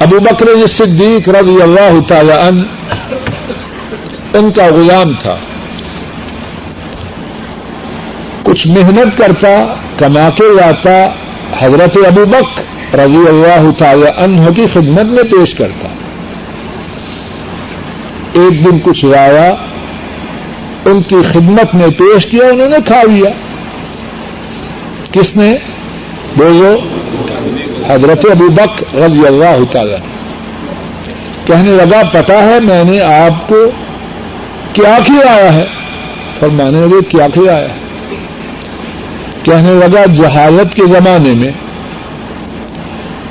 ابو 0.00 0.18
بکر 0.18 0.66
صدیق 0.66 1.28
رضی 1.28 1.62
اللہ 1.62 2.00
تعالی 2.08 2.32
عنہ، 2.32 2.62
ان 4.36 4.50
کا 4.50 4.66
غلام 4.66 5.12
تھا۔ 5.22 5.36
کچھ 8.42 8.66
محنت 8.66 9.18
کرتا، 9.18 9.74
کما 9.98 10.30
کے 10.30 10.54
لاتا 10.56 11.06
حضرت 11.58 11.98
ابو 12.06 12.24
بک 12.24 12.60
رضی 12.94 13.28
اللہ 13.28 13.70
تعالی 13.78 14.06
عنہ 14.16 14.50
کی 14.56 14.66
خدمت 14.72 15.04
میں 15.04 15.22
پیش 15.22 15.54
کرتا۔ 15.54 15.88
ایک 18.32 18.64
دن 18.64 18.78
کچھ 18.78 19.04
لایا 19.04 19.54
ان 20.84 21.02
کی 21.02 21.16
خدمت 21.32 21.74
میں 21.74 21.88
پیش 21.88 22.26
کیا، 22.26 22.46
انہوں 22.46 22.68
نے 22.68 22.76
کھا 22.86 23.02
لیا۔ 23.02 23.30
کس 25.12 25.36
نے؟ 25.36 25.56
بولو 26.36 26.78
حضرت 27.88 28.26
ابو 28.30 28.48
بک 28.48 28.94
رضی 28.94 29.26
اللہ 29.26 29.72
تعالی 29.72 29.96
کہنے 31.46 31.70
لگا 31.70 32.02
پتا 32.12 32.42
ہے 32.42 32.60
میں 32.60 32.84
نے 32.84 33.00
آپ 33.00 33.48
کو 33.48 33.70
کیا 34.72 34.98
کھلایا 35.06 35.54
ہے؟ 35.54 35.64
اور 36.40 36.48
میں 36.48 36.70
نے 36.70 36.86
کیا 37.08 37.26
کھلایا 37.34 37.68
ہے؟ 37.68 37.79
کہنے 39.42 39.70
لگا، 39.72 40.04
جہالت 40.04 40.76
کے 40.76 40.86
زمانے 40.86 41.32
میں 41.32 41.52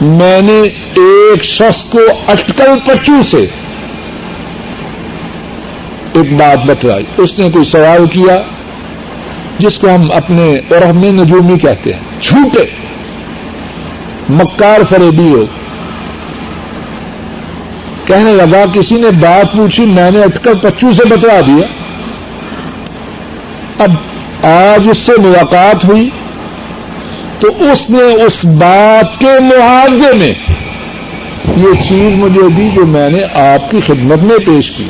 میں 0.02 0.42
نے 0.42 0.62
ایک 0.94 1.44
شخص 1.44 1.84
کو 1.84 2.00
اٹکل 2.28 2.80
پچو 2.86 3.22
سے 3.32 3.48
ایک 6.14 6.34
بات 6.34 6.66
بتلائی۔ 6.66 7.04
اس 7.18 7.40
نے 7.40 7.50
کوئی 7.50 7.66
سوال 7.66 8.08
کیا 8.08 8.42
جس 9.60 9.80
کو 9.80 9.88
ہم 9.96 10.12
اپنے 10.12 10.56
رحم 10.72 11.04
نجومی 11.04 11.60
کہتے 11.60 11.94
ہیں۔ 11.94 12.22
چھوٹے 12.22 12.64
مکار 14.30 14.80
فریبی 14.90 15.30
لوگ 15.30 15.48
کہنے 18.06 18.34
لگا، 18.34 18.66
کسی 18.66 18.96
نے 18.96 19.10
بات 19.10 19.58
پوچھی، 19.58 19.86
میں 19.86 20.12
نے 20.12 20.24
اٹھ 20.24 20.44
کر 20.44 20.54
پچو 20.54 20.92
سے 20.92 21.06
بتلا 21.06 21.40
دیا۔ 21.48 21.68
اب 23.84 23.90
آج 24.44 24.90
اس 24.92 24.98
سے 24.98 25.12
ملاقات 25.18 25.86
ہوئی 25.86 26.10
تو 27.40 27.48
اس 27.48 27.90
نے 27.90 28.24
اس 28.24 28.46
بات 28.46 29.20
کے 29.20 29.40
معاوضے 29.40 30.14
میں 30.14 30.34
یہ 31.58 31.90
چیز 31.90 32.16
مجھے 32.16 32.50
دی 32.58 32.70
جو 32.76 32.86
میں 32.86 33.10
نے 33.10 33.20
آپ 33.34 33.72
کی 33.72 33.78
خدمت 33.88 34.24
میں 34.24 34.38
پیش 34.38 34.72
کی۔ 34.72 34.88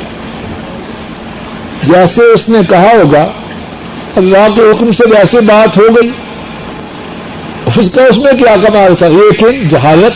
جیسے 1.82 2.22
اس 2.22 2.48
نے 2.48 2.58
کہا 2.68 2.92
ہوگا، 2.92 3.28
اللہ 4.16 4.54
کے 4.56 4.62
حکم 4.62 4.92
سے 4.92 5.04
ویسے 5.10 5.40
بات 5.40 5.76
ہو 5.76 5.82
گئی۔ 5.82 6.10
اس 7.76 7.90
کا 7.94 8.02
اس 8.04 8.18
میں 8.18 8.32
کیا 8.32 8.56
کمال 8.56 8.94
تھا؟ 8.94 9.08
لیکن 9.08 9.68
جہالت۔ 9.68 10.12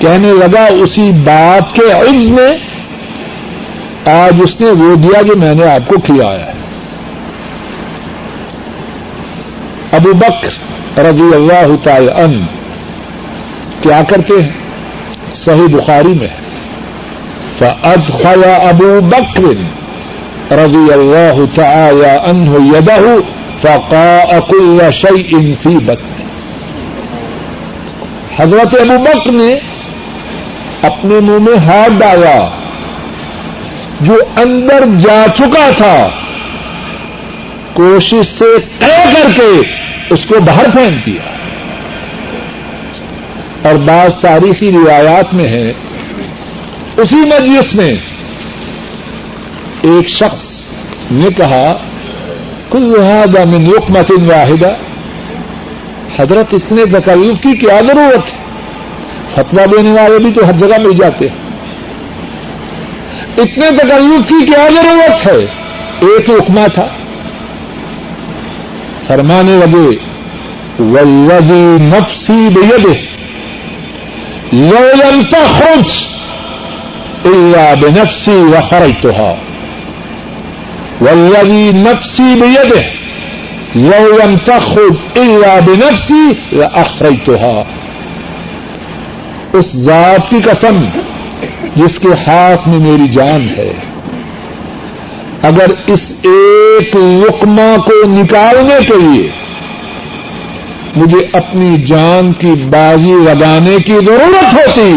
کہنے 0.00 0.30
لگا، 0.30 0.64
اسی 0.66 1.10
بات 1.24 1.74
کے 1.74 1.92
عز 1.92 2.30
میں 2.30 2.50
آج 4.08 4.34
اس 4.40 4.60
نے 4.60 4.70
وہ 4.70 4.94
دیا 4.94 5.22
جو 5.22 5.36
میں 5.36 5.54
نے 5.54 5.66
آپ 5.66 5.88
کو 5.88 6.00
کھلایا 6.00 6.46
ہے۔ 6.46 6.57
ابو 9.92 10.12
بکر 10.12 10.48
رضی 11.00 11.34
اللہ 11.34 11.84
تعالی 11.84 12.10
ان 12.22 12.44
کیا 13.80 14.02
کرتے 14.08 14.42
ہیں؟ 14.42 14.52
صحیح 15.34 15.76
بخاری 15.76 16.08
میں 16.08 16.28
فأدخل 17.58 18.44
ابو 18.44 19.00
بکر 19.00 19.42
رضی 20.54 20.92
اللہ 20.92 21.40
تعالی 21.54 22.30
عنہ 22.30 22.76
یدہ 22.76 23.00
فقاء 23.62 24.38
كل 24.48 24.78
شيء 24.92 25.54
في 25.62 25.76
بطن۔ 25.86 26.22
حضرت 28.36 28.80
ابو 28.80 28.98
بک 28.98 29.26
نے 29.26 29.54
اپنے 30.82 31.20
منہ 31.20 31.38
میں 31.38 31.58
ہاتھ 31.58 31.92
ڈالا 32.00 32.48
جو 34.00 34.14
اندر 34.36 34.84
جا 35.00 35.26
چکا 35.36 35.70
تھا۔ 35.76 36.08
کوشش 37.72 38.26
سے 38.38 38.58
طے 38.78 39.04
کر 39.14 39.32
کے 39.36 39.77
اس 40.10 40.26
کو 40.26 40.40
باہر 40.40 40.70
پھینک 40.70 41.06
دیا۔ 41.06 41.22
اور 43.68 43.74
بعض 43.74 44.14
تاریخی 44.20 44.72
روایات 44.72 45.34
میں 45.34 45.46
ہے، 45.46 45.72
اسی 46.96 47.16
مجلس 47.16 47.74
میں 47.74 47.94
ایک 49.82 50.08
شخص 50.08 50.60
نے 51.10 51.28
کہا، 51.36 51.76
کل 52.70 52.94
من 53.44 53.66
یقمت 53.66 54.10
واحدہ 54.10 54.74
حضرت 56.18 56.54
اتنے 56.54 56.84
تکلیف 56.86 57.42
کی 57.42 57.56
کیا 57.56 57.80
ضرورت 57.80 58.32
ہے؟ 58.32 58.44
فتوا 59.34 59.64
دینے 59.64 59.90
والے 59.90 60.18
بھی 60.18 60.32
تو 60.32 60.46
ہر 60.46 60.52
جگہ 60.52 60.78
مل 60.80 60.96
جاتے 60.96 61.28
ہیں۔ 61.28 61.36
اتنے 63.38 63.70
تکلیف 63.70 64.28
کی 64.28 64.46
کیا 64.46 64.68
ضرورت 64.68 65.26
ہے؟ 65.26 65.44
ایک 66.00 66.30
رکما 66.30 66.66
تھا۔ 66.74 66.88
فرمانے 69.08 69.56
لگے 69.56 69.88
ولدی 70.78 71.62
نفسی 71.84 72.48
بید 72.54 72.86
لو 74.52 74.84
لم 75.02 75.22
تخرج 75.32 75.92
الا 77.30 77.74
بنفسی 77.74 78.36
وخرجتها 78.36 79.36
والذي 81.00 81.72
نفسی 81.72 82.34
بيده 82.42 82.84
لو 83.74 84.18
لم 84.24 84.36
تخرج 84.36 84.96
الا 85.16 85.60
بنفسی 85.60 86.36
لاخرجتها 86.52 87.66
اس 89.54 89.76
ذات 89.84 90.30
کی 90.30 90.40
قسم 90.50 90.84
جس 91.76 91.98
کے 91.98 92.08
ہاتھ 92.26 92.68
میں 92.68 92.78
میری 92.78 93.08
جان 93.12 93.48
ہے 93.56 93.72
اگر 95.42 95.66
اس 95.86 96.00
ایک 96.10 96.96
لقمہ 96.96 97.76
کو 97.76 98.06
نکالنے 98.06 98.84
کے 98.88 98.94
لیے 98.98 99.28
مجھے 100.96 101.18
اپنی 101.32 101.76
جان 101.82 102.32
کی 102.32 102.50
بازی 102.70 103.12
لگانے 103.12 103.76
کی 103.86 103.92
ضرورت 103.92 104.54
ہوتی، 104.54 104.94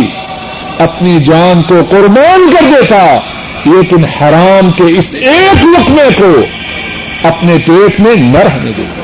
اپنی 0.79 1.17
جان 1.19 1.61
کو 1.61 1.75
قربان 1.89 2.51
کر 2.51 2.63
دیتا، 2.63 3.19
لیکن 3.65 4.03
حرام 4.03 4.71
کے 4.71 4.83
اس 4.83 5.05
ایک 5.11 5.63
لقمے 5.63 6.17
کو 6.17 6.41
اپنے 7.27 7.57
پیٹ 7.65 7.99
میں 7.99 8.15
نہ 8.15 8.37
رہنے 8.37 8.71
دیتا۔ 8.77 9.01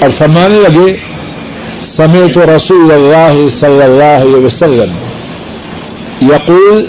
اور 0.00 0.10
فرمانے 0.18 0.54
لگے 0.54 0.96
سمے 1.82 2.32
تو 2.32 2.40
رسول 2.56 2.92
اللہ 2.92 3.48
صلی 3.48 3.82
اللہ 3.82 4.22
علیہ 4.22 4.46
وسلم 4.46 4.96
یقول، 6.22 6.86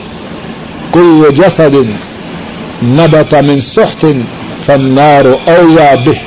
کل 0.91 1.23
جسد 1.37 1.75
نبت 2.85 3.33
من 3.49 3.61
سخت 3.61 4.05
فالنار 4.65 5.25
اولا 5.47 5.95
به. 5.95 6.19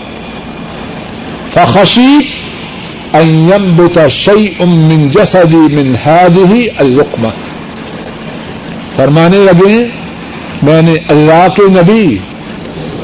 فخشی 1.54 2.14
ان 3.14 3.28
ينبت 3.48 3.98
شيء 4.08 4.64
من 4.64 5.10
جسدي 5.10 5.64
من 5.76 5.96
هذه 6.06 6.52
اللقمه 6.80 7.30
فرمانے 8.96 9.38
لگے 9.38 9.76
میں 10.66 10.82
نے 10.82 10.94
اللہ 11.14 11.46
کے 11.56 11.66
نبی 11.72 12.06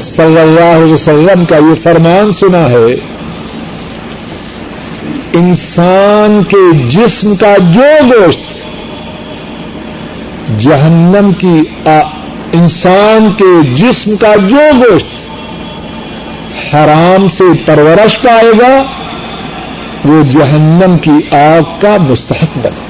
صلی 0.05 0.41
اللہ 0.41 0.71
علیہ 0.77 0.93
وسلم 0.93 1.45
کا 1.49 1.57
یہ 1.57 1.83
فرمان 1.83 2.33
سنا 2.41 2.65
ہے، 2.71 2.95
انسان 5.41 6.43
کے 6.49 6.65
جسم 6.97 7.35
کا 7.37 7.55
جو 7.75 7.91
گوشت 8.11 8.53
جہنم 10.61 11.31
کی 11.39 11.57
انسان 12.53 13.31
کے 13.37 13.75
جسم 13.75 14.17
کا 14.17 14.35
جو 14.49 14.59
گوشت 14.79 15.25
حرام 16.75 17.29
سے 17.29 17.45
پرورش 17.65 18.23
پائے 18.23 18.53
گا، 18.61 18.83
وہ 20.05 20.23
جہنم 20.23 20.99
کی 20.99 21.37
آگ 21.37 21.63
کا 21.81 21.97
مستحق 22.09 22.59
بنے 22.59 22.83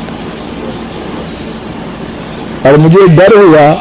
اور 2.62 2.78
مجھے 2.78 3.06
ڈر 3.16 3.36
ہوا 3.36 3.74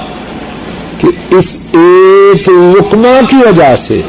کہ 0.97 1.35
اس 1.35 1.57
ایک 1.71 2.49
رکما 2.49 3.19
کی 3.29 3.35
وجہ 3.35 3.75
سے 3.75 4.01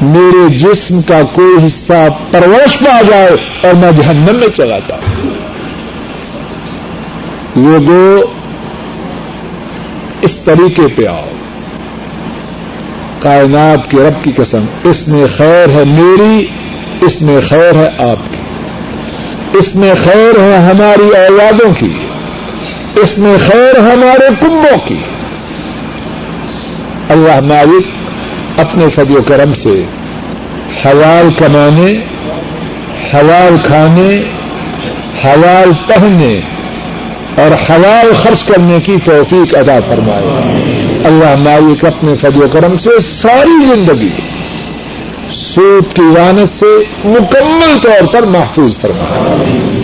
میرے 0.00 0.54
جسم 0.54 1.02
کا 1.02 1.20
کوئی 1.32 1.66
حصہ 1.66 2.08
پرورش 2.30 2.78
پہ 2.78 2.90
آ 2.90 3.02
جائے 3.02 3.30
اور 3.62 3.74
میں 3.74 3.92
جہنم 3.92 4.36
میں 4.36 4.56
چلا 4.56 4.78
جاؤں۔ 4.78 5.26
لوگوں 7.56 8.43
اس 10.24 10.36
طریقے 10.44 10.82
پہ 10.96 11.06
آؤ۔ 11.06 11.28
کائنات 13.20 13.90
کے 13.90 13.96
رب 13.96 14.24
کی 14.24 14.32
قسم، 14.36 14.64
اس 14.84 15.08
میں 15.08 15.24
خیر 15.36 15.68
ہے 15.68 15.84
میری، 15.84 16.46
اس 17.00 17.22
میں 17.22 17.40
خیر 17.48 17.74
ہے 17.74 17.88
آپ 18.10 18.30
کی۔ 18.30 18.36
اس 19.58 19.74
میں 19.74 19.94
خیر 20.04 20.40
ہے 20.40 20.56
ہماری 20.56 21.08
اولادوں 21.08 21.74
کی، 21.78 21.94
اس 22.96 23.18
میں 23.18 23.36
خیر 23.46 23.78
ہمارے 23.78 24.28
کنبوں 24.40 24.88
کی۔ 24.88 24.98
اللہ 27.08 27.40
مالک 27.40 27.86
اپنے 28.60 28.84
فضل 28.94 29.16
و 29.16 29.22
کرم 29.22 29.54
سے 29.54 29.82
حلال 30.84 31.32
کمانے، 31.38 31.92
حلال 33.14 33.56
کھانے، 33.64 34.22
حلال 35.24 35.70
پہننے 35.86 36.40
اور 37.36 37.70
حلال 37.70 38.12
خرچ 38.14 38.44
کرنے 38.44 38.80
کی 38.80 38.96
توفیق 39.04 39.58
ادا 39.58 39.78
فرمائے۔ 39.88 40.48
اللہ 41.04 41.36
مالک 41.38 41.84
اپنے 41.84 42.14
فضل 42.14 42.42
و 42.42 42.48
کرم 42.52 42.78
سے 42.78 42.90
ساری 43.22 43.64
زندگی 43.64 44.08
سود 45.32 45.94
کی 45.94 46.02
وانت 46.02 46.58
سے 46.58 46.84
مکمل 47.04 47.80
طور 47.82 48.12
پر 48.12 48.22
محفوظ 48.22 48.76
فرمائے۔ 48.80 49.82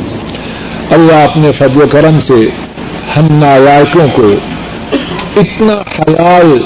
اللہ 0.90 1.12
اپنے 1.12 1.53
فضل 1.53 1.82
و 1.82 1.86
کرم 1.86 2.20
سے 2.20 2.34
ہم 3.16 3.38
نالائکوں 3.38 4.07
کو 4.14 4.32
اتنا 5.36 5.82
حلال 5.98 6.59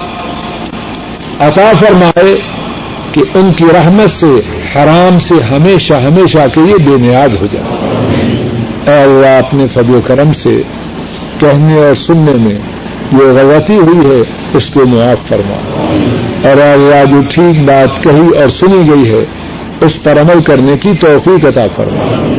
عطا 1.41 1.73
فرمائے 1.81 2.37
کہ 3.13 3.21
ان 3.35 3.53
کی 3.53 3.65
رحمت 3.75 4.11
سے، 4.11 4.41
حرام 4.75 5.21
سے 5.21 5.35
ہمیشہ 5.43 5.95
ہمیشہ 5.95 6.39
کے 6.55 6.61
لیے 6.61 6.77
بے 6.77 6.99
نیاز 6.99 7.31
ہو 7.41 7.47
جائے۔ 7.53 8.54
اے 8.87 9.03
اللہ 9.03 9.39
اپنے 9.39 9.67
فضل 9.67 9.95
و 9.95 10.01
کرم 10.07 10.33
سے 10.33 10.63
کہنے 11.41 11.87
اور 11.87 11.95
سننے 11.95 12.33
میں 12.33 12.59
جو 13.13 13.35
غلطی 13.35 13.77
ہوئی 13.77 14.07
ہے، 14.07 14.23
اس 14.55 14.67
کو 14.67 14.87
معاف 14.87 15.29
فرما۔ 15.29 15.57
اور 16.49 16.57
اللہ 16.61 17.05
جو 17.11 17.23
ٹھیک 17.31 17.65
بات 17.65 18.03
کہی 18.03 18.41
اور 18.41 18.49
سنی 18.49 18.91
گئی 18.91 19.13
ہے، 19.13 19.25
اس 19.81 20.03
پر 20.03 20.21
عمل 20.21 20.43
کرنے 20.43 20.77
کی 20.83 20.91
توفیق 21.01 21.47
عطا 21.47 21.67
فرما۔ 21.77 22.35